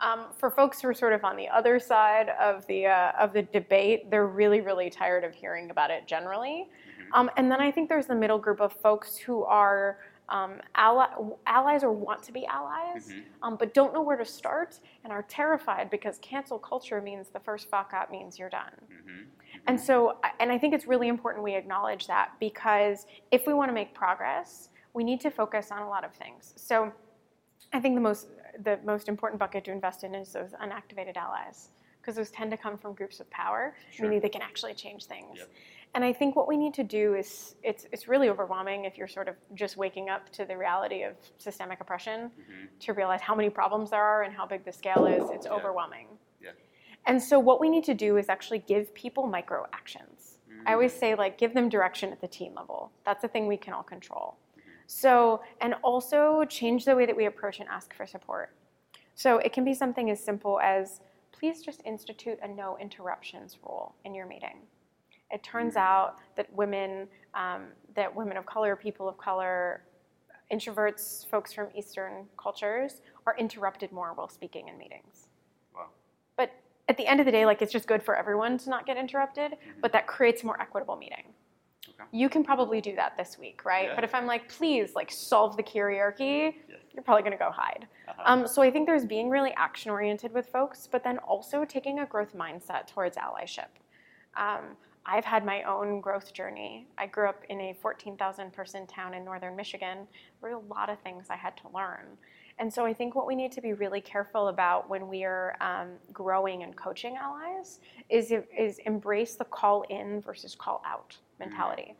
Um, 0.00 0.26
for 0.38 0.50
folks 0.50 0.80
who 0.80 0.88
are 0.88 0.94
sort 0.94 1.12
of 1.12 1.24
on 1.24 1.36
the 1.36 1.46
other 1.48 1.78
side 1.78 2.30
of 2.40 2.66
the 2.68 2.86
uh, 2.86 3.12
of 3.18 3.34
the 3.34 3.42
debate, 3.42 4.10
they're 4.10 4.26
really 4.26 4.62
really 4.62 4.88
tired 4.88 5.24
of 5.24 5.34
hearing 5.34 5.70
about 5.70 5.90
it 5.90 6.06
generally. 6.06 6.68
Mhm. 6.70 7.08
Um, 7.12 7.30
and 7.36 7.50
then 7.52 7.60
I 7.60 7.70
think 7.70 7.88
there's 7.90 8.06
the 8.06 8.14
middle 8.14 8.38
group 8.38 8.60
of 8.60 8.72
folks 8.72 9.16
who 9.18 9.44
are 9.44 9.98
um, 10.30 10.60
ally, 10.74 11.06
allies 11.46 11.82
or 11.82 11.90
want 11.90 12.22
to 12.22 12.32
be 12.32 12.46
allies, 12.46 13.08
Mhm. 13.10 13.24
um, 13.42 13.56
but 13.56 13.72
don't 13.72 13.94
know 13.94 14.02
where 14.02 14.16
to 14.16 14.26
start 14.26 14.78
and 15.04 15.12
are 15.12 15.22
terrified 15.22 15.88
because 15.90 16.18
cancel 16.18 16.58
culture 16.58 17.00
means 17.00 17.30
the 17.30 17.40
first 17.40 17.68
fuck 17.70 17.92
up 17.94 18.10
means 18.10 18.38
you're 18.38 18.50
done. 18.50 18.74
Mhm. 18.90 19.26
And 19.66 19.80
so, 19.80 20.18
and 20.38 20.52
I 20.52 20.58
think 20.58 20.74
it's 20.74 20.86
really 20.86 21.08
important 21.08 21.42
we 21.42 21.54
acknowledge 21.54 22.06
that 22.06 22.32
because 22.38 23.06
if 23.30 23.46
we 23.46 23.54
want 23.54 23.70
to 23.70 23.72
make 23.72 23.94
progress, 23.94 24.68
we 24.94 25.04
need 25.04 25.20
to 25.20 25.30
focus 25.30 25.70
on 25.70 25.82
a 25.82 25.88
lot 25.88 26.04
of 26.04 26.12
things. 26.14 26.52
So, 26.56 26.92
I 27.72 27.80
think 27.80 27.94
the 27.94 28.00
most 28.00 28.28
the 28.60 28.78
most 28.84 29.08
important 29.08 29.38
bucket 29.38 29.64
to 29.64 29.70
invest 29.72 30.02
in 30.04 30.14
is 30.14 30.32
those 30.32 30.52
unactivated 30.52 31.16
allies 31.16 31.68
because 32.00 32.16
those 32.16 32.30
tend 32.30 32.50
to 32.50 32.56
come 32.56 32.76
from 32.78 32.94
groups 32.94 33.18
with 33.18 33.28
power, 33.30 33.76
Sure. 33.90 34.04
meaning 34.06 34.20
they 34.20 34.28
can 34.30 34.42
actually 34.42 34.74
change 34.74 35.04
things. 35.04 35.38
Yep. 35.38 35.48
And 35.94 36.04
I 36.04 36.12
think 36.12 36.34
what 36.34 36.48
we 36.48 36.56
need 36.56 36.74
to 36.74 36.82
do 36.82 37.14
is 37.14 37.56
it's 37.62 37.86
it's 37.92 38.08
really 38.08 38.28
overwhelming 38.30 38.84
if 38.84 38.96
you're 38.96 39.08
sort 39.08 39.28
of 39.28 39.36
just 39.54 39.76
waking 39.76 40.08
up 40.08 40.30
to 40.30 40.44
the 40.44 40.56
reality 40.56 41.02
of 41.02 41.16
systemic 41.38 41.80
oppression 41.80 42.30
Mhm. 42.30 42.78
to 42.80 42.92
realize 42.94 43.20
how 43.20 43.34
many 43.34 43.50
problems 43.50 43.90
there 43.90 44.02
are 44.02 44.22
and 44.22 44.34
how 44.34 44.46
big 44.46 44.64
the 44.64 44.72
scale 44.72 45.04
is. 45.06 45.28
It's 45.30 45.46
Yeah. 45.46 45.52
overwhelming. 45.52 46.08
Yeah. 46.40 46.52
And 47.06 47.22
so 47.22 47.38
what 47.38 47.60
we 47.60 47.68
need 47.68 47.84
to 47.84 47.94
do 47.94 48.16
is 48.16 48.28
actually 48.28 48.60
give 48.60 48.92
people 48.94 49.26
micro 49.26 49.66
actions. 49.72 50.38
I 50.66 50.72
always 50.72 50.92
Mm. 50.94 50.98
say 51.00 51.14
like 51.14 51.38
give 51.38 51.54
them 51.54 51.68
direction 51.68 52.12
at 52.12 52.20
the 52.20 52.28
team 52.28 52.54
level. 52.54 52.90
That's 53.04 53.22
a 53.24 53.28
thing 53.28 53.46
we 53.46 53.56
can 53.56 53.72
all 53.74 53.82
control. 53.84 54.36
So 54.98 55.42
and 55.60 55.74
also 55.82 56.44
change 56.46 56.86
the 56.86 56.96
way 56.96 57.04
that 57.04 57.14
we 57.16 57.26
approach 57.26 57.60
and 57.60 57.68
ask 57.68 57.94
for 57.94 58.06
support. 58.06 58.54
So 59.14 59.36
it 59.38 59.52
can 59.52 59.62
be 59.62 59.74
something 59.74 60.10
as 60.10 60.18
simple 60.22 60.58
as 60.60 61.00
please 61.30 61.62
just 61.62 61.82
institute 61.84 62.38
a 62.42 62.48
no 62.48 62.76
interruptions 62.78 63.58
rule 63.62 63.94
in 64.04 64.14
your 64.14 64.26
meeting. 64.26 64.66
It 65.30 65.42
turns 65.42 65.74
Mhm. 65.74 65.80
out 65.80 66.16
that 66.36 66.50
women, 66.54 67.06
um, 67.34 67.72
that 67.94 68.12
women 68.14 68.38
of 68.38 68.46
color, 68.46 68.74
people 68.76 69.06
of 69.08 69.18
color, 69.18 69.84
introverts, 70.50 71.26
folks 71.28 71.52
from 71.52 71.68
Eastern 71.74 72.26
cultures 72.38 73.02
are 73.26 73.36
interrupted 73.36 73.92
more 73.92 74.14
while 74.14 74.28
speaking 74.28 74.68
in 74.68 74.78
meetings. 74.78 75.28
Wow. 75.74 75.90
But 76.36 76.50
at 76.88 76.96
the 76.96 77.06
end 77.06 77.20
of 77.20 77.26
the 77.26 77.32
day, 77.32 77.44
like 77.44 77.60
it's 77.60 77.72
just 77.72 77.86
good 77.86 78.02
for 78.02 78.16
everyone 78.16 78.56
to 78.58 78.70
not 78.70 78.86
get 78.86 78.96
interrupted, 78.96 79.52
Mm-hmm. 79.52 79.80
but 79.82 79.92
that 79.92 80.06
creates 80.06 80.42
a 80.42 80.46
more 80.46 80.58
equitable 80.60 80.96
meeting. 80.96 81.34
Okay. 82.00 82.08
You 82.12 82.28
can 82.28 82.44
probably 82.44 82.80
do 82.80 82.94
that 82.96 83.16
this 83.16 83.38
week, 83.38 83.64
right? 83.64 83.88
Yeah. 83.88 83.94
But 83.94 84.04
if 84.04 84.14
I'm 84.14 84.26
like, 84.26 84.48
please, 84.48 84.94
like 84.94 85.10
solve 85.10 85.56
the 85.56 85.64
hierarchy, 85.64 86.56
Yeah. 86.68 86.76
you're 86.92 87.02
probably 87.02 87.22
gonna 87.22 87.36
go 87.36 87.50
hide. 87.50 87.86
Uh-huh. 88.06 88.22
Um, 88.24 88.46
so 88.46 88.62
I 88.62 88.70
think 88.70 88.86
there's 88.86 89.04
being 89.04 89.28
really 89.28 89.52
action 89.56 89.90
oriented 89.90 90.32
with 90.32 90.46
folks, 90.46 90.86
but 90.90 91.02
then 91.02 91.18
also 91.18 91.64
taking 91.64 92.00
a 92.00 92.06
growth 92.06 92.34
mindset 92.34 92.86
towards 92.86 93.16
allyship. 93.16 93.68
Um, 94.36 94.76
I've 95.06 95.24
had 95.24 95.44
my 95.44 95.62
own 95.62 96.00
growth 96.00 96.32
journey. 96.34 96.86
I 96.98 97.06
grew 97.06 97.28
up 97.28 97.42
in 97.48 97.60
a 97.62 97.72
14,000 97.80 98.52
person 98.52 98.86
town 98.86 99.14
in 99.14 99.24
northern 99.24 99.56
Michigan. 99.56 100.06
There 100.40 100.50
were 100.50 100.56
a 100.56 100.60
lot 100.74 100.90
of 100.90 100.98
things 101.00 101.28
I 101.30 101.36
had 101.36 101.56
to 101.58 101.68
learn. 101.74 102.18
And 102.58 102.72
so 102.72 102.84
I 102.84 102.92
think 102.92 103.14
what 103.14 103.26
we 103.26 103.36
need 103.36 103.52
to 103.52 103.60
be 103.60 103.72
really 103.72 104.00
careful 104.00 104.48
about 104.48 104.88
when 104.90 105.08
we 105.08 105.24
are 105.24 105.56
um, 105.60 105.90
growing 106.12 106.64
and 106.64 106.76
coaching 106.76 107.16
allies 107.16 107.78
is, 108.08 108.32
is 108.56 108.78
embrace 108.80 109.36
the 109.36 109.44
call 109.44 109.82
in 109.90 110.20
versus 110.20 110.54
call 110.56 110.82
out 110.84 111.16
mentality. 111.38 111.94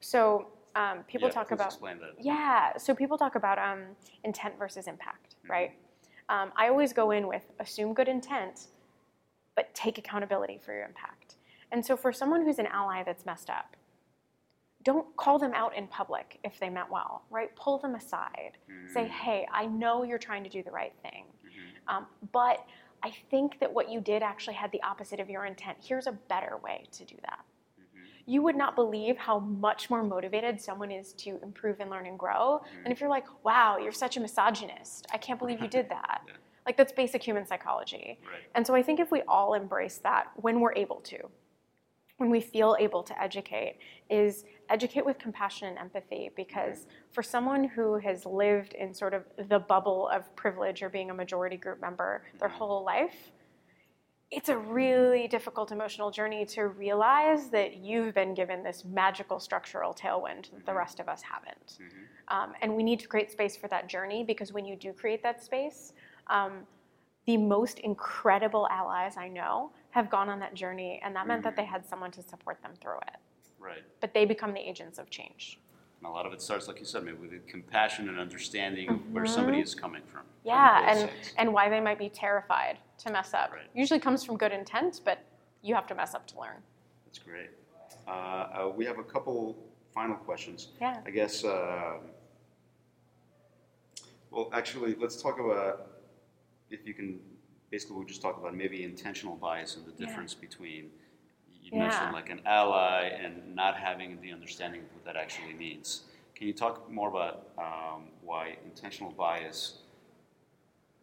So 0.00 0.46
um, 0.76 0.98
people 1.08 1.28
Yeah, 1.28 1.34
talk 1.34 1.50
about 1.50 1.76
yeah, 2.20 2.76
so 2.76 2.94
people 2.94 3.18
talk 3.18 3.34
about 3.34 3.58
um, 3.58 3.80
intent 4.24 4.58
versus 4.58 4.86
impact, 4.86 5.36
right? 5.48 5.72
Um, 6.28 6.52
I 6.56 6.68
always 6.68 6.92
go 6.92 7.10
in 7.10 7.26
with 7.26 7.42
assume 7.60 7.94
good 7.94 8.08
intent, 8.08 8.68
but 9.56 9.74
take 9.74 9.98
accountability 9.98 10.58
for 10.64 10.72
your 10.74 10.84
impact. 10.84 11.36
And 11.72 11.84
so 11.84 11.96
for 11.96 12.12
someone 12.12 12.44
who's 12.44 12.58
an 12.58 12.66
ally 12.66 13.02
that's 13.02 13.26
messed 13.26 13.50
up, 13.50 13.76
don't 14.84 15.16
call 15.16 15.38
them 15.38 15.52
out 15.54 15.74
in 15.76 15.86
public 15.88 16.38
if 16.44 16.58
they 16.60 16.68
meant 16.70 16.90
well, 16.90 17.24
right? 17.30 17.54
Pull 17.56 17.78
them 17.78 17.94
aside. 17.94 18.58
Say, 18.92 19.04
Mm. 19.06 19.08
hey, 19.08 19.46
I 19.50 19.66
know 19.66 20.02
you're 20.02 20.18
trying 20.18 20.44
to 20.44 20.50
do 20.50 20.62
the 20.62 20.70
right 20.70 20.94
thing, 21.02 21.24
Mhm. 21.44 21.92
um, 21.92 22.06
but 22.32 22.64
I 23.02 23.10
think 23.30 23.58
that 23.60 23.72
what 23.72 23.88
you 23.90 24.00
did 24.00 24.22
actually 24.22 24.54
had 24.54 24.70
the 24.72 24.82
opposite 24.82 25.20
of 25.20 25.28
your 25.28 25.44
intent. 25.46 25.78
Here's 25.82 26.06
a 26.06 26.12
better 26.12 26.56
way 26.58 26.86
to 26.92 27.04
do 27.04 27.16
that 27.22 27.40
Mhm. 27.80 28.06
you 28.26 28.42
would 28.42 28.56
not 28.56 28.74
believe 28.74 29.16
how 29.18 29.38
much 29.38 29.90
more 29.90 30.02
motivated 30.02 30.60
someone 30.60 30.90
is 30.90 31.12
to 31.14 31.38
improve 31.42 31.80
and 31.80 31.90
learn 31.90 32.06
and 32.06 32.18
grow. 32.18 32.62
And 32.84 32.92
if 32.92 33.00
you're 33.00 33.10
like, 33.10 33.26
wow, 33.44 33.76
you're 33.78 33.92
such 33.92 34.16
a 34.16 34.20
misogynist, 34.20 35.06
I 35.12 35.18
can't 35.18 35.38
believe 35.38 35.60
you 35.60 35.68
did 35.68 35.88
that. 35.90 36.22
Yeah. 36.28 36.34
Like, 36.66 36.78
that's 36.78 36.92
basic 36.92 37.22
human 37.22 37.44
psychology. 37.44 38.18
Right. 38.26 38.40
And 38.54 38.66
so 38.66 38.74
I 38.74 38.82
think 38.82 38.98
if 38.98 39.10
we 39.10 39.20
all 39.28 39.52
embrace 39.52 39.98
that 39.98 40.30
when 40.36 40.60
we're 40.60 40.72
able 40.74 41.00
to, 41.02 41.28
when 42.18 42.30
we 42.30 42.40
feel 42.40 42.76
able 42.78 43.02
to 43.02 43.22
educate, 43.22 43.78
is 44.08 44.44
educate 44.68 45.04
with 45.04 45.18
compassion 45.18 45.68
and 45.68 45.78
empathy. 45.78 46.30
Because 46.36 46.86
for 47.10 47.22
someone 47.22 47.64
who 47.64 47.98
has 47.98 48.24
lived 48.24 48.74
in 48.74 48.94
sort 48.94 49.14
of 49.14 49.24
the 49.48 49.58
bubble 49.58 50.08
of 50.08 50.34
privilege 50.36 50.82
or 50.82 50.88
being 50.88 51.10
a 51.10 51.14
majority 51.14 51.56
group 51.56 51.80
member 51.80 52.22
their 52.38 52.48
whole 52.48 52.84
life, 52.84 53.32
it's 54.30 54.48
a 54.48 54.56
really 54.56 55.28
difficult 55.28 55.70
emotional 55.70 56.10
journey 56.10 56.44
to 56.44 56.68
realize 56.68 57.50
that 57.50 57.76
you've 57.76 58.14
been 58.14 58.34
given 58.34 58.62
this 58.62 58.84
magical 58.84 59.38
structural 59.38 59.94
tailwind 59.94 60.50
that 60.50 60.66
the 60.66 60.74
rest 60.74 60.98
of 60.98 61.08
us 61.08 61.22
haven't. 61.22 61.78
Mhm. 61.80 62.08
Um, 62.28 62.54
and 62.62 62.74
we 62.74 62.82
need 62.82 63.00
to 63.00 63.06
create 63.06 63.30
space 63.30 63.56
for 63.56 63.68
that 63.68 63.86
journey 63.86 64.24
because 64.24 64.52
when 64.52 64.64
you 64.64 64.76
do 64.76 64.92
create 64.92 65.22
that 65.22 65.42
space, 65.42 65.92
um, 66.28 66.66
the 67.26 67.36
most 67.36 67.78
incredible 67.80 68.66
allies 68.70 69.16
I 69.16 69.28
know 69.28 69.72
have 69.94 70.10
gone 70.10 70.28
on 70.28 70.40
that 70.40 70.54
journey, 70.54 71.00
and 71.04 71.14
that 71.14 71.28
meant 71.28 71.44
that 71.44 71.54
they 71.54 71.64
had 71.64 71.86
someone 71.86 72.10
to 72.10 72.20
support 72.20 72.60
them 72.62 72.72
through 72.80 72.98
it. 73.02 73.16
Right. 73.60 73.84
But 74.00 74.12
they 74.12 74.24
become 74.24 74.52
the 74.52 74.58
agents 74.58 74.98
of 74.98 75.08
change. 75.08 75.60
And 76.00 76.08
a 76.08 76.10
lot 76.10 76.26
of 76.26 76.32
it 76.32 76.42
starts, 76.42 76.66
like 76.66 76.80
you 76.80 76.84
said, 76.84 77.04
maybe 77.04 77.16
with 77.16 77.46
compassion 77.46 78.08
and 78.08 78.18
understanding 78.18 78.88
where 79.12 79.24
somebody 79.24 79.60
is 79.60 79.72
coming 79.72 80.02
from. 80.02 80.10
from 80.10 80.20
Mm-hmm. 80.22 80.48
Yeah, 80.48 80.80
both 80.80 80.88
and, 80.90 80.98
sides. 81.10 81.34
and 81.38 81.52
why 81.52 81.68
they 81.70 81.80
might 81.80 81.98
be 81.98 82.08
terrified 82.08 82.78
to 82.98 83.12
mess 83.12 83.32
up. 83.34 83.52
Right. 83.52 83.62
Usually 83.72 84.00
comes 84.00 84.24
from 84.24 84.36
good 84.36 84.50
intent, 84.50 85.00
but 85.04 85.24
you 85.62 85.76
have 85.76 85.86
to 85.86 85.94
mess 85.94 86.12
up 86.12 86.26
to 86.26 86.40
learn. 86.40 86.56
That's 87.06 87.20
great. 87.20 87.50
Uh, 88.06 88.10
uh, 88.10 88.72
we 88.76 88.84
have 88.84 88.98
a 88.98 89.04
couple 89.04 89.56
final 89.94 90.16
questions. 90.16 90.68
Yeah. 90.80 91.00
I 91.06 91.10
guess. 91.10 91.44
Uh, 91.44 91.98
well, 94.32 94.50
actually, 94.52 94.96
let's 94.96 95.22
talk 95.22 95.38
about 95.38 95.86
if 96.68 96.84
you 96.84 96.94
can. 96.94 97.20
Basically, 97.74 97.96
we'll 97.96 98.06
just 98.06 98.22
talk 98.22 98.38
about 98.38 98.54
maybe 98.54 98.84
intentional 98.84 99.34
bias 99.34 99.74
and 99.74 99.84
the 99.84 99.90
Yeah. 99.90 100.06
difference 100.06 100.32
between. 100.32 100.92
You 101.60 101.72
Yeah. 101.72 101.88
mentioned 101.88 102.12
like 102.12 102.30
an 102.30 102.40
ally 102.46 103.06
and 103.06 103.52
not 103.52 103.76
having 103.76 104.20
the 104.20 104.30
understanding 104.30 104.82
of 104.82 104.94
what 104.94 105.04
that 105.06 105.16
actually 105.16 105.54
means. 105.54 106.04
Can 106.36 106.46
you 106.46 106.52
talk 106.52 106.88
more 106.88 107.08
about 107.08 107.48
um, 107.58 108.12
why 108.20 108.58
intentional 108.64 109.10
bias 109.10 109.82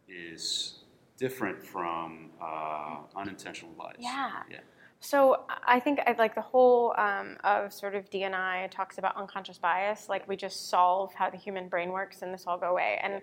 is 0.08 0.84
different 1.18 1.62
from 1.62 2.30
uh, 2.40 3.00
unintentional 3.16 3.74
bias? 3.74 3.96
Yeah. 3.98 4.42
Yeah. 4.48 4.60
So 4.98 5.44
I 5.66 5.78
think 5.78 6.00
I 6.06 6.12
like 6.12 6.34
the 6.34 6.40
whole 6.40 6.94
um, 6.96 7.36
of 7.44 7.70
sort 7.70 7.94
of 7.94 8.08
DNI 8.08 8.70
talks 8.70 8.96
about 8.96 9.14
unconscious 9.14 9.58
bias, 9.58 10.08
like 10.08 10.26
we 10.26 10.36
just 10.36 10.70
solve 10.70 11.12
how 11.12 11.28
the 11.28 11.36
human 11.36 11.68
brain 11.68 11.92
works 11.92 12.22
and 12.22 12.32
this 12.32 12.46
all 12.46 12.56
go 12.56 12.70
away. 12.70 12.98
And 13.02 13.22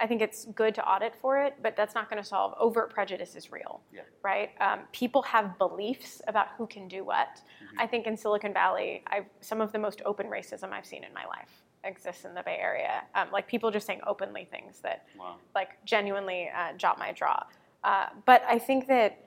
I 0.00 0.06
think 0.06 0.20
it's 0.22 0.46
good 0.46 0.74
to 0.74 0.88
audit 0.88 1.14
for 1.20 1.40
it, 1.42 1.54
but 1.62 1.76
that's 1.76 1.94
not 1.94 2.10
going 2.10 2.20
to 2.20 2.28
solve 2.28 2.54
overt 2.58 2.90
prejudice 2.92 3.36
is 3.36 3.52
real, 3.52 3.80
Yeah. 3.92 4.00
right? 4.22 4.50
Um, 4.60 4.80
people 4.92 5.22
have 5.22 5.56
beliefs 5.58 6.20
about 6.26 6.48
who 6.58 6.66
can 6.66 6.88
do 6.88 7.04
what. 7.04 7.40
I 7.78 7.86
think 7.86 8.06
in 8.06 8.16
Silicon 8.16 8.52
Valley, 8.52 9.02
I've, 9.06 9.26
some 9.40 9.60
of 9.60 9.72
the 9.72 9.78
most 9.78 10.02
open 10.04 10.26
racism 10.26 10.72
I've 10.72 10.86
seen 10.86 11.04
in 11.04 11.12
my 11.14 11.24
life 11.26 11.48
exists 11.84 12.24
in 12.24 12.34
the 12.34 12.42
Bay 12.42 12.56
Area. 12.60 13.02
Um, 13.14 13.28
like 13.32 13.46
people 13.46 13.70
just 13.70 13.86
saying 13.86 14.00
openly 14.06 14.46
things 14.50 14.80
that 14.80 15.06
Wow. 15.18 15.36
like 15.54 15.70
genuinely 15.84 16.50
uh, 16.56 16.72
jot 16.76 16.98
my 16.98 17.12
jaw. 17.12 17.46
Uh, 17.84 18.06
but 18.26 18.42
I 18.48 18.58
think 18.58 18.86
that 18.88 19.18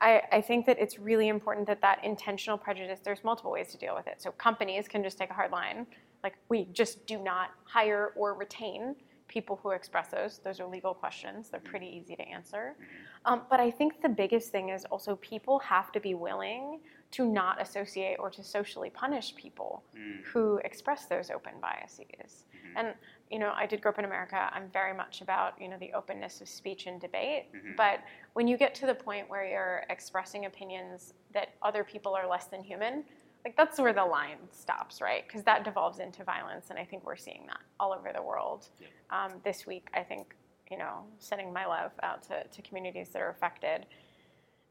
I, 0.00 0.22
I 0.32 0.40
think 0.40 0.66
that 0.66 0.78
it's 0.80 0.98
really 0.98 1.28
important 1.28 1.66
that 1.68 1.80
that 1.82 2.04
intentional 2.04 2.58
prejudice. 2.58 2.98
There's 3.04 3.22
multiple 3.22 3.52
ways 3.52 3.68
to 3.68 3.78
deal 3.78 3.94
with 3.94 4.08
it. 4.08 4.20
So 4.20 4.32
companies 4.32 4.88
can 4.88 5.02
just 5.04 5.16
take 5.16 5.30
a 5.30 5.34
hard 5.34 5.52
line, 5.52 5.86
like 6.24 6.34
we 6.48 6.64
just 6.72 7.06
do 7.06 7.18
not 7.18 7.50
hire 7.64 8.12
or 8.16 8.34
retain 8.34 8.96
people 9.32 9.58
who 9.62 9.70
express 9.70 10.08
those. 10.08 10.38
Those 10.44 10.60
are 10.60 10.66
legal 10.66 10.92
questions. 10.92 11.48
They're 11.50 11.60
pretty 11.72 11.86
easy 11.86 12.14
to 12.16 12.22
answer. 12.36 12.76
Um, 13.24 13.42
but 13.48 13.60
I 13.60 13.70
think 13.70 14.02
the 14.02 14.08
biggest 14.08 14.50
thing 14.52 14.68
is 14.68 14.84
also 14.86 15.16
people 15.16 15.58
have 15.60 15.90
to 15.92 16.00
be 16.00 16.14
willing 16.14 16.80
to 17.12 17.24
not 17.26 17.60
associate 17.60 18.16
or 18.18 18.28
to 18.30 18.42
socially 18.44 18.90
punish 18.90 19.34
people 19.34 19.82
Mm. 19.96 20.22
who 20.30 20.58
express 20.70 21.06
those 21.06 21.30
open 21.30 21.54
biases. 21.60 22.46
And 22.74 22.94
you 23.30 23.38
know, 23.38 23.52
I 23.62 23.64
did 23.66 23.80
grow 23.82 23.92
up 23.92 23.98
in 23.98 24.04
America. 24.04 24.50
I'm 24.56 24.68
very 24.80 24.94
much 25.02 25.20
about 25.22 25.50
you 25.62 25.68
know 25.68 25.78
the 25.78 25.92
openness 26.00 26.40
of 26.42 26.48
speech 26.48 26.86
and 26.86 27.00
debate. 27.00 27.44
Mhm. 27.52 27.76
But 27.76 28.00
when 28.36 28.46
you 28.50 28.56
get 28.64 28.74
to 28.80 28.86
the 28.86 28.94
point 28.94 29.24
where 29.32 29.44
you're 29.52 29.84
expressing 29.90 30.44
opinions 30.46 31.14
that 31.36 31.48
other 31.62 31.82
people 31.92 32.14
are 32.14 32.26
less 32.26 32.46
than 32.52 32.62
human, 32.62 33.04
like 33.44 33.56
that's 33.56 33.78
where 33.78 33.92
the 33.92 34.04
line 34.04 34.38
stops, 34.50 35.00
right? 35.00 35.26
Because 35.26 35.42
that 35.44 35.64
devolves 35.64 35.98
into 35.98 36.24
violence, 36.24 36.66
and 36.70 36.78
I 36.78 36.84
think 36.84 37.04
we're 37.04 37.16
seeing 37.16 37.44
that 37.46 37.60
all 37.80 37.92
over 37.92 38.12
the 38.14 38.22
world. 38.22 38.68
Yeah. 38.80 38.86
Um, 39.10 39.32
this 39.44 39.66
week, 39.66 39.88
I 39.94 40.02
think 40.02 40.34
you 40.70 40.78
know, 40.78 41.04
sending 41.18 41.52
my 41.52 41.66
love 41.66 41.92
out 42.02 42.22
to, 42.22 42.44
to 42.44 42.62
communities 42.62 43.10
that 43.10 43.20
are 43.20 43.30
affected, 43.30 43.86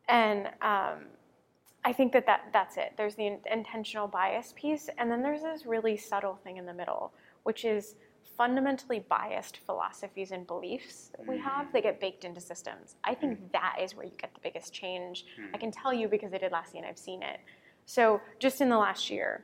and 0.07 0.47
um, 0.61 1.05
I 1.84 1.93
think 1.93 2.13
that, 2.13 2.26
that 2.26 2.49
that's 2.53 2.78
it. 2.78 2.93
There's 2.97 3.15
the 3.15 3.28
in- 3.28 3.39
intentional 3.51 4.07
bias 4.07 4.53
piece, 4.55 4.89
and 4.97 5.11
then 5.11 5.22
there's 5.22 5.41
this 5.41 5.65
really 5.65 5.97
subtle 5.97 6.39
thing 6.43 6.57
in 6.57 6.65
the 6.65 6.74
middle, 6.74 7.13
which 7.43 7.65
is 7.65 7.95
fundamentally 8.38 9.05
biased 9.07 9.57
philosophies 9.65 10.32
and 10.32 10.47
beliefs 10.47 11.11
that 11.17 11.28
we 11.28 11.38
have 11.38 11.72
that 11.74 11.84
get 11.84 11.99
baked 11.99 12.24
into 12.24 12.41
systems. 12.41 12.95
I 13.03 13.13
think 13.13 13.51
that 13.51 13.78
is 13.82 13.95
where 13.95 14.05
you 14.05 14.13
get 14.17 14.34
the 14.34 14.39
biggest 14.41 14.74
change. 14.74 15.26
I 15.53 15.57
can 15.57 15.69
tell 15.72 15.93
you 15.93 16.07
because 16.07 16.34
I 16.34 16.38
did 16.38 16.51
last 16.51 16.74
year 16.74 16.84
and 16.84 16.89
I've 16.89 16.97
seen 16.97 17.22
it. 17.22 17.39
So 17.86 18.21
just 18.39 18.61
in 18.61 18.69
the 18.69 18.77
last 18.77 19.09
year, 19.09 19.43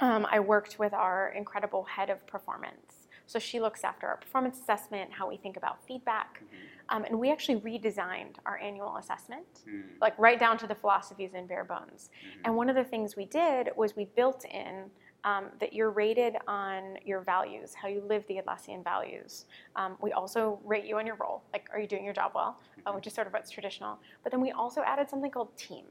um, 0.00 0.26
I 0.30 0.40
worked 0.40 0.78
with 0.78 0.92
our 0.92 1.32
incredible 1.36 1.84
head 1.84 2.10
of 2.10 2.26
performance. 2.26 3.08
So 3.26 3.38
she 3.38 3.60
looks 3.60 3.84
after 3.84 4.08
our 4.08 4.16
performance 4.16 4.58
assessment, 4.58 5.12
how 5.12 5.28
we 5.28 5.36
think 5.36 5.56
about 5.56 5.78
feedback, 5.86 6.42
um, 6.88 7.04
and 7.04 7.18
we 7.18 7.30
actually 7.30 7.60
redesigned 7.60 8.34
our 8.44 8.58
annual 8.58 8.96
assessment, 8.96 9.46
Mm. 9.66 9.84
like 10.00 10.18
right 10.18 10.38
down 10.38 10.58
to 10.58 10.66
the 10.66 10.74
philosophies 10.74 11.30
and 11.34 11.48
bare 11.48 11.64
bones. 11.64 12.10
And 12.44 12.56
one 12.56 12.68
of 12.68 12.74
the 12.74 12.84
things 12.84 13.16
we 13.16 13.26
did 13.26 13.70
was 13.76 13.94
we 13.96 14.06
built 14.06 14.44
in 14.44 14.90
um, 15.24 15.50
that 15.60 15.72
you're 15.72 15.90
rated 15.90 16.36
on 16.48 16.98
your 17.04 17.20
values, 17.20 17.74
how 17.74 17.86
you 17.86 18.00
live 18.00 18.26
the 18.26 18.38
Atlassian 18.38 18.82
values. 18.82 19.46
Um, 19.76 19.96
we 20.00 20.10
also 20.12 20.58
rate 20.64 20.84
you 20.84 20.98
on 20.98 21.06
your 21.06 21.14
role, 21.14 21.44
like 21.52 21.68
are 21.72 21.78
you 21.78 21.86
doing 21.86 22.04
your 22.04 22.12
job 22.12 22.32
well, 22.34 22.58
uh, 22.84 22.92
which 22.92 23.06
is 23.06 23.12
sort 23.14 23.28
of 23.28 23.32
what's 23.32 23.48
traditional. 23.48 24.00
But 24.24 24.32
then 24.32 24.40
we 24.40 24.50
also 24.50 24.82
added 24.82 25.08
something 25.08 25.30
called 25.30 25.56
team, 25.56 25.84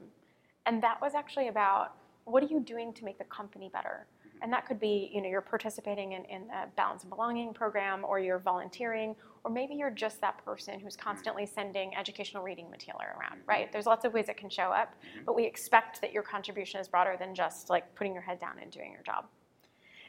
and 0.66 0.82
that 0.82 1.00
was 1.00 1.14
actually 1.14 1.48
about 1.48 1.94
what 2.24 2.42
are 2.42 2.46
you 2.46 2.60
doing 2.60 2.92
to 2.94 3.04
make 3.04 3.18
the 3.18 3.24
company 3.24 3.70
better. 3.72 4.06
Mm-hmm. 4.20 4.38
And 4.42 4.52
that 4.52 4.66
could 4.66 4.78
be, 4.78 5.10
you 5.12 5.20
know, 5.20 5.28
you're 5.28 5.40
participating 5.40 6.12
in, 6.12 6.24
in 6.26 6.46
the 6.46 6.68
Balance 6.76 7.02
and 7.02 7.10
Belonging 7.10 7.52
program, 7.52 8.04
or 8.04 8.20
you're 8.20 8.38
volunteering, 8.38 9.16
or 9.44 9.50
maybe 9.50 9.74
you're 9.74 9.90
just 9.90 10.20
that 10.20 10.44
person 10.44 10.78
who's 10.78 10.96
mm-hmm. 10.96 11.08
constantly 11.08 11.46
sending 11.46 11.96
educational 11.96 12.42
reading 12.42 12.70
material 12.70 13.00
around, 13.00 13.40
mm-hmm. 13.40 13.50
right? 13.50 13.72
There's 13.72 13.86
lots 13.86 14.04
of 14.04 14.12
ways 14.12 14.28
it 14.28 14.36
can 14.36 14.50
show 14.50 14.70
up, 14.70 14.94
but 15.26 15.34
we 15.34 15.44
expect 15.44 16.00
that 16.00 16.12
your 16.12 16.22
contribution 16.22 16.80
is 16.80 16.88
broader 16.88 17.16
than 17.18 17.34
just 17.34 17.70
like 17.70 17.92
putting 17.94 18.12
your 18.12 18.22
head 18.22 18.38
down 18.38 18.54
and 18.60 18.70
doing 18.70 18.92
your 18.92 19.02
job. 19.02 19.26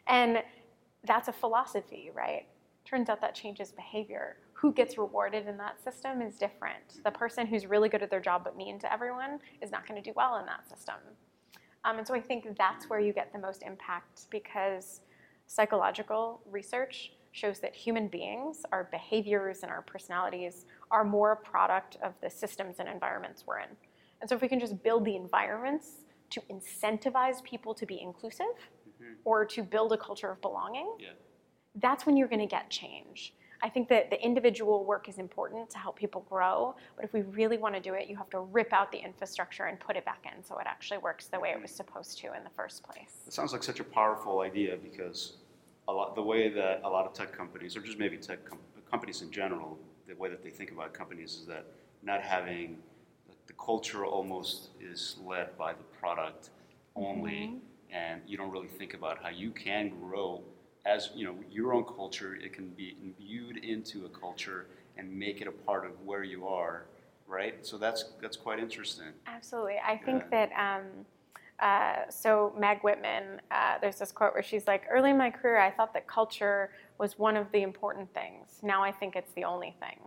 And 0.07 0.43
that's 1.05 1.27
a 1.27 1.33
philosophy, 1.33 2.11
right? 2.13 2.45
Turns 2.85 3.09
out 3.09 3.21
that 3.21 3.33
changes 3.33 3.71
behavior. 3.71 4.37
Who 4.63 4.71
gets 4.71 4.97
rewarded 4.97 5.45
in 5.45 5.57
that 5.57 5.83
system 5.83 6.21
is 6.21 6.37
different. 6.37 7.03
The 7.03 7.11
person 7.11 7.45
who's 7.45 7.65
really 7.65 7.89
good 7.89 8.01
at 8.01 8.09
their 8.09 8.21
job 8.21 8.45
but 8.45 8.55
mean 8.55 8.79
to 8.79 8.91
everyone 8.91 9.39
is 9.61 9.71
not 9.71 9.85
going 9.85 10.01
to 10.01 10.09
do 10.09 10.13
well 10.15 10.37
in 10.37 10.45
that 10.45 10.69
system. 10.69 10.95
Um, 11.83 11.97
and 11.97 12.07
so 12.07 12.15
I 12.15 12.21
think 12.21 12.47
that's 12.57 12.89
where 12.89 13.01
you 13.01 13.11
get 13.11 13.33
the 13.33 13.39
most 13.39 13.61
impact 13.61 14.27
because 14.31 15.01
psychological 15.47 16.39
research 16.49 17.11
shows 17.33 17.59
that 17.59 17.75
human 17.75 18.07
beings, 18.07 18.61
our 18.71 18.85
behaviors 18.85 19.63
and 19.63 19.69
our 19.69 19.81
personalities, 19.81 20.65
are 20.91 21.03
more 21.03 21.33
a 21.33 21.35
product 21.35 21.97
of 22.01 22.13
the 22.21 22.29
systems 22.29 22.77
and 22.79 22.87
environments 22.87 23.43
we're 23.45 23.59
in. 23.59 23.69
And 24.21 24.29
so 24.29 24.35
if 24.37 24.41
we 24.41 24.47
can 24.47 24.61
just 24.61 24.81
build 24.81 25.03
the 25.03 25.17
environments 25.17 26.05
to 26.29 26.41
incentivize 26.49 27.43
people 27.43 27.73
to 27.73 27.85
be 27.85 27.99
inclusive 28.01 28.45
mm-hmm. 28.45 29.15
or 29.25 29.43
to 29.43 29.61
build 29.61 29.91
a 29.91 29.97
culture 29.97 30.31
of 30.31 30.39
belonging, 30.39 30.89
yeah. 31.01 31.09
that's 31.75 32.05
when 32.05 32.15
you're 32.15 32.29
going 32.29 32.39
to 32.39 32.45
get 32.45 32.69
change. 32.69 33.33
I 33.63 33.69
think 33.69 33.87
that 33.87 34.09
the 34.09 34.21
individual 34.21 34.83
work 34.83 35.07
is 35.07 35.17
important 35.17 35.69
to 35.69 35.77
help 35.77 35.95
people 35.95 36.25
grow, 36.29 36.75
but 36.97 37.05
if 37.05 37.13
we 37.13 37.21
really 37.21 37.57
want 37.57 37.73
to 37.75 37.79
do 37.79 37.93
it, 37.93 38.09
you 38.09 38.17
have 38.17 38.29
to 38.31 38.41
rip 38.41 38.73
out 38.73 38.91
the 38.91 38.97
infrastructure 38.97 39.63
and 39.63 39.79
put 39.79 39.95
it 39.95 40.03
back 40.03 40.25
in 40.25 40.43
so 40.43 40.57
it 40.57 40.67
actually 40.67 40.97
works 40.97 41.27
the 41.27 41.39
way 41.39 41.51
it 41.51 41.61
was 41.61 41.71
supposed 41.71 42.17
to 42.19 42.27
in 42.35 42.43
the 42.43 42.49
first 42.49 42.83
place. 42.83 43.21
It 43.25 43.31
sounds 43.31 43.53
like 43.53 43.63
such 43.63 43.79
a 43.79 43.85
powerful 43.85 44.41
idea 44.41 44.75
because 44.75 45.37
a 45.87 45.93
lot 45.93 46.13
the 46.13 46.21
way 46.21 46.49
that 46.49 46.81
a 46.83 46.89
lot 46.89 47.05
of 47.05 47.13
tech 47.13 47.31
companies, 47.31 47.77
or 47.77 47.79
just 47.79 47.97
maybe 47.97 48.17
tech 48.17 48.43
com- 48.43 48.59
companies 48.91 49.21
in 49.21 49.31
general, 49.31 49.79
the 50.09 50.15
way 50.15 50.29
that 50.29 50.43
they 50.43 50.49
think 50.49 50.71
about 50.71 50.93
companies 50.93 51.35
is 51.35 51.45
that 51.45 51.65
not 52.03 52.21
having 52.21 52.77
the 53.47 53.53
culture 53.53 54.05
almost 54.05 54.71
is 54.81 55.15
led 55.25 55.57
by 55.57 55.71
the 55.71 55.83
product 55.99 56.49
only, 56.97 57.31
mm-hmm. 57.31 57.95
and 57.95 58.21
you 58.27 58.35
don't 58.35 58.51
really 58.51 58.67
think 58.67 58.93
about 58.93 59.23
how 59.23 59.29
you 59.29 59.51
can 59.51 59.89
grow 60.01 60.43
as 60.85 61.09
you 61.15 61.25
know 61.25 61.35
your 61.49 61.73
own 61.73 61.85
culture 61.85 62.35
it 62.35 62.53
can 62.53 62.69
be 62.69 62.97
imbued 63.01 63.57
into 63.57 64.05
a 64.05 64.09
culture 64.09 64.67
and 64.97 65.11
make 65.11 65.41
it 65.41 65.47
a 65.47 65.51
part 65.51 65.85
of 65.85 65.91
where 66.01 66.23
you 66.23 66.47
are 66.47 66.85
right? 67.27 67.65
So 67.65 67.77
that's 67.77 68.05
that's 68.21 68.37
quite 68.37 68.59
interesting. 68.59 69.07
Absolutely. 69.27 69.77
I 69.85 69.97
think 69.97 70.29
that 70.29 70.51
um, 70.57 71.05
uh, 71.59 72.09
so 72.09 72.53
meg 72.57 72.79
whitman 72.81 73.41
uh, 73.51 73.75
there's 73.81 73.97
this 73.97 74.11
quote 74.11 74.33
where 74.33 74.43
she's 74.43 74.67
like 74.67 74.83
early 74.89 75.11
in 75.11 75.17
my 75.17 75.29
career 75.29 75.59
i 75.59 75.69
thought 75.69 75.93
that 75.93 76.07
culture 76.07 76.71
was 76.97 77.17
one 77.17 77.37
of 77.37 77.51
the 77.51 77.61
important 77.61 78.13
things. 78.13 78.59
Now 78.61 78.83
i 78.83 78.91
think 78.91 79.15
it's 79.15 79.31
the 79.33 79.43
only 79.43 79.75
thing. 79.79 79.99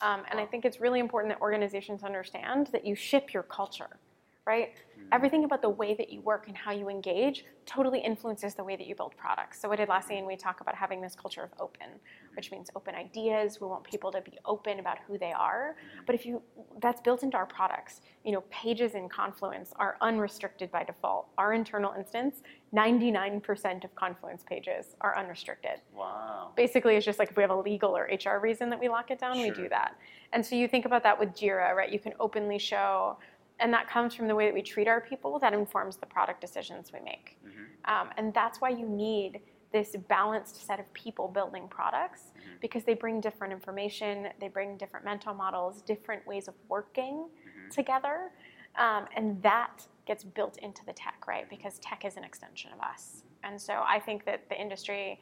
Um, 0.00 0.22
and 0.30 0.38
i 0.40 0.46
think 0.46 0.64
it's 0.64 0.80
really 0.80 1.00
important 1.00 1.32
that 1.32 1.40
organizations 1.40 2.02
understand 2.02 2.68
that 2.72 2.86
you 2.86 2.94
ship 2.94 3.32
your 3.32 3.44
culture 3.44 3.98
right? 4.46 4.74
Mm-hmm. 4.74 5.08
Everything 5.12 5.44
about 5.44 5.60
the 5.60 5.68
way 5.68 5.94
that 5.94 6.10
you 6.10 6.20
work 6.20 6.48
and 6.48 6.56
how 6.56 6.72
you 6.72 6.88
engage 6.88 7.44
totally 7.66 7.98
influences 7.98 8.54
the 8.54 8.62
way 8.62 8.76
that 8.76 8.86
you 8.86 8.94
build 8.94 9.14
products. 9.16 9.60
So 9.60 9.72
at 9.72 9.80
Atlassian, 9.80 10.26
we 10.26 10.36
talk 10.36 10.60
about 10.60 10.74
having 10.74 11.00
this 11.00 11.16
culture 11.16 11.42
of 11.42 11.50
open, 11.58 11.86
which 12.34 12.52
means 12.52 12.70
open 12.76 12.94
ideas. 12.94 13.60
We 13.60 13.66
want 13.66 13.84
people 13.84 14.12
to 14.12 14.20
be 14.20 14.38
open 14.44 14.78
about 14.78 14.98
who 15.06 15.18
they 15.18 15.32
are. 15.32 15.76
Mm-hmm. 15.76 16.04
But 16.06 16.14
if 16.14 16.24
you, 16.24 16.42
that's 16.80 17.00
built 17.00 17.24
into 17.24 17.36
our 17.36 17.46
products. 17.46 18.00
You 18.24 18.32
know, 18.32 18.44
pages 18.50 18.94
in 18.94 19.08
Confluence 19.08 19.72
are 19.76 19.96
unrestricted 20.00 20.70
by 20.70 20.84
default. 20.84 21.28
Our 21.38 21.52
internal 21.52 21.92
instance, 21.96 22.42
99% 22.74 23.84
of 23.84 23.94
Confluence 23.94 24.44
pages 24.44 24.96
are 25.00 25.16
unrestricted. 25.18 25.80
Wow. 25.94 26.52
Basically, 26.56 26.96
it's 26.96 27.06
just 27.06 27.18
like 27.18 27.30
if 27.30 27.36
we 27.36 27.42
have 27.42 27.50
a 27.50 27.56
legal 27.60 27.96
or 27.96 28.04
HR 28.04 28.38
reason 28.38 28.70
that 28.70 28.78
we 28.78 28.88
lock 28.88 29.10
it 29.10 29.18
down, 29.18 29.36
sure. 29.36 29.44
we 29.44 29.50
do 29.50 29.68
that. 29.68 29.96
And 30.32 30.44
so 30.44 30.54
you 30.54 30.68
think 30.68 30.84
about 30.84 31.02
that 31.04 31.18
with 31.18 31.30
Jira, 31.30 31.74
right? 31.74 31.90
You 31.90 31.98
can 31.98 32.12
openly 32.20 32.58
show 32.58 33.18
and 33.60 33.72
that 33.72 33.88
comes 33.88 34.14
from 34.14 34.28
the 34.28 34.34
way 34.34 34.46
that 34.46 34.54
we 34.54 34.62
treat 34.62 34.88
our 34.88 35.00
people 35.00 35.38
that 35.38 35.52
informs 35.52 35.96
the 35.96 36.06
product 36.06 36.40
decisions 36.40 36.92
we 36.92 37.00
make 37.00 37.36
mm-hmm. 37.46 37.92
um, 37.92 38.10
and 38.16 38.32
that's 38.34 38.60
why 38.60 38.68
you 38.68 38.88
need 38.88 39.40
this 39.72 39.96
balanced 40.08 40.66
set 40.66 40.78
of 40.78 40.90
people 40.92 41.28
building 41.28 41.66
products 41.68 42.30
mm-hmm. 42.30 42.50
because 42.60 42.84
they 42.84 42.94
bring 42.94 43.20
different 43.20 43.52
information 43.52 44.28
they 44.40 44.48
bring 44.48 44.76
different 44.76 45.04
mental 45.04 45.34
models 45.34 45.82
different 45.82 46.26
ways 46.26 46.48
of 46.48 46.54
working 46.68 47.26
mm-hmm. 47.26 47.70
together 47.70 48.30
um, 48.78 49.06
and 49.16 49.42
that 49.42 49.86
gets 50.06 50.22
built 50.22 50.58
into 50.58 50.84
the 50.84 50.92
tech 50.92 51.26
right 51.26 51.48
because 51.50 51.78
tech 51.78 52.04
is 52.04 52.16
an 52.16 52.24
extension 52.24 52.70
of 52.72 52.80
us 52.80 53.22
mm-hmm. 53.22 53.52
and 53.52 53.60
so 53.60 53.82
i 53.86 53.98
think 53.98 54.24
that 54.24 54.48
the 54.48 54.60
industry 54.60 55.20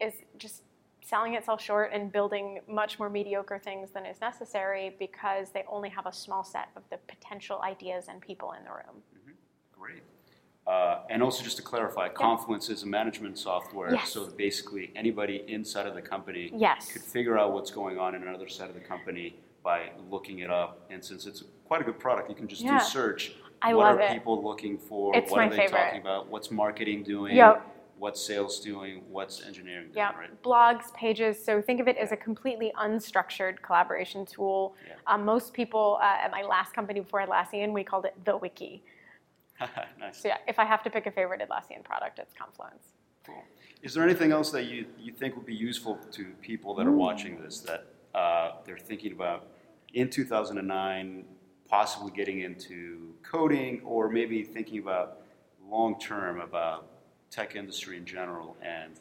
is 0.00 0.14
just 0.36 0.62
selling 1.08 1.34
itself 1.34 1.62
short 1.62 1.90
and 1.92 2.12
building 2.12 2.60
much 2.68 2.98
more 2.98 3.08
mediocre 3.08 3.58
things 3.58 3.90
than 3.92 4.04
is 4.04 4.20
necessary 4.20 4.94
because 4.98 5.50
they 5.50 5.64
only 5.70 5.88
have 5.88 6.06
a 6.06 6.12
small 6.12 6.44
set 6.44 6.68
of 6.76 6.82
the 6.90 6.98
potential 7.08 7.60
ideas 7.62 8.06
and 8.08 8.20
people 8.20 8.52
in 8.52 8.64
the 8.64 8.70
room. 8.70 9.02
Mm-hmm. 9.16 9.80
Great. 9.80 10.02
Uh, 10.66 11.06
and 11.08 11.22
also, 11.22 11.42
just 11.42 11.56
to 11.56 11.62
clarify, 11.62 12.10
Confluence 12.10 12.68
is 12.68 12.82
a 12.82 12.86
management 12.86 13.38
software, 13.38 13.94
yes. 13.94 14.12
so 14.12 14.26
basically 14.26 14.92
anybody 14.94 15.42
inside 15.48 15.86
of 15.86 15.94
the 15.94 16.02
company 16.02 16.52
yes. 16.54 16.92
could 16.92 17.00
figure 17.00 17.38
out 17.38 17.54
what's 17.54 17.70
going 17.70 17.98
on 17.98 18.14
in 18.14 18.22
another 18.22 18.48
side 18.48 18.68
of 18.68 18.74
the 18.74 18.80
company 18.80 19.34
by 19.64 19.90
looking 20.10 20.40
it 20.40 20.50
up. 20.50 20.84
And 20.90 21.02
since 21.02 21.24
it's 21.24 21.42
quite 21.64 21.80
a 21.80 21.84
good 21.84 21.98
product, 21.98 22.28
you 22.28 22.36
can 22.36 22.48
just 22.48 22.60
yeah. 22.60 22.78
do 22.78 22.84
search. 22.84 23.32
I 23.62 23.72
what 23.72 23.98
are 23.98 24.12
people 24.12 24.44
looking 24.44 24.76
for? 24.76 25.16
It's 25.16 25.30
what 25.30 25.40
are 25.40 25.48
they 25.48 25.56
favorite. 25.56 25.78
talking 25.78 26.00
about? 26.02 26.28
What's 26.28 26.50
marketing 26.50 27.02
doing? 27.02 27.34
Yep 27.34 27.76
what's 27.98 28.24
sales 28.24 28.60
doing, 28.60 29.02
what's 29.08 29.44
engineering 29.44 29.84
doing, 29.84 29.96
yeah. 29.96 30.14
right? 30.16 30.42
Blogs, 30.42 30.92
pages. 30.94 31.42
So 31.42 31.60
think 31.60 31.80
of 31.80 31.88
it 31.88 31.96
as 31.96 32.12
a 32.12 32.16
completely 32.16 32.72
unstructured 32.78 33.60
collaboration 33.62 34.24
tool. 34.24 34.74
Yeah. 34.86 34.94
Um, 35.06 35.24
most 35.24 35.52
people 35.52 35.98
uh, 36.00 36.24
at 36.24 36.30
my 36.30 36.42
last 36.42 36.72
company 36.72 37.00
before 37.00 37.24
Atlassian, 37.26 37.72
we 37.72 37.84
called 37.84 38.04
it 38.04 38.14
the 38.24 38.36
wiki. 38.36 38.82
nice. 39.98 40.22
So 40.22 40.28
yeah, 40.28 40.38
if 40.46 40.58
I 40.58 40.64
have 40.64 40.82
to 40.84 40.90
pick 40.90 41.06
a 41.06 41.10
favorite 41.10 41.40
Atlassian 41.40 41.82
product, 41.84 42.18
it's 42.18 42.34
Confluence. 42.34 42.92
Cool. 43.26 43.42
Is 43.82 43.94
there 43.94 44.04
anything 44.04 44.32
else 44.32 44.50
that 44.50 44.64
you, 44.64 44.86
you 44.98 45.12
think 45.12 45.36
would 45.36 45.46
be 45.46 45.54
useful 45.54 45.98
to 46.12 46.26
people 46.40 46.74
that 46.76 46.86
are 46.86 46.92
watching 46.92 47.40
this 47.40 47.60
that 47.60 47.86
uh, 48.14 48.52
they're 48.64 48.78
thinking 48.78 49.12
about 49.12 49.48
in 49.94 50.10
2009, 50.10 51.24
possibly 51.68 52.10
getting 52.10 52.40
into 52.40 53.14
coding, 53.22 53.80
or 53.84 54.08
maybe 54.08 54.42
thinking 54.42 54.78
about 54.78 55.18
long 55.68 55.98
term 56.00 56.40
about 56.40 56.86
tech 57.30 57.56
industry 57.56 57.96
in 57.96 58.04
general 58.04 58.56
and 58.62 59.00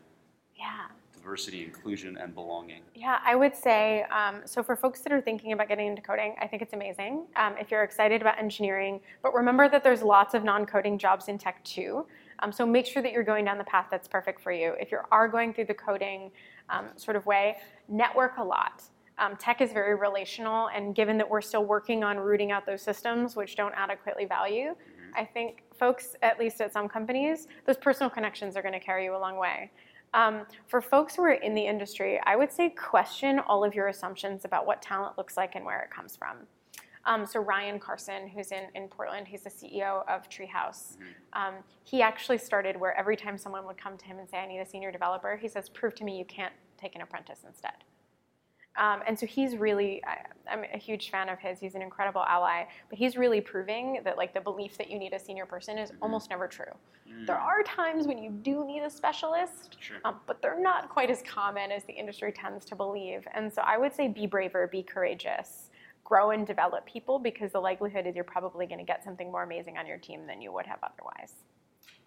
yeah. 0.56 0.88
diversity, 1.14 1.64
inclusion, 1.64 2.18
and 2.18 2.34
belonging? 2.34 2.82
Yeah, 2.96 3.20
I 3.24 3.36
would 3.36 3.56
say 3.56 4.04
um, 4.04 4.42
so 4.46 4.64
for 4.64 4.76
folks 4.76 5.02
that 5.02 5.14
are 5.14 5.22
thinking 5.22 5.52
about 5.54 5.68
getting 5.68 5.88
into 5.88 6.02
coding, 6.02 6.36
I 6.42 6.48
think 6.48 6.62
it's 6.62 6.74
amazing. 6.74 7.26
Um, 7.36 7.56
if 7.60 7.72
you're 7.72 7.84
excited 7.84 8.22
about 8.22 8.38
engineering, 8.40 9.00
but 9.22 9.34
remember 9.34 9.70
that 9.70 9.84
there's 9.84 10.02
lots 10.02 10.34
of 10.34 10.44
non 10.44 10.66
coding 10.66 10.98
jobs 10.98 11.28
in 11.28 11.38
tech 11.38 11.64
too. 11.64 12.06
Um, 12.40 12.52
so 12.52 12.66
make 12.66 12.86
sure 12.86 13.02
that 13.02 13.12
you're 13.12 13.24
going 13.24 13.46
down 13.46 13.58
the 13.58 13.64
path 13.64 13.88
that's 13.90 14.08
perfect 14.08 14.42
for 14.42 14.52
you. 14.52 14.74
If 14.80 14.92
you 14.92 15.00
are 15.12 15.28
going 15.28 15.54
through 15.54 15.66
the 15.66 15.74
coding 15.74 16.32
um, 16.70 16.88
sort 16.96 17.16
of 17.18 17.26
way, 17.26 17.58
network 17.88 18.38
a 18.38 18.44
lot. 18.44 18.84
Um, 19.20 19.36
tech 19.38 19.62
is 19.62 19.72
very 19.72 19.96
relational, 19.96 20.70
and 20.76 20.94
given 20.94 21.18
that 21.18 21.28
we're 21.28 21.42
still 21.42 21.66
working 21.66 22.04
on 22.04 22.18
rooting 22.18 22.52
out 22.52 22.68
those 22.68 22.84
systems 22.84 23.36
which 23.36 23.56
don't 23.56 23.74
adequately 23.76 24.26
value, 24.26 24.76
I 25.16 25.26
think 25.26 25.64
folks, 25.78 26.16
at 26.22 26.40
least 26.40 26.62
at 26.62 26.74
some 26.74 26.88
companies, 26.88 27.48
those 27.66 27.78
personal 27.78 28.10
connections 28.10 28.56
are 28.56 28.62
going 28.62 28.74
to 28.74 28.80
carry 28.80 29.06
you 29.06 29.16
a 29.16 29.18
long 29.18 29.38
way. 29.38 29.72
Um, 30.14 30.46
for 30.68 30.82
folks 30.82 31.16
who 31.16 31.24
are 31.24 31.34
in 31.34 31.54
the 31.54 31.66
industry, 31.66 32.20
I 32.26 32.36
would 32.36 32.52
say 32.52 32.70
question 32.70 33.40
all 33.40 33.64
of 33.64 33.76
your 33.76 33.88
assumptions 33.88 34.46
about 34.46 34.66
what 34.66 34.82
talent 34.82 35.18
looks 35.18 35.38
like 35.38 35.56
and 35.56 35.66
where 35.66 35.82
it 35.82 35.92
comes 35.92 36.16
from. 36.16 36.38
Um, 37.06 37.26
so 37.26 37.40
Ryan 37.40 37.80
Carson, 37.80 38.28
who's 38.28 38.52
in, 38.52 38.64
in 38.76 38.90
Portland, 38.90 39.28
he's 39.28 39.44
the 39.44 39.50
CEO 39.50 40.08
of 40.10 40.30
Treehouse. 40.30 40.98
Mm-hmm. 40.98 41.06
Um, 41.34 41.54
he 41.84 42.02
actually 42.02 42.38
started 42.38 42.78
where 42.78 42.98
every 42.98 43.16
time 43.16 43.38
someone 43.38 43.66
would 43.66 43.78
come 43.78 43.98
to 43.98 44.06
him 44.06 44.20
and 44.20 44.30
say, 44.30 44.38
I 44.38 44.48
need 44.48 44.60
a 44.60 44.66
senior 44.66 44.92
developer, 44.92 45.38
he 45.38 45.48
says, 45.48 45.70
prove 45.70 45.96
to 45.96 46.04
me 46.04 46.18
you 46.18 46.26
can't 46.26 46.54
take 46.78 46.96
an 46.96 47.02
apprentice 47.02 47.40
instead. 47.48 47.84
Um, 48.78 49.02
and 49.08 49.18
so 49.18 49.26
he's 49.26 49.56
really, 49.56 50.02
I, 50.06 50.54
am 50.54 50.64
a 50.74 50.78
huge 50.78 51.10
fan 51.10 51.30
of 51.30 51.40
his. 51.40 51.60
He's 51.60 51.76
an 51.76 51.82
incredible 51.82 52.24
ally, 52.24 52.66
but 52.90 52.98
he's 52.98 53.18
really 53.18 53.42
proving 53.42 54.02
that 54.04 54.18
like 54.18 54.34
the 54.34 54.42
belief 54.42 54.78
that 54.78 54.90
you 54.90 55.00
need 55.00 55.14
a 55.14 55.20
senior 55.20 55.46
person 55.46 55.78
is 55.78 55.90
mm-hmm. 55.90 56.04
almost 56.04 56.30
never 56.30 56.48
true. 56.48 56.66
Mm. 57.10 57.26
There 57.26 57.38
are 57.38 57.64
times 57.64 58.08
when 58.08 58.18
you 58.18 58.30
do 58.30 58.66
need 58.66 58.84
a 58.84 58.90
specialist, 58.90 59.78
sure. 59.80 59.98
um, 60.06 60.20
but 60.28 60.42
they're 60.42 60.62
not 60.62 60.90
quite 60.90 61.10
as 61.10 61.24
common 61.24 61.72
as 61.72 61.84
the 61.86 61.94
industry 61.94 62.32
tends 62.32 62.66
to 62.66 62.76
believe. 62.76 63.28
And 63.34 63.52
so 63.52 63.64
I 63.66 63.78
would 63.78 63.94
say 63.94 64.08
be 64.08 64.28
braver, 64.28 64.68
be 64.68 64.84
courageous, 64.84 65.72
grow 66.04 66.32
and 66.32 66.46
develop 66.46 66.86
people 66.86 67.20
because 67.20 67.52
the 67.52 67.60
likelihood 67.60 68.06
is 68.06 68.16
you're 68.16 68.24
probably 68.24 68.66
going 68.66 68.80
to 68.80 68.86
get 68.86 69.04
something 69.04 69.32
more 69.32 69.44
amazing 69.44 69.78
on 69.78 69.88
your 69.88 69.98
team 69.98 70.28
than 70.28 70.42
you 70.42 70.54
would 70.54 70.66
have 70.66 70.80
otherwise. 70.84 71.34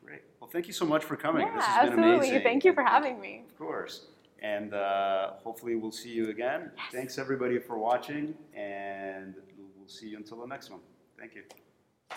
Great. 0.05 0.23
Well, 0.41 0.49
thank 0.51 0.67
you 0.67 0.73
so 0.73 0.87
much 0.87 1.05
for 1.05 1.17
coming. 1.17 1.47
Yeah, 1.47 1.57
this 1.57 1.65
has 1.65 1.77
absolutely. 1.89 2.03
been 2.03 2.19
amazing. 2.19 2.43
Thank 2.43 2.65
you 2.65 2.73
for 2.73 2.83
having 2.83 3.21
me. 3.21 3.45
Of 3.47 3.59
course. 3.59 4.07
And 4.43 4.73
uh, 4.73 5.33
hopefully, 5.43 5.77
we'll 5.77 5.93
see 5.93 6.11
you 6.11 6.31
again. 6.31 6.71
Yes. 6.75 6.93
Thanks, 6.93 7.19
everybody, 7.19 7.59
for 7.59 7.79
watching, 7.79 8.35
and 8.55 9.35
we'll 9.77 9.89
see 9.89 10.09
you 10.09 10.17
until 10.17 10.41
the 10.41 10.47
next 10.47 10.71
one. 10.71 10.81
Thank 11.19 11.35
you. 11.35 11.43